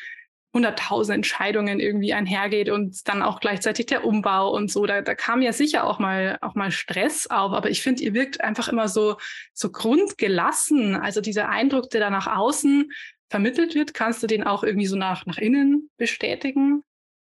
hunderttausend 0.52 1.14
Entscheidungen 1.14 1.78
irgendwie 1.78 2.12
einhergeht 2.12 2.70
und 2.70 3.06
dann 3.08 3.22
auch 3.22 3.40
gleichzeitig 3.40 3.86
der 3.86 4.04
Umbau 4.04 4.50
und 4.50 4.70
so. 4.70 4.84
Da, 4.86 5.00
da 5.00 5.14
kam 5.14 5.42
ja 5.42 5.52
sicher 5.52 5.84
auch 5.84 5.98
mal, 5.98 6.38
auch 6.40 6.54
mal 6.54 6.70
Stress 6.70 7.28
auf, 7.28 7.52
aber 7.52 7.70
ich 7.70 7.82
finde, 7.82 8.02
ihr 8.02 8.14
wirkt 8.14 8.40
einfach 8.40 8.68
immer 8.68 8.88
so, 8.88 9.16
so 9.52 9.70
grundgelassen. 9.70 10.96
Also 10.96 11.20
dieser 11.20 11.48
Eindruck, 11.48 11.90
der 11.90 12.00
da 12.00 12.10
nach 12.10 12.26
außen 12.26 12.90
vermittelt 13.28 13.74
wird, 13.74 13.94
kannst 13.94 14.22
du 14.22 14.26
den 14.26 14.42
auch 14.42 14.64
irgendwie 14.64 14.86
so 14.86 14.96
nach, 14.96 15.24
nach 15.26 15.38
innen 15.38 15.88
bestätigen? 15.96 16.82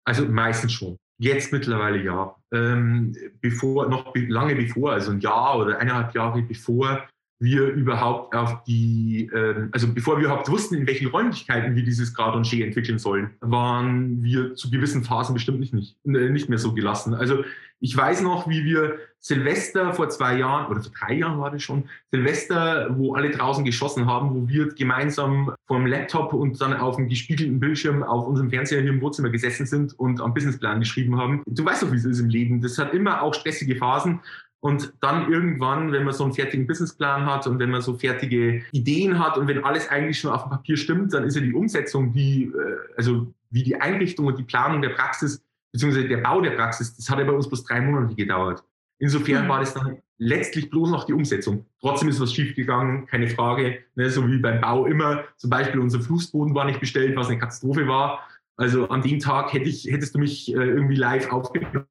Also 0.04 0.26
meistens 0.26 0.72
schon. 0.72 0.98
Jetzt 1.18 1.52
mittlerweile 1.52 2.02
ja. 2.02 2.36
Ähm, 2.52 3.16
bevor, 3.40 3.88
noch 3.88 4.14
lange 4.14 4.54
bevor, 4.54 4.92
also 4.92 5.12
ein 5.12 5.20
Jahr 5.20 5.58
oder 5.58 5.78
eineinhalb 5.78 6.14
Jahre 6.14 6.42
bevor 6.42 7.08
wir 7.38 7.68
überhaupt 7.68 8.34
auf 8.34 8.62
die, 8.64 9.30
äh, 9.32 9.68
also 9.72 9.92
bevor 9.92 10.18
wir 10.18 10.26
überhaupt 10.26 10.50
wussten, 10.50 10.74
in 10.74 10.86
welchen 10.86 11.08
Räumlichkeiten 11.08 11.76
wir 11.76 11.82
dieses 11.82 12.14
Grad 12.14 12.34
und 12.34 12.48
G 12.48 12.62
entwickeln 12.62 12.98
sollen, 12.98 13.30
waren 13.40 14.22
wir 14.22 14.54
zu 14.54 14.70
gewissen 14.70 15.04
Phasen 15.04 15.34
bestimmt 15.34 15.60
nicht, 15.60 15.74
nicht, 15.74 15.96
äh, 16.04 16.30
nicht 16.30 16.48
mehr 16.48 16.58
so 16.58 16.72
gelassen. 16.72 17.14
Also 17.14 17.44
ich 17.78 17.94
weiß 17.94 18.22
noch, 18.22 18.48
wie 18.48 18.64
wir 18.64 18.98
Silvester 19.20 19.92
vor 19.92 20.08
zwei 20.08 20.38
Jahren 20.38 20.70
oder 20.70 20.80
vor 20.80 20.92
drei 20.98 21.14
Jahren 21.14 21.38
war 21.38 21.50
das 21.50 21.62
schon, 21.62 21.84
Silvester, 22.10 22.88
wo 22.96 23.14
alle 23.14 23.30
draußen 23.30 23.64
geschossen 23.64 24.06
haben, 24.06 24.34
wo 24.34 24.48
wir 24.48 24.68
gemeinsam 24.68 25.52
vor 25.66 25.76
dem 25.76 25.86
Laptop 25.86 26.32
und 26.32 26.60
dann 26.60 26.72
auf 26.72 26.96
dem 26.96 27.08
gespiegelten 27.08 27.60
Bildschirm 27.60 28.02
auf 28.02 28.26
unserem 28.26 28.48
Fernseher 28.48 28.80
hier 28.80 28.90
im 28.90 29.00
Wohnzimmer 29.02 29.28
gesessen 29.28 29.66
sind 29.66 29.98
und 29.98 30.22
am 30.22 30.32
Businessplan 30.32 30.80
geschrieben 30.80 31.18
haben. 31.18 31.42
Du 31.46 31.64
weißt 31.64 31.82
doch, 31.82 31.92
wie 31.92 31.96
es 31.96 32.04
ist 32.04 32.20
im 32.20 32.30
Leben. 32.30 32.62
Das 32.62 32.78
hat 32.78 32.94
immer 32.94 33.20
auch 33.20 33.34
stressige 33.34 33.76
Phasen. 33.76 34.20
Und 34.60 34.94
dann 35.00 35.30
irgendwann, 35.30 35.92
wenn 35.92 36.04
man 36.04 36.14
so 36.14 36.24
einen 36.24 36.32
fertigen 36.32 36.66
Businessplan 36.66 37.26
hat 37.26 37.46
und 37.46 37.58
wenn 37.58 37.70
man 37.70 37.82
so 37.82 37.94
fertige 37.94 38.62
Ideen 38.72 39.18
hat 39.18 39.38
und 39.38 39.46
wenn 39.48 39.62
alles 39.64 39.88
eigentlich 39.88 40.18
schon 40.18 40.32
auf 40.32 40.44
dem 40.44 40.50
Papier 40.50 40.76
stimmt, 40.76 41.12
dann 41.12 41.24
ist 41.24 41.36
ja 41.36 41.42
die 41.42 41.54
Umsetzung, 41.54 42.12
die, 42.12 42.44
äh, 42.44 42.76
also 42.96 43.32
wie 43.50 43.62
die 43.62 43.80
Einrichtung 43.80 44.26
und 44.26 44.38
die 44.38 44.44
Planung 44.44 44.82
der 44.82 44.90
Praxis, 44.90 45.42
beziehungsweise 45.72 46.08
der 46.08 46.18
Bau 46.18 46.40
der 46.40 46.52
Praxis, 46.52 46.96
das 46.96 47.08
hat 47.08 47.18
ja 47.18 47.24
bei 47.24 47.32
uns 47.32 47.48
bloß 47.48 47.64
drei 47.64 47.80
Monate 47.80 48.14
gedauert. 48.14 48.64
Insofern 48.98 49.44
mhm. 49.44 49.48
war 49.48 49.60
das 49.60 49.74
dann 49.74 49.98
letztlich 50.18 50.70
bloß 50.70 50.90
noch 50.90 51.04
die 51.04 51.12
Umsetzung. 51.12 51.66
Trotzdem 51.80 52.08
ist 52.08 52.20
was 52.20 52.32
schiefgegangen, 52.32 53.06
keine 53.06 53.28
Frage. 53.28 53.78
Ne, 53.94 54.08
so 54.10 54.26
wie 54.26 54.38
beim 54.38 54.60
Bau 54.60 54.86
immer. 54.86 55.24
Zum 55.36 55.50
Beispiel 55.50 55.80
unser 55.80 56.00
Fußboden 56.00 56.54
war 56.54 56.64
nicht 56.64 56.80
bestellt, 56.80 57.14
was 57.16 57.28
eine 57.28 57.38
Katastrophe 57.38 57.86
war. 57.86 58.26
Also 58.56 58.88
an 58.88 59.02
dem 59.02 59.18
Tag 59.18 59.52
hätte 59.52 59.68
ich, 59.68 59.84
hättest 59.84 60.14
du 60.14 60.18
mich 60.18 60.48
äh, 60.50 60.56
irgendwie 60.56 60.96
live 60.96 61.30
aufgenommen, 61.30 61.84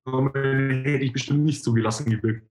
hätte 0.84 1.04
ich 1.04 1.14
bestimmt 1.14 1.44
nicht 1.46 1.64
so 1.64 1.74
gelassen 1.74 2.10
gewirkt. 2.10 2.50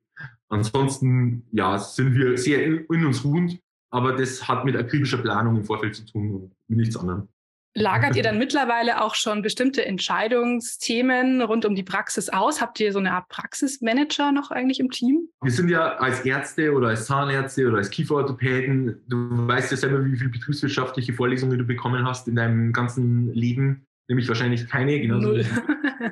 Ansonsten, 0.49 1.47
ja, 1.53 1.79
sind 1.79 2.15
wir 2.15 2.37
sehr 2.39 2.65
in, 2.65 2.87
in 2.93 3.07
uns 3.07 3.25
ruhend, 3.25 3.59
aber 3.91 4.13
das 4.13 4.47
hat 4.49 4.65
mit 4.65 4.77
akribischer 4.77 5.19
Planung 5.19 5.57
im 5.57 5.65
Vorfeld 5.65 5.97
zu 5.97 6.05
tun 6.05 6.35
und 6.35 6.53
mit 6.69 6.79
nichts 6.79 6.97
anderem. 6.97 7.29
Lagert 7.77 8.15
ihr 8.15 8.23
dann 8.23 8.39
mittlerweile 8.39 9.03
auch 9.03 9.17
schon 9.17 9.43
bestimmte 9.43 9.85
Entscheidungsthemen 9.85 11.43
rund 11.43 11.65
um 11.65 11.75
die 11.75 11.83
Praxis 11.83 12.29
aus? 12.29 12.61
Habt 12.61 12.79
ihr 12.79 12.93
so 12.93 13.01
eine 13.01 13.13
Art 13.13 13.29
Praxismanager 13.29 14.31
noch 14.31 14.53
eigentlich 14.53 14.79
im 14.79 14.91
Team? 14.91 15.29
Wir 15.43 15.51
sind 15.51 15.69
ja 15.69 15.97
als 15.97 16.21
Ärzte 16.21 16.73
oder 16.73 16.89
als 16.89 17.07
Zahnärzte 17.07 17.67
oder 17.67 17.79
als 17.79 17.91
Kieferorthopäden, 17.91 19.03
du 19.09 19.49
weißt 19.49 19.73
ja 19.73 19.77
selber, 19.77 20.05
wie 20.05 20.17
viele 20.17 20.31
betriebswirtschaftliche 20.31 21.15
Vorlesungen 21.15 21.59
du 21.59 21.65
bekommen 21.65 22.07
hast 22.07 22.29
in 22.29 22.37
deinem 22.37 22.73
ganzen 22.73 23.35
Leben, 23.35 23.87
nämlich 24.09 24.29
wahrscheinlich 24.29 24.69
keine, 24.69 25.01
genauso 25.01 25.29
Null. 25.29 25.45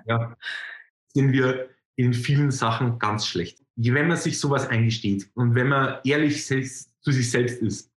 ja, 0.07 0.37
sind 1.15 1.33
wir 1.33 1.69
in 1.97 2.15
vielen 2.15 2.51
Sachen 2.51 2.99
ganz 2.99 3.27
schlecht. 3.27 3.63
Wenn 3.77 4.09
man 4.09 4.17
sich 4.17 4.39
sowas 4.39 4.67
eingesteht 4.67 5.31
und 5.35 5.55
wenn 5.55 5.69
man 5.69 5.99
ehrlich 6.05 6.45
zu 6.45 7.13
sich 7.13 7.31
selbst 7.31 7.61
ist, 7.63 7.91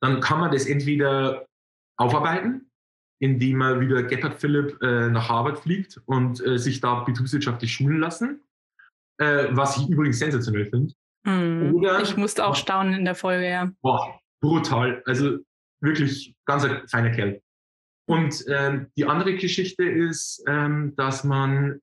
dann 0.00 0.20
kann 0.20 0.40
man 0.40 0.52
das 0.52 0.66
entweder 0.66 1.46
aufarbeiten, 1.98 2.70
indem 3.20 3.58
man 3.58 3.80
wieder 3.80 4.02
Gebhard 4.04 4.40
Philipp 4.40 4.80
äh, 4.82 5.08
nach 5.08 5.28
Harvard 5.28 5.58
fliegt 5.58 6.00
und 6.06 6.44
äh, 6.44 6.58
sich 6.58 6.80
da 6.80 7.00
betriebswirtschaftlich 7.00 7.72
schulen 7.72 7.98
lassen, 7.98 8.40
äh, 9.18 9.48
was 9.50 9.76
ich 9.76 9.88
übrigens 9.88 10.20
sensationell 10.20 10.66
finde. 10.66 10.94
Mm, 11.24 11.74
Oder 11.74 12.00
ich 12.00 12.16
musste 12.16 12.46
auch 12.46 12.54
staunen 12.54 12.94
in 12.94 13.04
der 13.04 13.16
Folge, 13.16 13.48
ja. 13.48 13.70
Boah, 13.82 14.20
brutal. 14.40 15.02
Also 15.06 15.38
wirklich 15.80 16.34
ganz 16.46 16.64
ein 16.64 16.86
feiner 16.86 17.10
Kerl. 17.10 17.40
Und 18.08 18.44
ähm, 18.48 18.86
die 18.96 19.04
andere 19.04 19.36
Geschichte 19.36 19.84
ist, 19.84 20.42
ähm, 20.46 20.94
dass 20.96 21.24
man 21.24 21.80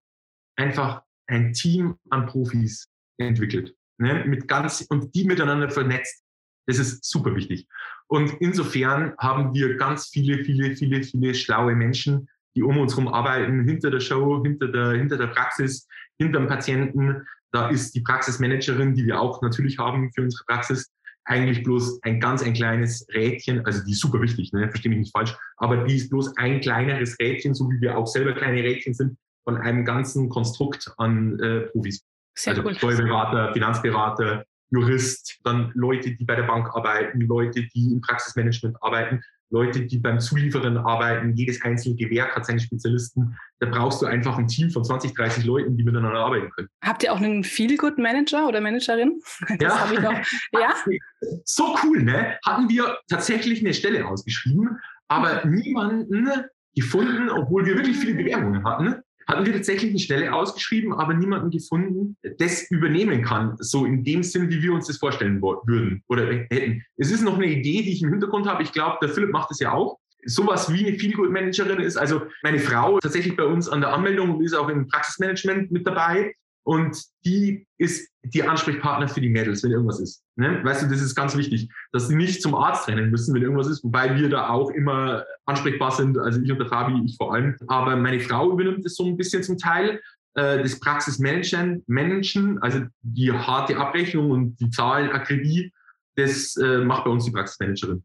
einfach 0.58 1.04
ein 1.28 1.54
Team 1.54 1.96
an 2.10 2.26
Profis 2.28 2.88
entwickelt. 3.18 3.76
Ne? 3.98 4.24
Mit 4.26 4.48
ganz, 4.48 4.82
und 4.90 5.14
die 5.16 5.26
miteinander 5.26 5.70
vernetzt. 5.70 6.24
Das 6.68 6.80
ist 6.80 7.06
super 7.06 7.36
wichtig. 7.36 7.68
Und 8.08 8.34
insofern 8.40 9.14
haben 9.20 9.54
wir 9.54 9.78
ganz 9.78 10.08
viele, 10.08 10.44
viele, 10.44 10.76
viele, 10.76 11.04
viele 11.04 11.34
schlaue 11.34 11.76
Menschen, 11.76 12.28
die 12.56 12.64
um 12.64 12.78
uns 12.78 12.94
herum 12.94 13.08
arbeiten, 13.08 13.68
hinter 13.68 13.92
der 13.92 14.00
Show, 14.00 14.42
hinter 14.44 14.68
der, 14.70 14.92
hinter 14.92 15.18
der 15.18 15.28
Praxis, 15.28 15.88
hinter 16.18 16.40
dem 16.40 16.48
Patienten. 16.48 17.26
Da 17.52 17.70
ist 17.70 17.94
die 17.94 18.02
Praxismanagerin, 18.02 18.96
die 18.96 19.06
wir 19.06 19.20
auch 19.20 19.42
natürlich 19.42 19.78
haben 19.78 20.12
für 20.14 20.24
unsere 20.24 20.44
Praxis, 20.46 20.92
eigentlich 21.26 21.64
bloß 21.64 22.02
ein 22.04 22.20
ganz 22.20 22.44
ein 22.44 22.54
kleines 22.54 23.06
Rädchen, 23.14 23.66
also 23.66 23.84
die 23.84 23.92
ist 23.92 24.00
super 24.00 24.22
wichtig, 24.22 24.54
ne? 24.54 24.70
verstehe 24.70 24.92
mich 24.92 25.00
nicht 25.00 25.12
falsch, 25.12 25.36
aber 25.58 25.84
die 25.84 25.96
ist 25.96 26.10
bloß 26.10 26.38
ein 26.38 26.62
kleineres 26.62 27.18
Rädchen, 27.20 27.56
so 27.56 27.70
wie 27.70 27.82
wir 27.82 27.98
auch 27.98 28.06
selber 28.06 28.34
kleine 28.34 28.62
Rädchen 28.64 28.94
sind, 28.94 29.18
von 29.46 29.58
einem 29.58 29.86
ganzen 29.86 30.28
Konstrukt 30.30 30.92
an 30.98 31.40
äh, 31.40 31.62
Profis. 31.72 32.04
Sehr 32.38 32.52
also 32.52 32.68
cool. 32.68 32.76
Steuerberater, 32.76 33.54
Finanzberater, 33.54 34.46
Jurist, 34.72 35.40
dann 35.44 35.72
Leute, 35.76 36.12
die 36.16 36.26
bei 36.26 36.36
der 36.36 36.44
Bank 36.44 36.76
arbeiten, 36.76 37.22
Leute, 37.22 37.64
die 37.74 37.94
im 37.94 38.02
Praxismanagement 38.02 38.76
arbeiten, 38.82 39.22
Leute, 39.52 39.86
die 39.86 40.00
beim 40.00 40.20
Zulieferen 40.20 40.78
arbeiten. 40.78 41.34
Jedes 41.36 41.62
einzelne 41.62 41.96
Gewerk 41.96 42.36
hat 42.36 42.46
seine 42.46 42.60
Spezialisten. 42.60 43.38
Da 43.60 43.68
brauchst 43.68 44.02
du 44.02 44.08
einfach 44.08 44.38
ein 44.38 44.48
Team 44.48 44.72
von 44.72 44.84
20, 44.84 45.14
30 45.14 45.46
Leuten, 45.46 45.78
die 45.78 45.84
miteinander 45.84 46.20
arbeiten 46.20 46.50
können. 46.50 46.68
Habt 46.84 47.04
ihr 47.04 47.14
auch 47.14 47.22
einen 47.22 47.44
Feel-Good-Manager 47.44 48.48
oder 48.48 48.60
Managerin? 48.60 49.22
Das 49.60 49.62
ja. 49.62 49.80
habe 49.80 49.94
ich 49.94 50.02
noch. 50.02 50.60
Ja. 50.60 50.74
So 51.46 51.76
cool, 51.84 52.04
ne? 52.04 52.38
Hatten 52.46 52.70
wir 52.70 53.00
tatsächlich 53.10 53.62
eine 53.62 53.74
Stelle 53.74 54.06
ausgeschrieben, 54.06 54.78
aber 55.08 55.46
niemanden 55.46 56.28
gefunden, 56.76 57.30
obwohl 57.30 57.66
wir 57.66 57.76
wirklich 57.76 57.98
viele 57.98 58.16
Bewerbungen 58.16 58.64
hatten, 58.64 59.02
hatten 59.28 59.46
wir 59.46 59.54
tatsächlich 59.54 59.92
eine 59.92 60.00
Stelle 60.00 60.34
ausgeschrieben, 60.34 60.94
aber 60.94 61.14
niemanden 61.14 61.52
gefunden, 61.52 62.18
das 62.38 62.70
übernehmen 62.70 63.24
kann, 63.24 63.56
so 63.60 63.86
in 63.86 64.04
dem 64.04 64.24
Sinn, 64.24 64.50
wie 64.50 64.62
wir 64.62 64.74
uns 64.74 64.88
das 64.88 64.98
vorstellen 64.98 65.42
würden 65.42 66.04
oder 66.08 66.26
hätten. 66.28 66.84
Es 66.98 67.12
ist 67.12 67.24
noch 67.24 67.36
eine 67.36 67.48
Idee, 67.48 67.82
die 67.82 67.94
ich 67.94 68.04
im 68.04 68.12
Hintergrund 68.12 68.48
habe. 68.48 68.64
Ich 68.64 68.72
glaube, 68.72 68.98
der 69.02 69.10
Philipp 69.10 69.32
macht 69.32 69.50
das 69.50 69.60
ja 69.60 69.74
auch. 69.74 69.98
Sowas 70.28 70.74
wie 70.74 70.88
eine 70.88 70.98
Feelgood-Managerin 70.98 71.80
ist 71.80 71.98
also 71.98 72.24
meine 72.42 72.60
Frau 72.60 73.00
tatsächlich 73.00 73.36
bei 73.36 73.44
uns 73.44 73.70
an 73.70 73.82
der 73.82 73.94
Anmeldung 73.94 74.36
und 74.36 74.44
ist 74.44 74.56
auch 74.56 74.70
im 74.70 74.88
Praxismanagement 74.88 75.72
mit 75.72 75.86
dabei. 75.86 76.34
Und 76.66 76.98
die 77.24 77.68
ist 77.78 78.10
die 78.24 78.42
Ansprechpartner 78.42 79.08
für 79.08 79.22
die 79.22 79.30
Mädels, 79.30 79.64
wenn 79.64 79.72
irgendwas 79.72 80.00
ist. 80.00 80.24
Ne? 80.36 80.62
Weißt 80.64 80.82
du, 80.82 80.88
das 80.88 81.00
ist 81.00 81.14
ganz 81.14 81.38
wichtig, 81.38 81.70
dass 81.92 82.08
sie 82.08 82.16
nicht 82.16 82.42
zum 82.42 82.56
Arzt 82.56 82.88
rennen 82.88 83.12
müssen, 83.12 83.36
wenn 83.36 83.44
irgendwas 83.44 83.68
ist, 83.68 83.84
wobei 83.84 84.16
wir 84.16 84.30
da 84.30 84.50
auch 84.50 84.72
immer 84.72 85.24
ansprechbar 85.46 85.92
sind. 85.92 86.18
Also 86.18 86.42
ich 86.42 86.52
und 86.52 86.58
der 86.58 86.68
Fabi, 86.68 87.00
ich 87.06 87.18
vor 87.18 87.36
allem. 87.36 87.56
Aber 87.68 87.96
meine 87.96 88.20
Frau 88.20 88.52
übernimmt 88.52 88.84
es 88.84 88.96
so 88.96 89.06
ein 89.06 89.16
bisschen 89.16 89.44
zum 89.44 89.60
Teil. 89.60 90.02
Äh, 90.34 90.64
das 90.64 90.80
Praxismanagen, 90.80 91.84
managen, 91.86 92.58
also 92.64 92.82
die 93.02 93.32
harte 93.32 93.78
Abrechnung 93.78 94.32
und 94.32 94.60
die 94.60 94.72
Zahlen, 94.72 95.12
Akribie, 95.12 95.72
das 96.16 96.56
äh, 96.58 96.80
macht 96.80 97.06
bei 97.06 97.12
uns 97.12 97.26
die 97.26 97.32
Praxismanagerin. 97.32 98.04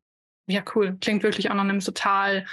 Ja, 0.48 0.62
cool. 0.74 0.98
Klingt 1.00 1.22
wirklich 1.22 1.50
auch 1.50 1.54
nach 1.54 1.64
einem 1.64 1.80
total 1.80 2.44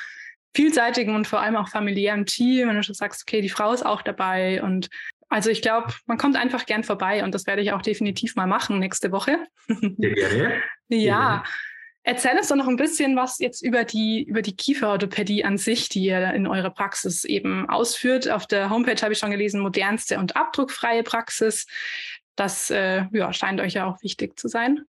vielseitigen 0.56 1.16
und 1.16 1.28
vor 1.28 1.42
allem 1.42 1.56
auch 1.56 1.68
familiären 1.68 2.26
Team, 2.26 2.70
wenn 2.70 2.78
du 2.78 2.84
schon 2.84 2.96
sagst, 2.96 3.24
okay, 3.28 3.42
die 3.42 3.50
Frau 3.50 3.74
ist 3.74 3.86
auch 3.86 4.02
dabei 4.02 4.64
und 4.64 4.90
also 5.30 5.50
ich 5.50 5.62
glaube, 5.62 5.94
man 6.06 6.18
kommt 6.18 6.36
einfach 6.36 6.66
gern 6.66 6.84
vorbei 6.84 7.24
und 7.24 7.34
das 7.34 7.46
werde 7.48 7.62
ich 7.62 7.72
auch 7.74 7.82
definitiv 7.82 8.36
mal 8.36 8.48
machen 8.48 8.80
nächste 8.80 9.12
Woche. 9.12 9.38
Sehr 9.68 10.14
gerne. 10.14 10.62
ja. 10.90 11.44
Erzähl 12.04 12.38
uns 12.38 12.48
doch 12.48 12.56
noch 12.56 12.70
ein 12.70 12.78
bisschen 12.78 13.18
was 13.18 13.38
jetzt 13.40 13.62
über 13.62 13.84
die, 13.84 14.24
über 14.24 14.42
die 14.42 14.56
Kieferorthopädie 14.56 15.44
an 15.44 15.58
sich, 15.58 15.90
die 15.90 16.06
ihr 16.06 16.34
in 16.34 16.48
eurer 16.48 16.70
Praxis 16.70 17.26
eben 17.26 17.68
ausführt. 17.70 18.30
Auf 18.30 18.48
der 18.48 18.70
Homepage 18.70 19.02
habe 19.02 19.12
ich 19.12 19.20
schon 19.20 19.32
gelesen, 19.32 19.60
modernste 19.60 20.18
und 20.18 20.38
abdruckfreie 20.38 21.04
Praxis. 21.04 21.68
Das 22.38 22.70
äh, 22.70 23.04
ja, 23.12 23.34
scheint 23.34 23.60
euch 23.60 23.74
ja 23.74 23.86
auch 23.86 24.02
wichtig 24.04 24.40
zu 24.40 24.48
sein. 24.48 24.86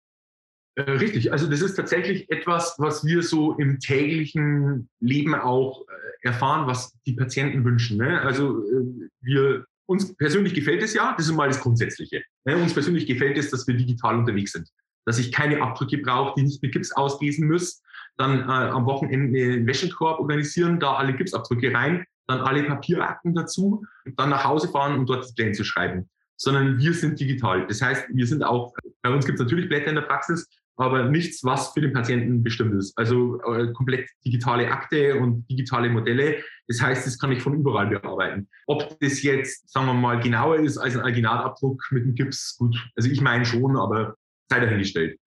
Äh, 0.74 0.90
richtig, 0.90 1.30
also 1.30 1.46
das 1.46 1.60
ist 1.60 1.76
tatsächlich 1.76 2.28
etwas, 2.30 2.74
was 2.78 3.04
wir 3.04 3.22
so 3.22 3.54
im 3.58 3.78
täglichen 3.78 4.88
Leben 4.98 5.36
auch 5.36 5.86
äh, 5.86 6.26
erfahren, 6.26 6.66
was 6.66 6.98
die 7.06 7.12
Patienten 7.12 7.64
wünschen. 7.64 7.98
Ne? 7.98 8.22
Also 8.22 8.64
äh, 8.64 9.08
wir 9.20 9.66
uns 9.86 10.16
persönlich 10.16 10.54
gefällt 10.54 10.82
es 10.82 10.94
ja, 10.94 11.14
das 11.16 11.26
ist 11.26 11.32
mal 11.34 11.48
das 11.48 11.60
Grundsätzliche. 11.60 12.22
Ne? 12.44 12.56
Uns 12.56 12.72
persönlich 12.72 13.06
gefällt 13.06 13.38
es, 13.38 13.50
dass 13.50 13.66
wir 13.66 13.74
digital 13.74 14.18
unterwegs 14.18 14.52
sind. 14.52 14.68
Dass 15.04 15.18
ich 15.18 15.32
keine 15.32 15.60
Abdrücke 15.60 15.98
brauche, 15.98 16.34
die 16.36 16.44
nicht 16.44 16.62
mit 16.62 16.72
Gips 16.72 16.92
auslesen 16.92 17.48
muss. 17.48 17.82
Dann 18.16 18.40
äh, 18.40 18.70
am 18.70 18.86
Wochenende 18.86 19.42
einen 19.42 19.66
Wäschekorb 19.66 20.20
organisieren, 20.20 20.80
da 20.80 20.94
alle 20.94 21.14
Gipsabdrücke 21.14 21.74
rein, 21.74 22.06
dann 22.26 22.40
alle 22.40 22.62
Papierakten 22.62 23.34
dazu, 23.34 23.84
dann 24.16 24.30
nach 24.30 24.44
Hause 24.44 24.68
fahren 24.68 24.98
und 24.98 25.06
dort 25.06 25.24
das 25.24 25.34
Plan 25.34 25.52
zu 25.52 25.64
schreiben. 25.64 26.08
Sondern 26.36 26.78
wir 26.78 26.94
sind 26.94 27.20
digital. 27.20 27.66
Das 27.66 27.82
heißt, 27.82 28.06
wir 28.12 28.26
sind 28.26 28.42
auch, 28.42 28.72
bei 29.02 29.10
uns 29.10 29.26
gibt 29.26 29.38
es 29.38 29.44
natürlich 29.44 29.68
Blätter 29.68 29.88
in 29.88 29.96
der 29.96 30.02
Praxis, 30.02 30.48
aber 30.76 31.08
nichts, 31.08 31.44
was 31.44 31.72
für 31.72 31.80
den 31.80 31.92
Patienten 31.92 32.42
bestimmt 32.42 32.74
ist. 32.74 32.96
Also 32.98 33.40
äh, 33.42 33.72
komplett 33.72 34.08
digitale 34.24 34.70
Akte 34.70 35.16
und 35.16 35.48
digitale 35.48 35.88
Modelle. 35.88 36.42
Das 36.66 36.80
heißt, 36.80 37.06
das 37.06 37.18
kann 37.18 37.32
ich 37.32 37.42
von 37.42 37.54
überall 37.54 37.86
bearbeiten. 37.86 38.48
Ob 38.66 38.98
das 39.00 39.22
jetzt, 39.22 39.70
sagen 39.70 39.86
wir 39.86 39.94
mal, 39.94 40.20
genauer 40.20 40.56
ist 40.56 40.78
als 40.78 40.96
ein 40.96 41.02
Alginatabdruck 41.02 41.82
mit 41.90 42.04
dem 42.04 42.14
Gips, 42.14 42.56
gut, 42.58 42.76
also 42.96 43.08
ich 43.08 43.20
meine 43.20 43.44
schon, 43.44 43.76
aber 43.76 44.16
sei 44.50 44.60
dahingestellt. 44.60 45.18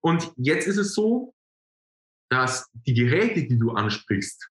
Und 0.00 0.32
jetzt 0.36 0.68
ist 0.68 0.76
es 0.76 0.94
so, 0.94 1.34
dass 2.30 2.70
die 2.72 2.94
Geräte, 2.94 3.46
die 3.46 3.58
du 3.58 3.72
ansprichst, 3.72 4.50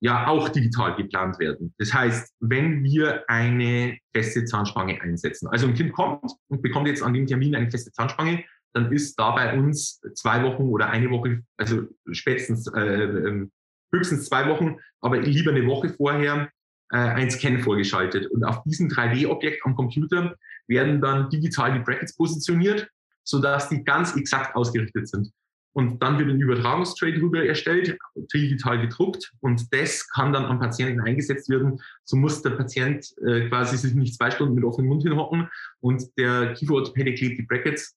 ja 0.00 0.26
auch 0.26 0.48
digital 0.48 0.96
geplant 0.96 1.38
werden. 1.38 1.74
Das 1.78 1.94
heißt, 1.94 2.34
wenn 2.40 2.82
wir 2.82 3.24
eine 3.28 3.98
feste 4.12 4.44
Zahnspange 4.44 5.00
einsetzen, 5.00 5.46
also 5.48 5.68
ein 5.68 5.74
Kind 5.74 5.92
kommt 5.92 6.32
und 6.48 6.60
bekommt 6.60 6.88
jetzt 6.88 7.04
an 7.04 7.14
dem 7.14 7.26
Termin 7.26 7.54
eine 7.54 7.70
feste 7.70 7.92
Zahnspange, 7.92 8.44
dann 8.72 8.92
ist 8.92 9.18
da 9.18 9.32
bei 9.32 9.56
uns 9.58 10.00
zwei 10.14 10.42
Wochen 10.42 10.64
oder 10.64 10.90
eine 10.90 11.10
Woche, 11.10 11.42
also 11.56 11.82
spätestens 12.10 12.66
äh, 12.74 12.80
ähm, 12.80 13.50
höchstens 13.92 14.26
zwei 14.26 14.48
Wochen, 14.48 14.76
aber 15.00 15.18
lieber 15.18 15.50
eine 15.50 15.66
Woche 15.66 15.90
vorher 15.90 16.50
äh, 16.90 16.96
ein 16.96 17.30
Scan 17.30 17.58
vorgeschaltet. 17.58 18.26
Und 18.30 18.44
auf 18.44 18.62
diesem 18.64 18.88
3D-Objekt 18.88 19.64
am 19.64 19.74
Computer 19.74 20.36
werden 20.66 21.00
dann 21.00 21.28
digital 21.30 21.72
die 21.74 21.80
Brackets 21.80 22.16
positioniert, 22.16 22.88
sodass 23.24 23.68
die 23.68 23.84
ganz 23.84 24.16
exakt 24.16 24.56
ausgerichtet 24.56 25.08
sind. 25.08 25.30
Und 25.74 26.02
dann 26.02 26.18
wird 26.18 26.28
ein 26.28 26.40
Übertragungstray 26.40 27.18
drüber 27.18 27.46
erstellt, 27.46 27.96
digital 28.34 28.78
gedruckt 28.78 29.32
und 29.40 29.72
das 29.72 30.06
kann 30.10 30.32
dann 30.32 30.44
am 30.44 30.60
Patienten 30.60 31.00
eingesetzt 31.00 31.48
werden. 31.48 31.80
So 32.04 32.16
muss 32.16 32.42
der 32.42 32.50
Patient 32.50 33.06
äh, 33.26 33.48
quasi 33.48 33.78
sich 33.78 33.94
nicht 33.94 34.14
zwei 34.16 34.30
Stunden 34.30 34.54
mit 34.54 34.64
offenem 34.64 34.88
Mund 34.88 35.02
hinhocken 35.02 35.48
und 35.80 36.04
der 36.18 36.52
Kieferorthopäde 36.52 37.14
klebt 37.14 37.38
die 37.38 37.46
Brackets. 37.46 37.96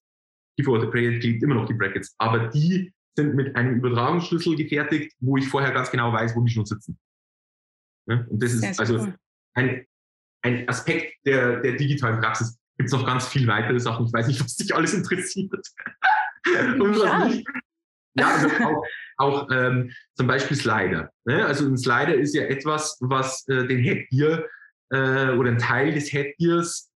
Kieferorthopäde 0.58 1.20
klebt 1.20 1.44
immer 1.44 1.56
noch 1.56 1.68
die 1.68 1.74
Brackets, 1.74 2.16
aber 2.18 2.48
die 2.48 2.94
sind 3.16 3.36
mit 3.36 3.56
einem 3.56 3.76
Übertragungsschlüssel 3.76 4.56
gefertigt, 4.56 5.14
wo 5.20 5.38
ich 5.38 5.48
vorher 5.48 5.72
ganz 5.72 5.90
genau 5.92 6.12
weiß, 6.12 6.36
wo 6.36 6.42
die 6.42 6.52
schon 6.52 6.66
sitzen. 6.66 6.98
Ja? 8.08 8.26
Und 8.30 8.42
das 8.42 8.54
ist 8.54 8.80
also 8.80 9.00
cool. 9.00 9.16
ein, 9.54 9.86
ein 10.42 10.68
Aspekt 10.68 11.16
der, 11.26 11.62
der 11.62 11.74
digitalen 11.74 12.20
Praxis. 12.20 12.58
Gibt 12.78 12.88
es 12.88 12.94
noch 12.94 13.06
ganz 13.06 13.28
viel 13.28 13.48
weitere 13.48 13.80
Sachen. 13.80 14.06
Ich 14.06 14.14
weiß 14.14 14.28
nicht, 14.28 14.44
was 14.44 14.56
dich 14.58 14.76
alles 14.76 14.94
interessiert. 14.94 15.52
Und 16.78 16.98
ja. 16.98 17.32
Ja, 18.18 18.34
also 18.34 18.48
auch, 18.48 18.84
auch 19.18 19.50
ähm, 19.52 19.92
zum 20.14 20.28
Beispiel 20.28 20.56
Slider. 20.56 21.12
Ne? 21.26 21.46
Also 21.46 21.66
ein 21.66 21.78
Slider 21.78 22.16
ist 22.16 22.34
ja 22.34 22.44
etwas, 22.44 22.98
was 23.02 23.48
äh, 23.48 23.68
den 23.68 23.80
Headgear 23.80 24.46
äh, 24.92 25.32
oder 25.32 25.52
ein 25.52 25.58
Teil 25.58 25.94
des 25.94 26.12
Headgears 26.14 26.90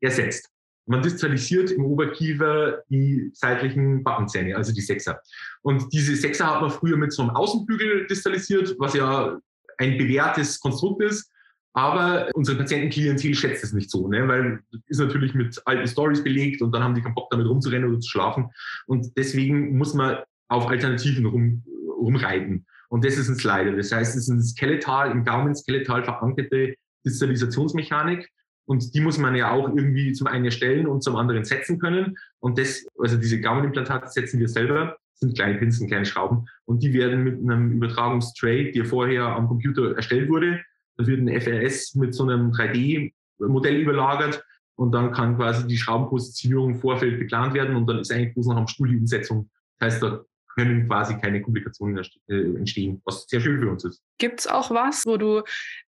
ersetzt. 0.00 0.48
Man 0.86 1.02
distalisiert 1.02 1.70
im 1.70 1.84
Oberkiefer 1.84 2.82
die 2.90 3.30
seitlichen 3.32 4.04
Backenzähne, 4.04 4.56
also 4.56 4.72
die 4.72 4.80
Sechser. 4.80 5.20
Und 5.62 5.92
diese 5.92 6.14
Sechser 6.14 6.46
hat 6.46 6.60
man 6.60 6.70
früher 6.70 6.96
mit 6.96 7.12
so 7.12 7.22
einem 7.22 7.30
Außenbügel 7.30 8.06
distalisiert, 8.06 8.74
was 8.78 8.94
ja 8.94 9.38
ein 9.78 9.98
bewährtes 9.98 10.60
Konstrukt 10.60 11.02
ist. 11.02 11.30
Aber 11.76 12.28
unsere 12.34 12.56
Patientenklientel 12.56 13.34
schätzt 13.34 13.64
es 13.64 13.72
nicht 13.72 13.90
so, 13.90 14.06
ne? 14.06 14.28
weil 14.28 14.60
ist 14.86 15.00
natürlich 15.00 15.34
mit 15.34 15.60
alten 15.64 15.88
Stories 15.88 16.22
belegt 16.22 16.62
und 16.62 16.70
dann 16.72 16.84
haben 16.84 16.94
die 16.94 17.02
keinen 17.02 17.16
Bock 17.16 17.30
damit 17.30 17.48
rumzurennen 17.48 17.90
oder 17.90 17.98
zu 17.98 18.10
schlafen. 18.10 18.50
Und 18.86 19.16
deswegen 19.16 19.76
muss 19.76 19.92
man 19.92 20.18
auf 20.48 20.68
Alternativen 20.68 21.26
rum, 21.26 21.64
rumreiten. 21.98 22.64
Und 22.90 23.04
das 23.04 23.16
ist 23.16 23.28
ein 23.28 23.34
Slider. 23.34 23.72
Das 23.72 23.90
heißt, 23.90 24.14
es 24.14 24.22
ist 24.22 24.28
ein 24.28 24.42
skeletal, 24.42 25.10
im 25.10 25.24
Gaumen 25.24 25.56
skeletal 25.56 26.04
verankerte 26.04 26.76
Distalisationsmechanik. 27.04 28.28
Und 28.66 28.94
die 28.94 29.00
muss 29.00 29.18
man 29.18 29.36
ja 29.36 29.50
auch 29.50 29.68
irgendwie 29.68 30.12
zum 30.12 30.26
einen 30.26 30.46
erstellen 30.46 30.86
und 30.86 31.02
zum 31.02 31.16
anderen 31.16 31.44
setzen 31.44 31.78
können. 31.78 32.16
Und 32.40 32.58
das, 32.58 32.86
also 32.98 33.16
diese 33.16 33.40
Gaumenimplantate 33.40 34.08
setzen 34.08 34.40
wir 34.40 34.48
selber, 34.48 34.96
sind 35.14 35.36
kleine 35.36 35.58
Pinsen, 35.58 35.88
kleine 35.88 36.06
Schrauben. 36.06 36.46
Und 36.64 36.82
die 36.82 36.92
werden 36.92 37.24
mit 37.24 37.38
einem 37.40 37.72
Übertragungstray, 37.72 38.72
der 38.72 38.84
vorher 38.84 39.24
am 39.26 39.48
Computer 39.48 39.94
erstellt 39.96 40.28
wurde, 40.28 40.60
da 40.96 41.06
wird 41.06 41.20
ein 41.20 41.40
FRS 41.40 41.94
mit 41.94 42.14
so 42.14 42.24
einem 42.24 42.52
3D-Modell 42.52 43.76
überlagert. 43.80 44.44
Und 44.76 44.92
dann 44.92 45.12
kann 45.12 45.36
quasi 45.36 45.66
die 45.66 45.76
Schraubenpositionierung 45.76 46.70
im 46.70 46.80
Vorfeld 46.80 47.18
geplant 47.18 47.54
werden. 47.54 47.76
Und 47.76 47.86
dann 47.86 47.98
ist 47.98 48.12
eigentlich 48.12 48.34
bloß 48.34 48.46
noch 48.48 48.56
am 48.56 48.68
Stuhl 48.68 48.88
die 48.88 48.96
Umsetzung. 48.96 49.50
Das 49.78 49.94
heißt, 49.94 50.02
da 50.02 50.24
können 50.54 50.86
quasi 50.88 51.16
keine 51.16 51.42
Komplikationen 51.42 52.04
äh, 52.28 52.34
entstehen, 52.34 53.00
was 53.04 53.26
sehr 53.26 53.40
schön 53.40 53.60
für 53.60 53.70
uns 53.70 53.84
ist. 53.84 54.02
Gibt 54.18 54.40
es 54.40 54.46
auch 54.46 54.70
was, 54.70 55.04
wo 55.04 55.16
du 55.16 55.42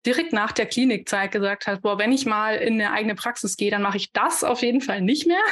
direkt 0.08 0.34
nach 0.34 0.54
der 0.54 0.66
Klinikzeit 0.66 1.32
gesagt 1.32 1.68
hast, 1.68 1.82
boah, 1.82 2.00
wenn 2.00 2.12
ich 2.12 2.26
mal 2.26 2.56
in 2.56 2.76
eine 2.76 2.92
eigene 2.92 3.14
Praxis 3.14 3.58
gehe, 3.58 3.70
dann 3.70 3.82
mache 3.82 3.98
ich 3.98 4.14
das 4.14 4.44
auf 4.44 4.62
jeden 4.62 4.82
Fall 4.82 5.02
nicht 5.02 5.28
mehr? 5.28 5.44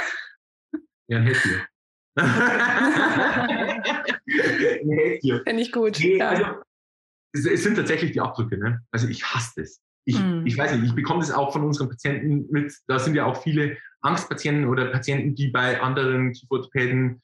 Ja, 1.08 1.18
ein 1.18 1.26
Headgear. 1.26 1.68
ein 2.16 3.84
Headgear. 4.90 5.42
Finde 5.46 5.62
ich 5.62 5.72
gut. 5.72 6.00
Nee, 6.00 6.18
ja. 6.18 6.30
also, 6.30 6.46
es, 7.34 7.46
es, 7.46 7.64
sind 7.64 7.76
tatsächlich 7.76 8.14
die 8.14 8.22
Abdrücke. 8.22 8.58
Ne? 8.58 8.82
Also 8.92 9.08
ich 9.08 9.24
hasse 9.26 9.62
das. 9.62 9.82
Ich, 10.06 10.18
mm. 10.18 10.46
ich 10.46 10.58
weiß 10.58 10.74
nicht, 10.74 10.86
ich 10.86 10.96
bekomme 10.96 11.20
das 11.20 11.32
auch 11.32 11.52
von 11.52 11.64
unseren 11.64 11.90
Patienten 11.90 12.48
mit. 12.50 12.74
Da 12.88 12.98
sind 12.98 13.16
ja 13.16 13.26
auch 13.26 13.44
viele 13.44 13.78
Angstpatienten 14.02 14.68
oder 14.68 14.86
Patienten, 14.86 15.36
die 15.36 15.50
bei 15.50 15.82
anderen 15.82 16.32
Kieferorthopäden 16.32 17.22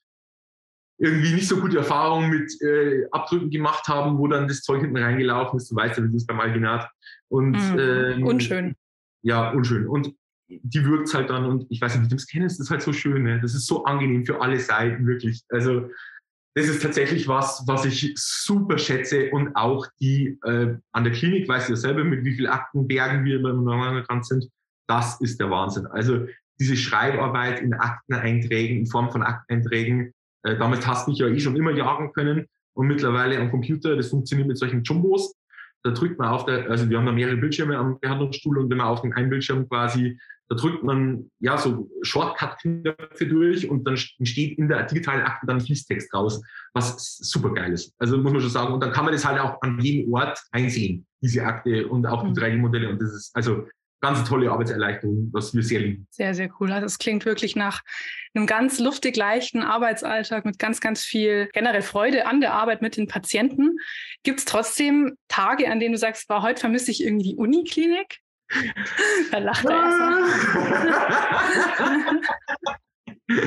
irgendwie 1.02 1.34
nicht 1.34 1.48
so 1.48 1.60
gute 1.60 1.78
Erfahrungen 1.78 2.30
mit 2.30 2.62
äh, 2.62 3.08
Abdrücken 3.12 3.50
gemacht 3.50 3.88
haben, 3.88 4.20
wo 4.20 4.28
dann 4.28 4.48
das 4.48 4.62
Zeug 4.62 4.82
hinten 4.82 4.98
reingelaufen 4.98 5.58
ist. 5.58 5.72
Du 5.72 5.76
weißt 5.76 5.98
ja, 5.98 6.04
wie 6.04 6.14
das 6.14 6.28
beim 6.28 6.40
Alginat. 6.40 6.88
Und, 7.32 7.52
mm, 7.52 7.80
ähm, 7.80 8.24
unschön. 8.24 8.76
Ja, 9.24 9.52
unschön. 9.52 9.88
Und 9.88 10.14
die 10.50 10.86
wirkt 10.86 11.14
halt 11.14 11.30
dann, 11.30 11.46
und 11.46 11.66
ich 11.70 11.80
weiß 11.80 11.96
nicht, 11.96 12.06
wie 12.06 12.10
du 12.10 12.16
das 12.16 12.28
kennst, 12.28 12.60
das 12.60 12.68
ist 12.68 12.72
halt 12.72 12.82
so 12.82 12.92
schön. 12.92 13.24
Ne? 13.24 13.40
Das 13.42 13.56
ist 13.56 13.68
so 13.68 13.86
angenehm 13.86 14.26
für 14.26 14.42
alle 14.42 14.60
Seiten, 14.60 15.08
wirklich. 15.08 15.42
Also, 15.50 15.90
das 16.56 16.68
ist 16.68 16.82
tatsächlich 16.82 17.30
was, 17.30 17.64
was 17.66 17.86
ich 17.86 18.14
super 18.18 18.78
schätze 18.78 19.30
und 19.32 19.56
auch 19.56 19.88
die 20.02 20.38
äh, 20.44 20.76
an 20.92 21.04
der 21.06 21.14
Klinik, 21.14 21.48
weißt 21.48 21.70
du 21.70 21.74
ja 21.74 21.78
selber, 21.78 22.04
mit 22.04 22.26
wie 22.26 22.34
vielen 22.34 22.52
Aktenbergen 22.52 23.24
wir 23.24 23.40
immer 23.40 23.54
normal 23.54 24.04
dran 24.04 24.24
sind. 24.24 24.50
Das 24.90 25.22
ist 25.22 25.40
der 25.40 25.50
Wahnsinn. 25.50 25.86
Also 25.88 26.28
diese 26.60 26.76
Schreibarbeit 26.76 27.62
in 27.62 27.74
Akteneinträgen, 27.74 28.80
in 28.80 28.88
Form 28.88 29.10
von 29.10 29.24
Akteneinträgen, 29.24 30.12
äh, 30.44 30.58
damals 30.58 30.86
hast 30.86 31.08
du 31.08 31.12
mich 31.12 31.20
ja 31.20 31.28
eh 31.28 31.40
schon 31.40 31.56
immer 31.56 31.72
jagen 31.72 32.12
können 32.12 32.48
und 32.76 32.88
mittlerweile 32.88 33.40
am 33.40 33.50
Computer, 33.50 33.96
das 33.96 34.10
funktioniert 34.10 34.50
mit 34.50 34.58
solchen 34.58 34.84
Jumbos. 34.84 35.34
Da 35.84 35.92
drückt 35.92 36.20
man 36.20 36.30
auf 36.30 36.46
der, 36.46 36.70
also 36.70 36.90
wir 36.90 36.98
haben 36.98 37.06
da 37.06 37.12
mehrere 37.12 37.38
Bildschirme 37.38 37.78
am 37.78 38.00
Behandlungsstuhl 38.00 38.58
und 38.58 38.70
wenn 38.70 38.78
man 38.78 38.88
auf 38.88 39.02
den 39.02 39.14
einen 39.14 39.30
Bildschirm 39.30 39.68
quasi, 39.68 40.20
da 40.50 40.56
drückt 40.56 40.84
man 40.84 41.32
ja 41.40 41.58
so 41.58 41.90
Shortcut-Knöpfe 42.02 43.26
durch 43.26 43.70
und 43.70 43.86
dann 43.86 43.98
entsteht 44.20 44.58
in 44.58 44.68
der 44.68 44.84
digitalen 44.84 45.22
Akte 45.22 45.48
dann 45.48 45.62
Fließtext 45.62 46.14
raus, 46.14 46.44
was 46.74 47.18
super 47.20 47.54
geil 47.54 47.72
ist. 47.72 47.96
Also 48.00 48.18
muss 48.18 48.34
man 48.34 48.42
schon 48.42 48.50
sagen. 48.50 48.74
Und 48.74 48.84
dann 48.84 48.92
kann 48.92 49.06
man 49.06 49.14
das 49.14 49.26
halt 49.26 49.40
auch 49.40 49.62
an 49.62 49.80
jedem 49.80 50.14
Ort 50.14 50.44
einsehen, 50.52 51.08
diese 51.22 51.46
Akte 51.46 51.88
und 51.88 52.06
auch 52.06 52.24
die 52.24 52.38
3D-Modelle. 52.38 52.88
Mhm. 52.88 52.94
Und 52.94 53.02
das 53.02 53.14
ist 53.14 53.36
also 53.36 53.66
ganz 54.02 54.28
tolle 54.28 54.52
Arbeitserleichterung, 54.52 55.30
was 55.32 55.54
wir 55.54 55.64
sehr 55.64 55.80
lieben. 55.80 56.08
Sehr, 56.10 56.34
sehr 56.34 56.50
cool. 56.60 56.72
Also 56.72 56.88
es 56.88 56.98
klingt 56.98 57.24
wirklich 57.26 57.56
nach 57.56 57.82
einem 58.34 58.48
ganz 58.48 58.80
luftig 58.80 59.16
leichten 59.16 59.62
Arbeitsalltag 59.62 60.44
mit 60.44 60.58
ganz, 60.58 60.82
ganz 60.82 61.04
viel 61.04 61.50
generell 61.54 61.84
Freude 61.84 62.26
an 62.26 62.42
der 62.42 62.54
Arbeit 62.54 62.82
mit 62.82 62.98
den 62.98 63.08
Patienten. 63.08 63.78
Gibt 64.24 64.40
es 64.40 64.46
trotzdem 64.46 65.16
Tage, 65.28 65.70
an 65.72 65.80
denen 65.80 65.94
du 65.94 66.00
sagst, 66.00 66.28
war 66.30 66.42
heute 66.42 66.60
vermisse 66.60 66.90
ich 66.92 67.04
irgendwie 67.04 67.30
die 67.30 67.36
Uniklinik? 67.36 68.18
da 69.32 69.38
lacht 69.38 69.66
er 69.66 69.72
erstmal. 69.72 70.24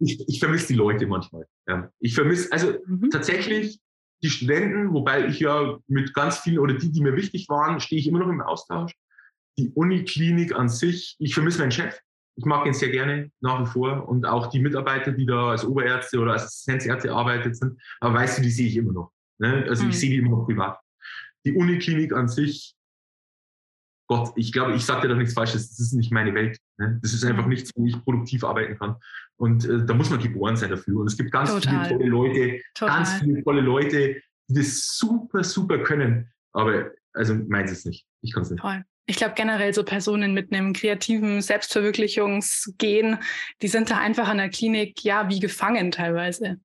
ich, 0.00 0.28
ich 0.28 0.40
vermisse 0.40 0.68
die 0.68 0.74
Leute 0.74 1.06
manchmal. 1.06 1.46
Ja. 1.68 1.90
Ich 2.00 2.14
vermisse, 2.14 2.50
also 2.50 2.72
mhm. 2.86 3.10
tatsächlich 3.10 3.80
die 4.22 4.30
Studenten, 4.30 4.92
wobei 4.92 5.26
ich 5.26 5.40
ja 5.40 5.78
mit 5.86 6.14
ganz 6.14 6.38
vielen 6.38 6.58
oder 6.58 6.74
die, 6.74 6.90
die 6.90 7.02
mir 7.02 7.14
wichtig 7.14 7.48
waren, 7.48 7.80
stehe 7.80 8.00
ich 8.00 8.08
immer 8.08 8.18
noch 8.18 8.28
im 8.28 8.40
Austausch 8.40 8.92
die 9.58 9.70
Uniklinik 9.70 10.54
an 10.54 10.68
sich, 10.68 11.16
ich 11.18 11.34
vermisse 11.34 11.58
meinen 11.58 11.72
Chef. 11.72 11.98
Ich 12.36 12.44
mag 12.44 12.64
ihn 12.66 12.72
sehr 12.72 12.90
gerne 12.90 13.32
nach 13.40 13.60
wie 13.60 13.66
vor 13.66 14.08
und 14.08 14.24
auch 14.24 14.46
die 14.46 14.60
Mitarbeiter, 14.60 15.10
die 15.10 15.26
da 15.26 15.50
als 15.50 15.64
Oberärzte 15.64 16.20
oder 16.20 16.34
als 16.34 16.44
Assistenzärzte 16.44 17.12
arbeitet 17.12 17.56
sind. 17.56 17.80
Aber 18.00 18.14
weißt 18.14 18.38
du, 18.38 18.42
die 18.42 18.50
sehe 18.50 18.68
ich 18.68 18.76
immer 18.76 18.92
noch. 18.92 19.12
Ne? 19.38 19.66
Also 19.68 19.84
mhm. 19.84 19.90
ich 19.90 19.98
sehe 19.98 20.10
die 20.10 20.18
immer 20.18 20.30
noch 20.30 20.44
privat. 20.44 20.78
Die 21.44 21.52
Uniklinik 21.52 22.12
an 22.12 22.28
sich, 22.28 22.76
Gott, 24.06 24.32
ich 24.36 24.52
glaube, 24.52 24.74
ich 24.74 24.84
sage 24.84 25.02
dir 25.02 25.08
da 25.08 25.14
nichts 25.16 25.34
Falsches. 25.34 25.70
Das 25.70 25.80
ist 25.80 25.92
nicht 25.94 26.12
meine 26.12 26.32
Welt. 26.32 26.58
Ne? 26.78 27.00
Das 27.02 27.12
ist 27.12 27.24
einfach 27.24 27.42
mhm. 27.42 27.50
nichts, 27.50 27.72
wo 27.74 27.84
ich 27.84 28.00
produktiv 28.04 28.44
arbeiten 28.44 28.78
kann. 28.78 28.94
Und 29.36 29.64
äh, 29.64 29.84
da 29.84 29.94
muss 29.94 30.08
man 30.08 30.22
geboren 30.22 30.56
sein 30.56 30.70
dafür. 30.70 31.00
Und 31.00 31.08
es 31.08 31.16
gibt 31.16 31.32
ganz 31.32 31.50
Total. 31.50 31.86
viele 31.86 31.98
tolle 31.98 32.08
Leute, 32.08 32.60
Total. 32.74 32.96
ganz 32.96 33.12
viele 33.14 33.42
tolle 33.42 33.60
Leute, 33.62 34.22
die 34.46 34.54
das 34.54 34.96
super, 34.96 35.42
super 35.42 35.80
können. 35.80 36.30
Aber 36.52 36.92
also 37.14 37.34
meins 37.34 37.72
es 37.72 37.84
nicht. 37.84 38.06
Ich 38.22 38.32
kann 38.32 38.44
es 38.44 38.50
nicht. 38.50 38.60
Toll 38.60 38.84
ich 39.08 39.16
glaube 39.16 39.32
generell 39.34 39.72
so 39.72 39.84
Personen 39.84 40.34
mit 40.34 40.52
einem 40.52 40.74
kreativen 40.74 41.40
Selbstverwirklichungsgehen, 41.40 43.16
die 43.62 43.68
sind 43.68 43.90
da 43.90 43.98
einfach 43.98 44.28
an 44.28 44.36
der 44.36 44.50
Klinik 44.50 45.02
ja 45.02 45.30
wie 45.30 45.40
gefangen 45.40 45.90
teilweise. 45.90 46.60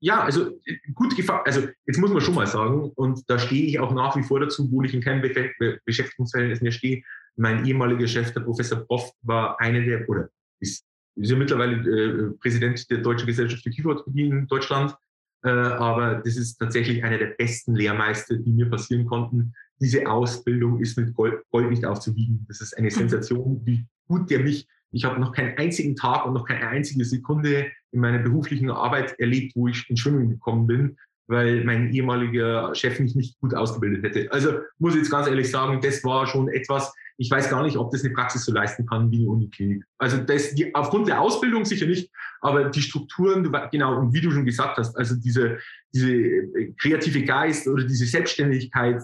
Ja, 0.00 0.24
also 0.24 0.58
gut 0.94 1.14
gefangen. 1.14 1.42
Also 1.44 1.68
jetzt 1.86 1.98
muss 1.98 2.10
man 2.10 2.22
schon 2.22 2.34
mal 2.34 2.46
sagen, 2.46 2.90
und 2.96 3.28
da 3.28 3.38
stehe 3.38 3.66
ich 3.66 3.78
auch 3.78 3.92
nach 3.92 4.16
wie 4.16 4.22
vor 4.22 4.40
dazu, 4.40 4.72
wo 4.72 4.82
ich 4.82 4.94
in 4.94 5.02
keinem 5.02 5.20
Be 5.20 5.78
Beschäftigungsverhältnis 5.84 6.62
mehr 6.62 6.72
stehe. 6.72 7.02
Mein 7.36 7.64
ehemaliger 7.66 8.08
Chef, 8.08 8.32
der 8.32 8.40
Professor 8.40 8.80
Prof, 8.80 9.12
war 9.20 9.60
einer 9.60 9.82
der, 9.82 10.08
oder 10.08 10.30
ist, 10.60 10.86
ist 11.16 11.30
ja 11.30 11.36
mittlerweile 11.36 11.76
äh, 11.76 12.30
Präsident 12.40 12.90
der 12.90 12.98
Deutschen 12.98 13.26
Gesellschaft 13.26 13.62
für 13.62 13.70
Kieferorthopädie 13.70 14.28
in 14.28 14.46
Deutschland. 14.46 14.96
Äh, 15.44 15.50
aber 15.50 16.22
das 16.24 16.36
ist 16.36 16.56
tatsächlich 16.56 17.04
einer 17.04 17.18
der 17.18 17.34
besten 17.38 17.74
Lehrmeister, 17.74 18.36
die 18.36 18.50
mir 18.50 18.70
passieren 18.70 19.06
konnten, 19.06 19.52
diese 19.82 20.06
Ausbildung 20.06 20.80
ist 20.80 20.96
mit 20.96 21.14
Gold, 21.14 21.42
Gold 21.50 21.70
nicht 21.70 21.84
aufzuwiegen. 21.84 22.44
Das 22.48 22.60
ist 22.60 22.76
eine 22.76 22.86
mhm. 22.86 22.92
Sensation, 22.94 23.60
wie 23.64 23.84
gut 24.06 24.30
der 24.30 24.40
mich, 24.40 24.66
ich 24.92 25.04
habe 25.04 25.20
noch 25.20 25.32
keinen 25.32 25.56
einzigen 25.58 25.96
Tag 25.96 26.26
und 26.26 26.34
noch 26.34 26.46
keine 26.46 26.68
einzige 26.68 27.04
Sekunde 27.04 27.70
in 27.90 28.00
meiner 28.00 28.18
beruflichen 28.18 28.70
Arbeit 28.70 29.18
erlebt, 29.18 29.56
wo 29.56 29.68
ich 29.68 29.88
in 29.88 29.96
Schwimmen 29.96 30.28
gekommen 30.30 30.66
bin, 30.66 30.96
weil 31.26 31.64
mein 31.64 31.92
ehemaliger 31.92 32.74
Chef 32.74 32.98
mich 33.00 33.14
nicht 33.14 33.38
gut 33.40 33.54
ausgebildet 33.54 34.04
hätte. 34.04 34.32
Also 34.32 34.60
muss 34.78 34.94
ich 34.94 35.00
jetzt 35.00 35.10
ganz 35.10 35.28
ehrlich 35.28 35.50
sagen, 35.50 35.80
das 35.80 36.02
war 36.04 36.26
schon 36.26 36.48
etwas, 36.48 36.92
ich 37.16 37.30
weiß 37.30 37.50
gar 37.50 37.62
nicht, 37.62 37.76
ob 37.76 37.90
das 37.90 38.04
eine 38.04 38.12
Praxis 38.12 38.44
so 38.44 38.52
leisten 38.52 38.86
kann 38.86 39.10
wie 39.10 39.18
eine 39.18 39.28
Uniklinik. 39.28 39.84
Also 39.98 40.18
das, 40.18 40.54
die, 40.54 40.74
aufgrund 40.74 41.08
der 41.08 41.20
Ausbildung 41.20 41.64
sicher 41.64 41.86
nicht, 41.86 42.10
aber 42.40 42.70
die 42.70 42.82
Strukturen, 42.82 43.50
genau, 43.70 43.98
und 43.98 44.12
wie 44.12 44.20
du 44.20 44.30
schon 44.30 44.44
gesagt 44.44 44.78
hast, 44.78 44.96
also 44.96 45.14
diese, 45.14 45.58
diese 45.94 46.48
kreative 46.80 47.24
Geist 47.24 47.68
oder 47.68 47.84
diese 47.84 48.06
Selbstständigkeit, 48.06 49.02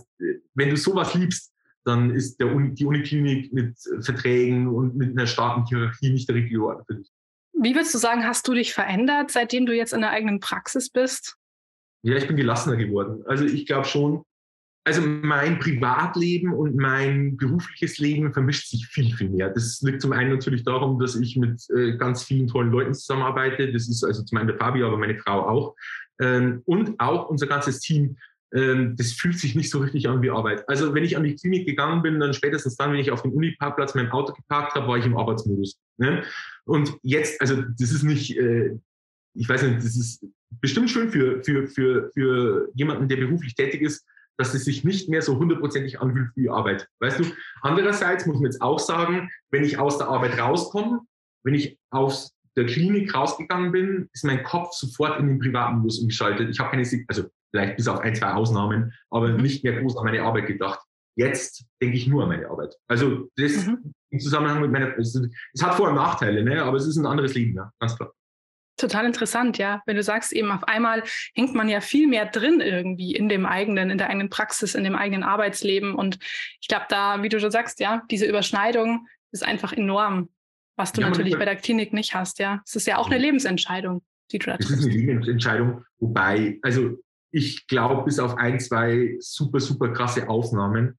wenn 0.54 0.70
du 0.70 0.76
sowas 0.76 1.14
liebst, 1.14 1.52
dann 1.84 2.14
ist 2.14 2.38
der 2.38 2.54
Uni, 2.54 2.74
die 2.74 2.84
Uniklinik 2.84 3.52
mit 3.52 3.76
Verträgen 4.00 4.68
und 4.68 4.96
mit 4.96 5.16
einer 5.16 5.26
starken 5.26 5.64
Hierarchie 5.66 6.10
nicht 6.10 6.28
der 6.28 6.36
richtige 6.36 6.62
Ort 6.62 6.84
für 6.86 6.96
dich. 6.96 7.10
Wie 7.54 7.74
würdest 7.74 7.94
du 7.94 7.98
sagen, 7.98 8.24
hast 8.24 8.46
du 8.46 8.54
dich 8.54 8.74
verändert, 8.74 9.30
seitdem 9.30 9.66
du 9.66 9.74
jetzt 9.74 9.92
in 9.92 10.00
der 10.00 10.10
eigenen 10.10 10.38
Praxis 10.38 10.90
bist? 10.90 11.36
Ja, 12.02 12.16
ich 12.16 12.26
bin 12.26 12.36
gelassener 12.36 12.76
geworden. 12.76 13.22
Also 13.26 13.44
ich 13.44 13.66
glaube 13.66 13.86
schon, 13.86 14.22
also 14.88 15.02
mein 15.02 15.58
Privatleben 15.58 16.54
und 16.54 16.74
mein 16.76 17.36
berufliches 17.36 17.98
Leben 17.98 18.32
vermischt 18.32 18.70
sich 18.70 18.86
viel, 18.86 19.14
viel 19.14 19.28
mehr. 19.28 19.50
Das 19.50 19.82
liegt 19.82 20.00
zum 20.00 20.12
einen 20.12 20.30
natürlich 20.30 20.64
darum, 20.64 20.98
dass 20.98 21.14
ich 21.14 21.36
mit 21.36 21.68
äh, 21.76 21.96
ganz 21.98 22.24
vielen 22.24 22.48
tollen 22.48 22.70
Leuten 22.70 22.94
zusammenarbeite. 22.94 23.70
Das 23.70 23.86
ist 23.86 24.02
also 24.02 24.22
zum 24.22 24.38
einen 24.38 24.48
der 24.48 24.56
Fabi, 24.56 24.82
aber 24.82 24.96
meine 24.96 25.18
Frau 25.18 25.46
auch. 25.46 25.76
Ähm, 26.20 26.62
und 26.64 26.98
auch 26.98 27.28
unser 27.28 27.46
ganzes 27.46 27.80
Team. 27.80 28.16
Ähm, 28.54 28.96
das 28.96 29.12
fühlt 29.12 29.38
sich 29.38 29.54
nicht 29.54 29.68
so 29.68 29.80
richtig 29.80 30.08
an 30.08 30.22
wie 30.22 30.30
Arbeit. 30.30 30.66
Also 30.70 30.94
wenn 30.94 31.04
ich 31.04 31.18
an 31.18 31.24
die 31.24 31.34
Klinik 31.34 31.66
gegangen 31.66 32.00
bin, 32.00 32.18
dann 32.18 32.32
spätestens 32.32 32.76
dann, 32.76 32.92
wenn 32.92 33.00
ich 33.00 33.10
auf 33.10 33.20
dem 33.20 33.32
Uniparkplatz 33.32 33.94
mein 33.94 34.10
Auto 34.10 34.32
geparkt 34.32 34.74
habe, 34.74 34.88
war 34.88 34.96
ich 34.96 35.04
im 35.04 35.18
Arbeitsmodus. 35.18 35.78
Ne? 35.98 36.22
Und 36.64 36.96
jetzt, 37.02 37.42
also 37.42 37.60
das 37.60 37.92
ist 37.92 38.04
nicht, 38.04 38.38
äh, 38.38 38.74
ich 39.34 39.46
weiß 39.46 39.64
nicht, 39.64 39.76
das 39.78 39.96
ist 39.96 40.24
bestimmt 40.60 40.90
schön 40.90 41.10
für, 41.10 41.42
für, 41.42 41.66
für, 41.66 42.10
für 42.12 42.68
jemanden, 42.74 43.08
der 43.08 43.16
beruflich 43.16 43.54
tätig 43.54 43.82
ist, 43.82 44.04
dass 44.38 44.54
es 44.54 44.64
sich 44.64 44.84
nicht 44.84 45.08
mehr 45.08 45.20
so 45.20 45.36
hundertprozentig 45.38 46.00
anfühlt 46.00 46.30
wie 46.36 46.48
Arbeit. 46.48 46.88
Weißt 47.00 47.18
du? 47.18 47.24
Andererseits 47.62 48.24
muss 48.24 48.36
man 48.36 48.44
jetzt 48.44 48.62
auch 48.62 48.78
sagen, 48.78 49.28
wenn 49.50 49.64
ich 49.64 49.78
aus 49.78 49.98
der 49.98 50.08
Arbeit 50.08 50.38
rauskomme, 50.38 51.00
wenn 51.44 51.54
ich 51.54 51.78
aus 51.90 52.34
der 52.56 52.66
Klinik 52.66 53.14
rausgegangen 53.14 53.72
bin, 53.72 54.08
ist 54.12 54.24
mein 54.24 54.42
Kopf 54.42 54.72
sofort 54.72 55.18
in 55.20 55.26
den 55.26 55.38
privaten 55.38 55.78
Modus 55.78 55.98
umgeschaltet. 55.98 56.50
Ich 56.50 56.58
habe 56.60 56.70
keine, 56.70 56.88
also 57.08 57.24
vielleicht 57.50 57.76
bis 57.76 57.88
auf 57.88 58.00
ein, 58.00 58.14
zwei 58.14 58.32
Ausnahmen, 58.32 58.92
aber 59.10 59.28
mhm. 59.28 59.42
nicht 59.42 59.64
mehr 59.64 59.80
groß 59.80 59.96
an 59.96 60.04
meine 60.04 60.22
Arbeit 60.22 60.46
gedacht. 60.46 60.80
Jetzt 61.16 61.64
denke 61.82 61.96
ich 61.96 62.06
nur 62.06 62.22
an 62.22 62.28
meine 62.28 62.48
Arbeit. 62.48 62.74
Also 62.86 63.28
das 63.36 63.66
mhm. 63.66 63.92
im 64.10 64.20
Zusammenhang 64.20 64.60
mit 64.60 64.70
meiner, 64.70 64.96
es, 64.98 65.14
es 65.14 65.62
hat 65.62 65.74
Vor- 65.74 65.88
und 65.88 65.96
Nachteile, 65.96 66.44
ne? 66.44 66.62
aber 66.62 66.76
es 66.76 66.86
ist 66.86 66.96
ein 66.96 67.06
anderes 67.06 67.34
Leben, 67.34 67.56
ja, 67.56 67.72
ganz 67.80 67.96
klar. 67.96 68.12
Total 68.78 69.04
interessant, 69.04 69.58
ja. 69.58 69.82
Wenn 69.86 69.96
du 69.96 70.02
sagst, 70.02 70.32
eben 70.32 70.50
auf 70.50 70.64
einmal 70.64 71.02
hängt 71.34 71.54
man 71.54 71.68
ja 71.68 71.80
viel 71.80 72.06
mehr 72.06 72.26
drin 72.26 72.60
irgendwie 72.60 73.14
in 73.14 73.28
dem 73.28 73.44
eigenen, 73.44 73.90
in 73.90 73.98
der 73.98 74.08
eigenen 74.08 74.30
Praxis, 74.30 74.74
in 74.74 74.84
dem 74.84 74.94
eigenen 74.94 75.24
Arbeitsleben. 75.24 75.94
Und 75.94 76.18
ich 76.60 76.68
glaube, 76.68 76.86
da, 76.88 77.22
wie 77.22 77.28
du 77.28 77.40
schon 77.40 77.50
sagst, 77.50 77.80
ja, 77.80 78.02
diese 78.10 78.26
Überschneidung 78.26 79.06
ist 79.32 79.44
einfach 79.44 79.72
enorm, 79.72 80.28
was 80.76 80.92
du 80.92 81.00
ja, 81.00 81.10
natürlich 81.10 81.36
bei 81.36 81.44
der 81.44 81.56
Klinik 81.56 81.92
nicht 81.92 82.14
hast, 82.14 82.38
ja. 82.38 82.62
Es 82.64 82.76
ist 82.76 82.86
ja 82.86 82.98
auch 82.98 83.10
eine 83.10 83.18
Lebensentscheidung, 83.18 84.02
die 84.30 84.38
du 84.38 84.46
da 84.46 84.56
triffst. 84.56 84.72
Es 84.72 84.78
ist 84.78 84.86
eine 84.86 84.94
Lebensentscheidung, 84.94 85.84
wobei, 85.98 86.58
also 86.62 86.96
ich 87.32 87.66
glaube, 87.66 88.04
bis 88.04 88.18
auf 88.18 88.36
ein, 88.38 88.60
zwei 88.60 89.16
super, 89.18 89.60
super 89.60 89.92
krasse 89.92 90.28
Aufnahmen 90.28 90.98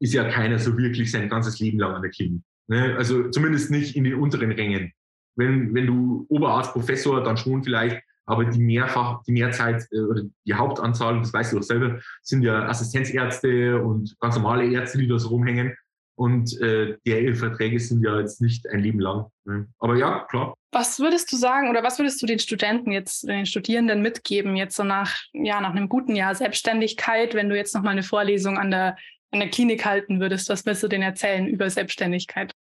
ist 0.00 0.14
ja 0.14 0.28
keiner 0.30 0.58
so 0.58 0.76
wirklich 0.76 1.10
sein 1.10 1.28
ganzes 1.28 1.58
Leben 1.58 1.78
lang 1.78 1.94
an 1.94 2.02
der 2.02 2.10
Klinik. 2.10 2.42
Ne? 2.68 2.94
Also 2.96 3.28
zumindest 3.30 3.70
nicht 3.70 3.96
in 3.96 4.04
den 4.04 4.14
unteren 4.14 4.52
Rängen. 4.52 4.92
Wenn, 5.40 5.74
wenn 5.74 5.86
du 5.86 6.26
Oberarzt, 6.28 6.72
Professor, 6.72 7.24
dann 7.24 7.36
schon 7.36 7.64
vielleicht, 7.64 8.02
aber 8.26 8.44
die 8.44 8.60
mehrfach, 8.60 9.22
die 9.24 9.32
Mehrzeit 9.32 9.86
äh, 9.90 10.00
oder 10.00 10.22
die 10.46 10.54
Hauptanzahl, 10.54 11.18
das 11.18 11.32
weißt 11.32 11.52
du 11.52 11.56
doch 11.56 11.64
selber, 11.64 11.98
sind 12.22 12.42
ja 12.42 12.66
Assistenzärzte 12.68 13.82
und 13.82 14.14
ganz 14.20 14.36
normale 14.36 14.70
Ärzte, 14.70 14.98
die 14.98 15.08
da 15.08 15.18
so 15.18 15.28
rumhängen. 15.28 15.74
Und 16.14 16.60
äh, 16.60 16.98
die 17.06 17.32
Verträge 17.32 17.80
sind 17.80 18.04
ja 18.04 18.20
jetzt 18.20 18.42
nicht 18.42 18.68
ein 18.68 18.80
Leben 18.80 19.00
lang. 19.00 19.30
Ne? 19.46 19.66
Aber 19.78 19.96
ja, 19.96 20.26
klar. 20.28 20.54
Was 20.70 21.00
würdest 21.00 21.32
du 21.32 21.36
sagen 21.36 21.70
oder 21.70 21.82
was 21.82 21.98
würdest 21.98 22.20
du 22.20 22.26
den 22.26 22.38
Studenten 22.38 22.92
jetzt, 22.92 23.26
den 23.26 23.46
Studierenden 23.46 24.02
mitgeben, 24.02 24.54
jetzt 24.54 24.76
so 24.76 24.84
nach, 24.84 25.16
ja, 25.32 25.62
nach 25.62 25.70
einem 25.70 25.88
guten 25.88 26.14
Jahr 26.14 26.34
Selbstständigkeit, 26.34 27.34
wenn 27.34 27.48
du 27.48 27.56
jetzt 27.56 27.74
nochmal 27.74 27.92
eine 27.92 28.02
Vorlesung 28.02 28.58
an 28.58 28.70
der, 28.70 28.98
an 29.30 29.40
der 29.40 29.48
Klinik 29.48 29.86
halten 29.86 30.20
würdest, 30.20 30.50
was 30.50 30.66
willst 30.66 30.82
du 30.82 30.88
denen 30.88 31.04
erzählen 31.04 31.46
über 31.46 31.70
Selbstständigkeit? 31.70 32.52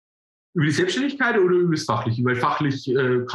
Über 0.54 0.66
die 0.66 0.72
Selbstständigkeit 0.72 1.38
oder 1.38 1.56
über 1.56 1.76
das 1.76 1.86
Fachliche? 1.86 2.24
Weil 2.24 2.36
fachlich 2.36 2.90
äh, 2.90 3.26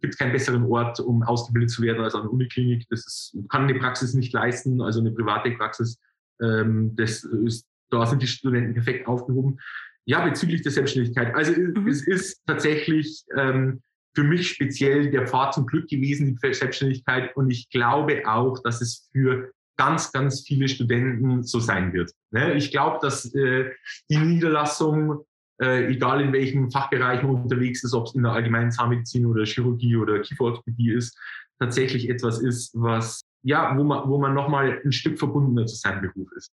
gibt 0.00 0.14
es 0.14 0.18
keinen 0.18 0.32
besseren 0.32 0.64
Ort, 0.64 1.00
um 1.00 1.22
ausgebildet 1.22 1.70
zu 1.70 1.82
werden 1.82 2.02
als 2.02 2.14
an 2.14 2.22
der 2.22 2.32
Uniklinik. 2.32 2.86
Das 2.90 3.06
ist, 3.06 3.36
kann 3.48 3.62
eine 3.62 3.78
Praxis 3.78 4.14
nicht 4.14 4.32
leisten, 4.32 4.80
also 4.80 5.00
eine 5.00 5.12
private 5.12 5.52
Praxis. 5.52 6.00
Ähm, 6.42 6.96
das 6.96 7.22
ist 7.22 7.66
da 7.94 8.06
sind 8.06 8.22
die 8.22 8.26
Studenten 8.26 8.74
perfekt 8.74 9.06
aufgehoben. 9.06 9.58
Ja, 10.06 10.24
bezüglich 10.24 10.62
der 10.62 10.72
Selbstständigkeit. 10.72 11.34
Also 11.34 11.52
mhm. 11.52 11.86
es 11.88 12.06
ist 12.06 12.42
tatsächlich 12.46 13.24
ähm, 13.36 13.82
für 14.14 14.24
mich 14.24 14.48
speziell 14.48 15.10
der 15.10 15.26
Pfad 15.26 15.54
zum 15.54 15.66
Glück 15.66 15.88
gewesen, 15.88 16.38
die 16.42 16.54
Selbstständigkeit. 16.54 17.34
Und 17.36 17.50
ich 17.50 17.70
glaube 17.70 18.22
auch, 18.26 18.62
dass 18.62 18.80
es 18.80 19.08
für 19.12 19.50
ganz, 19.76 20.12
ganz 20.12 20.42
viele 20.46 20.68
Studenten 20.68 21.42
so 21.42 21.58
sein 21.58 21.92
wird. 21.92 22.12
Ne? 22.30 22.54
Ich 22.54 22.70
glaube, 22.70 22.98
dass 23.00 23.34
äh, 23.34 23.70
die 24.08 24.18
Niederlassung, 24.18 25.24
äh, 25.60 25.86
egal 25.86 26.20
in 26.20 26.32
welchem 26.32 26.70
Fachbereich 26.70 27.22
man 27.22 27.42
unterwegs 27.42 27.84
ist, 27.84 27.94
ob 27.94 28.06
es 28.06 28.14
in 28.14 28.22
der 28.22 28.32
allgemeinen 28.32 28.72
Zahnmedizin 28.72 29.26
oder 29.26 29.44
Chirurgie 29.44 29.96
oder 29.96 30.20
Kieferorthopädie 30.20 30.92
ist, 30.92 31.18
tatsächlich 31.58 32.08
etwas 32.08 32.40
ist, 32.40 32.72
was 32.74 33.22
ja, 33.42 33.76
wo 33.76 33.84
man, 33.84 34.08
wo 34.08 34.18
man 34.18 34.34
nochmal 34.34 34.80
ein 34.84 34.92
Stück 34.92 35.18
verbundener 35.18 35.66
zu 35.66 35.76
seinem 35.76 36.00
Beruf 36.00 36.28
ist. 36.36 36.50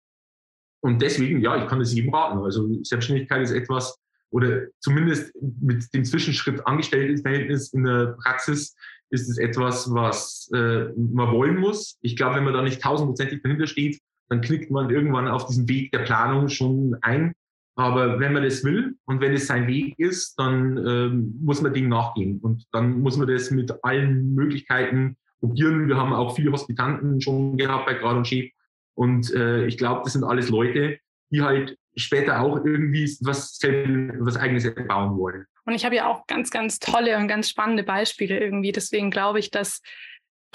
Und 0.81 1.01
deswegen, 1.01 1.41
ja, 1.41 1.57
ich 1.57 1.67
kann 1.67 1.81
es 1.81 1.95
jedem 1.95 2.15
raten. 2.15 2.39
Also 2.41 2.69
Selbstständigkeit 2.83 3.43
ist 3.43 3.53
etwas, 3.53 3.99
oder 4.31 4.67
zumindest 4.81 5.33
mit 5.41 5.93
dem 5.95 6.05
Zwischenschritt 6.05 6.67
Angestelltenverhältnis 6.67 7.73
in 7.73 7.85
der 7.85 8.17
Praxis 8.23 8.77
ist 9.11 9.31
es 9.31 9.39
etwas, 9.39 9.93
was 9.95 10.51
äh, 10.53 10.87
man 10.97 11.33
wollen 11.33 11.57
muss. 11.57 11.99
Ich 12.03 12.17
glaube, 12.17 12.37
wenn 12.37 12.45
man 12.45 12.53
da 12.53 12.63
nicht 12.63 12.83
tausendprozentig 12.83 13.43
dahinter 13.43 13.67
steht, 13.67 14.01
dann 14.29 14.41
knickt 14.41 14.71
man 14.71 14.91
irgendwann 14.91 15.29
auf 15.29 15.47
diesem 15.47 15.69
Weg 15.69 15.93
der 15.93 16.01
Planung 16.01 16.49
schon 16.49 16.97
ein. 17.01 17.33
Aber 17.77 18.21
wenn 18.21 18.33
man 18.33 18.45
das 18.45 18.63
will 18.63 18.97
und 19.05 19.21
wenn 19.21 19.33
es 19.33 19.49
sein 19.49 19.67
Weg 19.67 19.99
ist, 19.99 20.39
dann 20.39 20.77
ähm, 20.87 21.39
muss 21.41 21.61
man 21.61 21.75
dem 21.75 21.89
nachgehen. 21.89 22.39
Und 22.41 22.65
dann 22.73 23.01
muss 23.01 23.17
man 23.17 23.27
das 23.27 23.51
mit 23.51 23.73
allen 23.83 24.35
Möglichkeiten 24.35 25.17
probieren. 25.41 25.89
Wir 25.89 25.97
haben 25.97 26.13
auch 26.13 26.37
viele 26.37 26.53
Hospitanten 26.53 27.21
schon 27.21 27.57
gehabt 27.57 27.87
bei 27.87 27.95
Grad 27.95 28.17
und 28.17 28.29
Chef, 28.29 28.51
und 28.95 29.33
äh, 29.35 29.67
ich 29.67 29.77
glaube, 29.77 30.03
das 30.05 30.13
sind 30.13 30.25
alles 30.25 30.49
Leute, 30.49 30.99
die 31.31 31.43
halt 31.43 31.77
später 31.97 32.41
auch 32.41 32.65
irgendwie 32.65 33.05
was, 33.21 33.59
was 33.61 34.37
eigenes 34.37 34.73
bauen 34.87 35.17
wollen. 35.19 35.47
Und 35.67 35.75
ich 35.75 35.85
habe 35.85 35.97
ja 35.97 36.07
auch 36.07 36.27
ganz, 36.27 36.51
ganz 36.51 36.79
tolle 36.79 37.17
und 37.17 37.29
ganz 37.29 37.49
spannende 37.49 37.83
Beispiele 37.83 38.39
irgendwie. 38.39 38.73
Deswegen 38.73 39.11
glaube 39.11 39.39
ich, 39.39 39.51
dass 39.51 39.81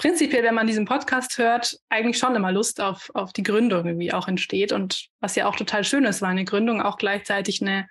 prinzipiell, 0.00 0.42
wenn 0.42 0.54
man 0.54 0.66
diesen 0.66 0.86
Podcast 0.86 1.36
hört, 1.36 1.78
eigentlich 1.90 2.16
schon 2.16 2.34
immer 2.34 2.50
Lust 2.50 2.80
auf, 2.80 3.10
auf 3.12 3.34
die 3.34 3.42
Gründung 3.42 3.86
irgendwie 3.86 4.12
auch 4.14 4.28
entsteht. 4.28 4.72
Und 4.72 5.08
was 5.20 5.36
ja 5.36 5.46
auch 5.46 5.56
total 5.56 5.84
schön 5.84 6.04
ist, 6.04 6.22
weil 6.22 6.30
eine 6.30 6.46
Gründung 6.46 6.80
auch 6.80 6.96
gleichzeitig 6.96 7.60
eine, 7.60 7.86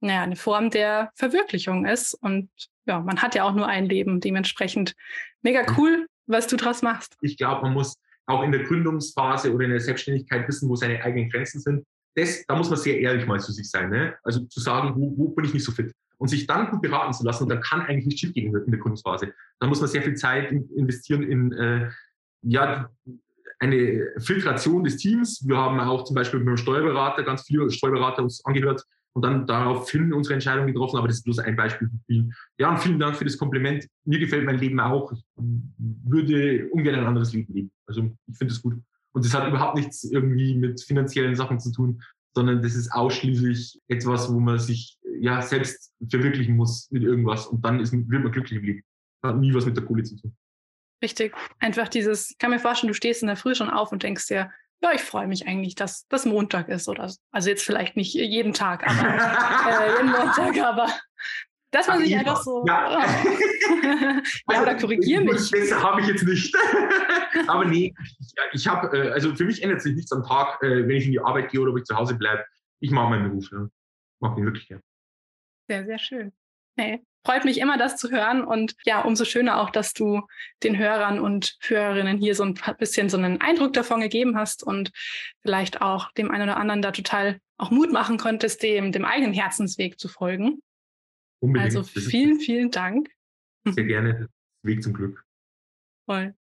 naja, 0.00 0.22
eine 0.22 0.36
Form 0.36 0.70
der 0.70 1.10
Verwirklichung 1.16 1.84
ist. 1.84 2.14
Und 2.14 2.48
ja, 2.86 3.00
man 3.00 3.20
hat 3.20 3.34
ja 3.34 3.42
auch 3.42 3.54
nur 3.54 3.66
ein 3.66 3.86
Leben. 3.86 4.20
Dementsprechend 4.20 4.94
mega 5.42 5.66
cool, 5.76 6.06
was 6.26 6.46
du 6.46 6.56
draus 6.56 6.82
machst. 6.82 7.16
Ich 7.22 7.36
glaube, 7.36 7.62
man 7.62 7.74
muss 7.74 7.94
auch 8.26 8.44
in 8.44 8.52
der 8.52 8.62
Gründungsphase 8.62 9.52
oder 9.52 9.64
in 9.64 9.72
der 9.72 9.80
Selbstständigkeit 9.80 10.46
wissen, 10.46 10.68
wo 10.68 10.76
seine 10.76 11.02
eigenen 11.02 11.28
Grenzen 11.28 11.60
sind. 11.60 11.84
Das, 12.14 12.44
da 12.46 12.54
muss 12.54 12.70
man 12.70 12.78
sehr 12.78 13.00
ehrlich 13.00 13.26
mal 13.26 13.40
zu 13.40 13.50
sich 13.50 13.68
sein. 13.68 13.90
Ne? 13.90 14.16
Also 14.22 14.44
zu 14.44 14.60
sagen, 14.60 14.94
wo, 14.94 15.12
wo 15.16 15.28
bin 15.30 15.44
ich 15.44 15.54
nicht 15.54 15.64
so 15.64 15.72
fit? 15.72 15.92
Und 16.18 16.28
sich 16.28 16.46
dann 16.46 16.70
gut 16.70 16.82
beraten 16.82 17.12
zu 17.12 17.24
lassen, 17.24 17.44
und 17.44 17.48
dann 17.48 17.60
kann 17.60 17.82
eigentlich 17.82 18.06
nicht 18.06 18.18
schiefgehen 18.18 18.54
in 18.54 18.70
der 18.70 18.80
Gründungsphase. 18.80 19.32
Da 19.60 19.66
muss 19.66 19.80
man 19.80 19.88
sehr 19.88 20.02
viel 20.02 20.14
Zeit 20.14 20.50
investieren 20.50 21.22
in 21.22 21.52
äh, 21.52 21.90
ja, 22.42 22.90
eine 23.60 24.06
Filtration 24.18 24.84
des 24.84 24.96
Teams. 24.96 25.46
Wir 25.46 25.56
haben 25.56 25.78
auch 25.80 26.04
zum 26.04 26.16
Beispiel 26.16 26.40
mit 26.40 26.48
dem 26.48 26.56
Steuerberater 26.56 27.22
ganz 27.22 27.42
viele 27.42 27.70
Steuerberater 27.70 28.22
uns 28.22 28.44
angehört, 28.44 28.84
und 29.18 29.22
dann 29.22 29.46
daraufhin 29.46 30.12
unsere 30.12 30.34
Entscheidung 30.34 30.66
getroffen. 30.66 30.96
Aber 30.96 31.08
das 31.08 31.18
ist 31.18 31.24
bloß 31.24 31.40
ein 31.40 31.56
Beispiel 31.56 31.90
vielen. 32.06 32.32
Ja, 32.56 32.70
und 32.70 32.78
vielen 32.78 33.00
Dank 33.00 33.16
für 33.16 33.24
das 33.24 33.36
Kompliment. 33.36 33.86
Mir 34.04 34.20
gefällt 34.20 34.44
mein 34.44 34.58
Leben 34.58 34.78
auch. 34.78 35.10
Ich 35.10 35.24
würde 35.36 36.68
ungern 36.70 36.94
ein 36.94 37.06
anderes 37.06 37.32
Leben 37.32 37.52
leben. 37.52 37.70
Also 37.86 38.10
ich 38.26 38.36
finde 38.36 38.54
es 38.54 38.62
gut. 38.62 38.74
Und 39.12 39.24
das 39.24 39.34
hat 39.34 39.48
überhaupt 39.48 39.76
nichts 39.76 40.04
irgendwie 40.04 40.54
mit 40.54 40.80
finanziellen 40.80 41.34
Sachen 41.34 41.58
zu 41.58 41.72
tun, 41.72 42.00
sondern 42.34 42.62
das 42.62 42.74
ist 42.74 42.92
ausschließlich 42.92 43.80
etwas, 43.88 44.32
wo 44.32 44.38
man 44.38 44.58
sich 44.58 44.98
ja 45.20 45.42
selbst 45.42 45.92
verwirklichen 46.08 46.56
muss 46.56 46.90
mit 46.90 47.02
irgendwas. 47.02 47.46
Und 47.46 47.64
dann 47.64 47.80
ist, 47.80 47.92
wird 47.92 48.22
man 48.22 48.32
glücklich 48.32 48.58
im 48.58 48.64
Leben. 48.64 48.82
Hat 49.22 49.36
nie 49.36 49.52
was 49.52 49.66
mit 49.66 49.76
der 49.76 49.84
Kohle 49.84 50.04
zu 50.04 50.16
tun. 50.16 50.36
Richtig. 51.02 51.34
Einfach 51.58 51.88
dieses, 51.88 52.30
ich 52.30 52.38
kann 52.38 52.50
mir 52.50 52.58
vorstellen, 52.58 52.88
du 52.88 52.94
stehst 52.94 53.22
in 53.22 53.28
der 53.28 53.36
Früh 53.36 53.54
schon 53.54 53.70
auf 53.70 53.92
und 53.92 54.02
denkst 54.02 54.26
dir, 54.26 54.50
ja, 54.80 54.92
ich 54.92 55.00
freue 55.00 55.26
mich 55.26 55.46
eigentlich, 55.46 55.74
dass 55.74 56.06
das 56.08 56.24
Montag 56.24 56.68
ist 56.68 56.88
oder 56.88 57.12
also 57.32 57.50
jetzt 57.50 57.64
vielleicht 57.64 57.96
nicht 57.96 58.14
jeden 58.14 58.52
Tag, 58.52 58.86
aber 58.86 59.08
äh, 59.84 59.92
jeden 59.92 60.12
Montag, 60.12 60.56
aber 60.58 60.86
Dass 61.70 61.86
man 61.86 61.98
sich 61.98 62.16
einfach 62.16 62.42
so. 62.42 62.64
Ja, 62.66 63.04
ja 64.50 64.62
oder 64.62 64.74
korrigier 64.76 65.20
mich. 65.20 65.50
Das 65.50 65.72
habe 65.72 66.00
ich 66.00 66.06
jetzt 66.06 66.24
nicht. 66.24 66.54
Aber 67.46 67.66
nee, 67.66 67.94
ich, 68.20 68.34
ich 68.52 68.68
habe, 68.68 68.96
äh, 68.96 69.10
also 69.10 69.34
für 69.34 69.44
mich 69.44 69.62
ändert 69.62 69.82
sich 69.82 69.94
nichts 69.94 70.10
am 70.12 70.24
Tag, 70.24 70.62
äh, 70.62 70.88
wenn 70.88 70.96
ich 70.96 71.04
in 71.04 71.12
die 71.12 71.20
Arbeit 71.20 71.50
gehe 71.50 71.60
oder 71.60 71.72
ob 71.72 71.78
ich 71.78 71.84
zu 71.84 71.94
Hause 71.94 72.14
bleibe. 72.14 72.44
Ich 72.80 72.90
mache 72.90 73.10
meinen 73.10 73.28
Beruf. 73.28 73.50
Ja. 73.52 73.64
Ich 73.64 74.20
mache 74.20 74.40
ihn 74.40 74.46
wirklich 74.46 74.68
gerne. 74.68 74.82
Sehr, 75.68 75.84
sehr 75.84 75.98
schön. 75.98 76.32
Hey, 76.76 77.02
freut 77.24 77.44
mich 77.44 77.58
immer, 77.58 77.76
das 77.76 77.96
zu 77.96 78.10
hören. 78.10 78.44
Und 78.44 78.74
ja, 78.84 79.02
umso 79.02 79.26
schöner 79.26 79.60
auch, 79.60 79.68
dass 79.68 79.92
du 79.92 80.22
den 80.62 80.78
Hörern 80.78 81.20
und 81.20 81.58
Hörerinnen 81.60 82.16
hier 82.16 82.34
so 82.34 82.44
ein 82.44 82.54
bisschen 82.78 83.10
so 83.10 83.18
einen 83.18 83.42
Eindruck 83.42 83.74
davon 83.74 84.00
gegeben 84.00 84.36
hast 84.36 84.62
und 84.62 84.92
vielleicht 85.42 85.82
auch 85.82 86.12
dem 86.12 86.30
einen 86.30 86.44
oder 86.44 86.56
anderen 86.56 86.80
da 86.80 86.92
total 86.92 87.40
auch 87.58 87.70
Mut 87.70 87.92
machen 87.92 88.16
konntest, 88.16 88.62
dem, 88.62 88.92
dem 88.92 89.04
eigenen 89.04 89.34
Herzensweg 89.34 89.98
zu 89.98 90.08
folgen. 90.08 90.62
Unbedingt. 91.40 91.76
Also 91.76 91.82
vielen, 91.82 92.40
vielen 92.40 92.70
Dank. 92.70 93.10
Sehr 93.64 93.84
gerne. 93.84 94.28
Weg 94.62 94.82
zum 94.82 94.92
Glück. 94.92 95.24
Voll. 96.06 96.34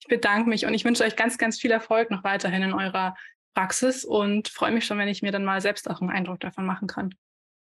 Ich 0.00 0.08
bedanke 0.08 0.48
mich 0.48 0.66
und 0.66 0.74
ich 0.74 0.84
wünsche 0.84 1.04
euch 1.04 1.16
ganz, 1.16 1.38
ganz 1.38 1.58
viel 1.58 1.70
Erfolg 1.70 2.10
noch 2.10 2.22
weiterhin 2.22 2.62
in 2.62 2.72
eurer 2.72 3.16
Praxis 3.54 4.04
und 4.04 4.48
freue 4.48 4.72
mich 4.72 4.84
schon, 4.84 4.98
wenn 4.98 5.08
ich 5.08 5.22
mir 5.22 5.32
dann 5.32 5.44
mal 5.44 5.60
selbst 5.60 5.88
auch 5.90 6.00
einen 6.00 6.10
Eindruck 6.10 6.40
davon 6.40 6.66
machen 6.66 6.86
kann. 6.86 7.14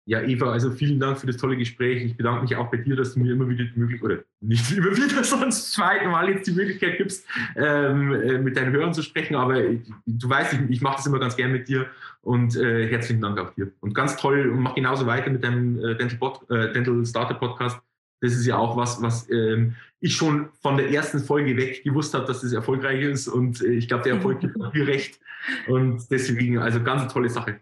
Ja, 0.06 0.22
Eva, 0.22 0.52
also 0.52 0.72
vielen 0.72 0.99
Dank 0.99 1.20
für 1.20 1.28
das 1.28 1.38
tolle 1.38 1.56
Gespräch. 1.56 2.04
Ich 2.04 2.18
bedanke 2.18 2.41
mich 2.41 2.56
auch 2.56 2.72
bei 2.72 2.78
dir, 2.78 2.95
dass 2.95 3.14
du 3.14 3.20
mir 3.20 3.34
immer 3.34 3.47
wieder 3.47 3.66
die 3.66 3.80
Möglichkeit, 3.80 4.04
oder 4.04 4.24
nicht 4.39 4.72
immer 4.78 4.97
wieder, 4.97 5.24
sondern 5.24 5.49
das 5.49 5.72
zweite 5.72 6.08
Mal 6.08 6.30
jetzt 6.30 6.47
die 6.47 6.54
Möglichkeit 6.54 6.97
gibst, 6.97 7.28
ähm, 7.56 8.12
äh, 8.14 8.39
mit 8.39 8.58
deinen 8.58 8.74
Hörern 8.74 8.93
zu 8.93 9.04
sprechen. 9.04 9.36
Aber 9.36 9.62
du 9.62 10.30
weißt, 10.30 10.54
ich, 10.54 10.60
ich 10.70 10.82
mache 10.82 10.97
das 10.97 11.06
immer 11.06 11.20
ganz 11.20 11.36
gern 11.36 11.52
mit 11.52 11.68
dir 11.68 11.86
und 12.22 12.56
äh, 12.56 12.88
herzlichen 12.89 13.22
Dank 13.22 13.39
auch 13.39 13.54
dir. 13.54 13.72
Und 13.80 13.93
ganz 13.93 14.16
toll 14.16 14.49
und 14.49 14.62
mach 14.62 14.74
genauso 14.74 15.06
weiter 15.06 15.30
mit 15.30 15.43
deinem 15.43 15.78
äh, 15.78 15.95
Dental, 15.95 16.18
Pod, 16.18 16.49
äh, 16.49 16.74
Dental 16.74 17.06
Starter 17.06 17.36
Podcast. 17.36 17.80
Das 18.22 18.34
ist 18.34 18.45
ja 18.45 18.58
auch 18.58 18.76
was, 18.78 19.02
was 19.02 19.30
ähm, 19.30 19.76
ich 19.99 20.16
schon 20.16 20.49
von 20.62 20.78
der 20.78 20.89
ersten 20.89 21.20
Folge 21.20 21.56
weg 21.58 21.84
gewusst 21.84 22.16
habe, 22.16 22.26
dass 22.26 22.41
das 22.41 22.54
erfolgreich 22.54 23.02
ist. 23.02 23.28
Und 23.28 23.62
äh, 23.62 23.74
ich 23.74 23.88
glaube, 23.88 24.04
der 24.04 24.16
Erfolg 24.16 24.39
gibt 24.39 24.58
mir 24.74 24.88
recht. 24.88 25.20
Und 25.68 26.10
deswegen, 26.10 26.58
also 26.58 26.82
ganz 26.82 27.12
tolle 27.14 27.30
Sache. 27.30 27.60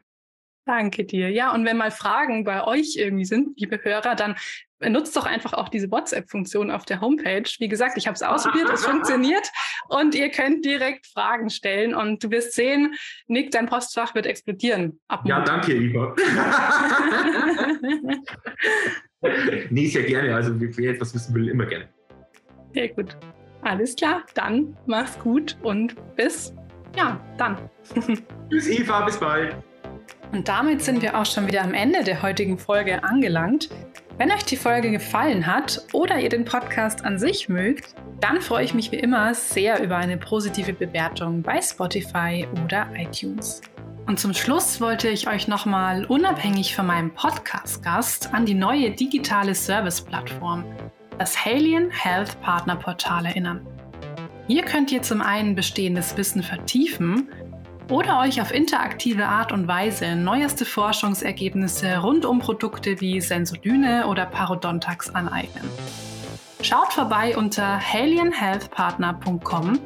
Danke 0.69 1.03
dir. 1.03 1.31
Ja, 1.31 1.51
und 1.51 1.65
wenn 1.65 1.77
mal 1.77 1.89
Fragen 1.89 2.43
bei 2.43 2.63
euch 2.63 2.95
irgendwie 2.95 3.25
sind, 3.25 3.59
liebe 3.59 3.83
Hörer, 3.83 4.13
dann 4.13 4.35
nutzt 4.87 5.17
doch 5.17 5.25
einfach 5.25 5.53
auch 5.53 5.67
diese 5.67 5.89
WhatsApp-Funktion 5.89 6.69
auf 6.69 6.85
der 6.85 7.01
Homepage. 7.01 7.49
Wie 7.57 7.67
gesagt, 7.67 7.97
ich 7.97 8.05
habe 8.05 8.13
es 8.13 8.21
ausprobiert, 8.21 8.69
es 8.71 8.85
funktioniert 8.85 9.49
und 9.89 10.13
ihr 10.13 10.29
könnt 10.29 10.63
direkt 10.63 11.07
Fragen 11.07 11.49
stellen 11.49 11.95
und 11.95 12.23
du 12.23 12.29
wirst 12.29 12.53
sehen, 12.53 12.93
Nick, 13.25 13.49
dein 13.49 13.65
Postfach 13.65 14.13
wird 14.13 14.27
explodieren. 14.27 14.99
ja, 15.23 15.41
danke, 15.41 15.73
Eva. 15.73 16.15
nee, 19.71 19.87
sehr 19.87 20.03
gerne. 20.03 20.35
Also 20.35 20.53
wer 20.55 20.91
etwas 20.91 21.15
wissen 21.15 21.33
will, 21.33 21.49
immer 21.49 21.65
gerne. 21.65 21.89
Sehr 22.75 22.89
gut. 22.89 23.17
Alles 23.63 23.95
klar, 23.95 24.23
dann 24.35 24.77
mach's 24.85 25.17
gut 25.17 25.57
und 25.63 25.95
bis, 26.15 26.53
ja, 26.95 27.19
dann. 27.39 27.57
Tschüss, 28.51 28.67
Eva, 28.69 29.01
bis 29.05 29.17
bald. 29.17 29.55
Und 30.31 30.47
damit 30.47 30.83
sind 30.83 31.01
wir 31.01 31.19
auch 31.19 31.25
schon 31.25 31.47
wieder 31.47 31.63
am 31.63 31.73
Ende 31.73 32.03
der 32.03 32.21
heutigen 32.21 32.59
Folge 32.59 33.03
angelangt. 33.03 33.69
Wenn 34.17 34.31
euch 34.31 34.43
die 34.43 34.57
Folge 34.57 34.91
gefallen 34.91 35.47
hat 35.47 35.81
oder 35.91 36.19
ihr 36.19 36.29
den 36.29 36.45
Podcast 36.45 37.03
an 37.03 37.17
sich 37.17 37.49
mögt, 37.49 37.95
dann 38.19 38.41
freue 38.41 38.65
ich 38.65 38.73
mich 38.73 38.91
wie 38.91 38.97
immer 38.97 39.33
sehr 39.33 39.81
über 39.81 39.97
eine 39.97 40.17
positive 40.17 40.73
Bewertung 40.73 41.41
bei 41.41 41.61
Spotify 41.61 42.45
oder 42.63 42.87
iTunes. 42.95 43.61
Und 44.05 44.19
zum 44.19 44.33
Schluss 44.33 44.81
wollte 44.81 45.07
ich 45.07 45.27
euch 45.27 45.47
nochmal 45.47 46.05
unabhängig 46.05 46.75
von 46.75 46.85
meinem 46.85 47.13
Podcast-Gast 47.13 48.33
an 48.33 48.45
die 48.45 48.55
neue 48.55 48.91
digitale 48.91 49.55
Service-Plattform, 49.55 50.65
das 51.17 51.43
Halien 51.43 51.89
Health 51.89 52.39
Partner 52.41 52.75
Portal 52.75 53.25
erinnern. 53.25 53.65
Hier 54.47 54.63
könnt 54.63 54.91
ihr 54.91 55.01
zum 55.01 55.21
einen 55.21 55.55
bestehendes 55.55 56.17
Wissen 56.17 56.43
vertiefen 56.43 57.29
oder 57.89 58.19
euch 58.19 58.41
auf 58.41 58.53
interaktive 58.53 59.25
Art 59.25 59.51
und 59.51 59.67
Weise 59.67 60.15
neueste 60.15 60.65
Forschungsergebnisse 60.65 61.97
rund 61.97 62.25
um 62.25 62.39
Produkte 62.39 63.01
wie 63.01 63.19
Sensodyne 63.19 64.07
oder 64.07 64.25
Parodontax 64.25 65.09
aneignen. 65.09 65.67
Schaut 66.61 66.93
vorbei 66.93 67.35
unter 67.35 67.79
halienhealthpartner.com, 67.79 69.79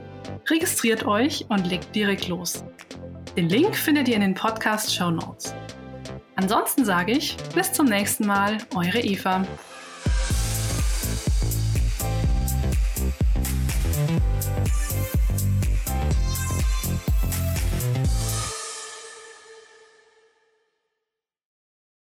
registriert 0.50 1.06
euch 1.06 1.46
und 1.50 1.68
legt 1.68 1.96
direkt 1.96 2.28
los. 2.28 2.66
Den 3.38 3.50
Link 3.50 3.76
findet 3.76 4.08
ihr 4.08 4.16
in 4.16 4.22
den 4.22 4.34
Podcast 4.34 4.94
Show 4.94 5.10
Notes. 5.10 5.56
Ansonsten 6.36 6.84
sage 6.84 7.14
ich 7.14 7.38
bis 7.56 7.72
zum 7.72 7.86
nächsten 7.86 8.26
Mal, 8.26 8.58
eure 8.76 9.00
Eva. 9.00 9.46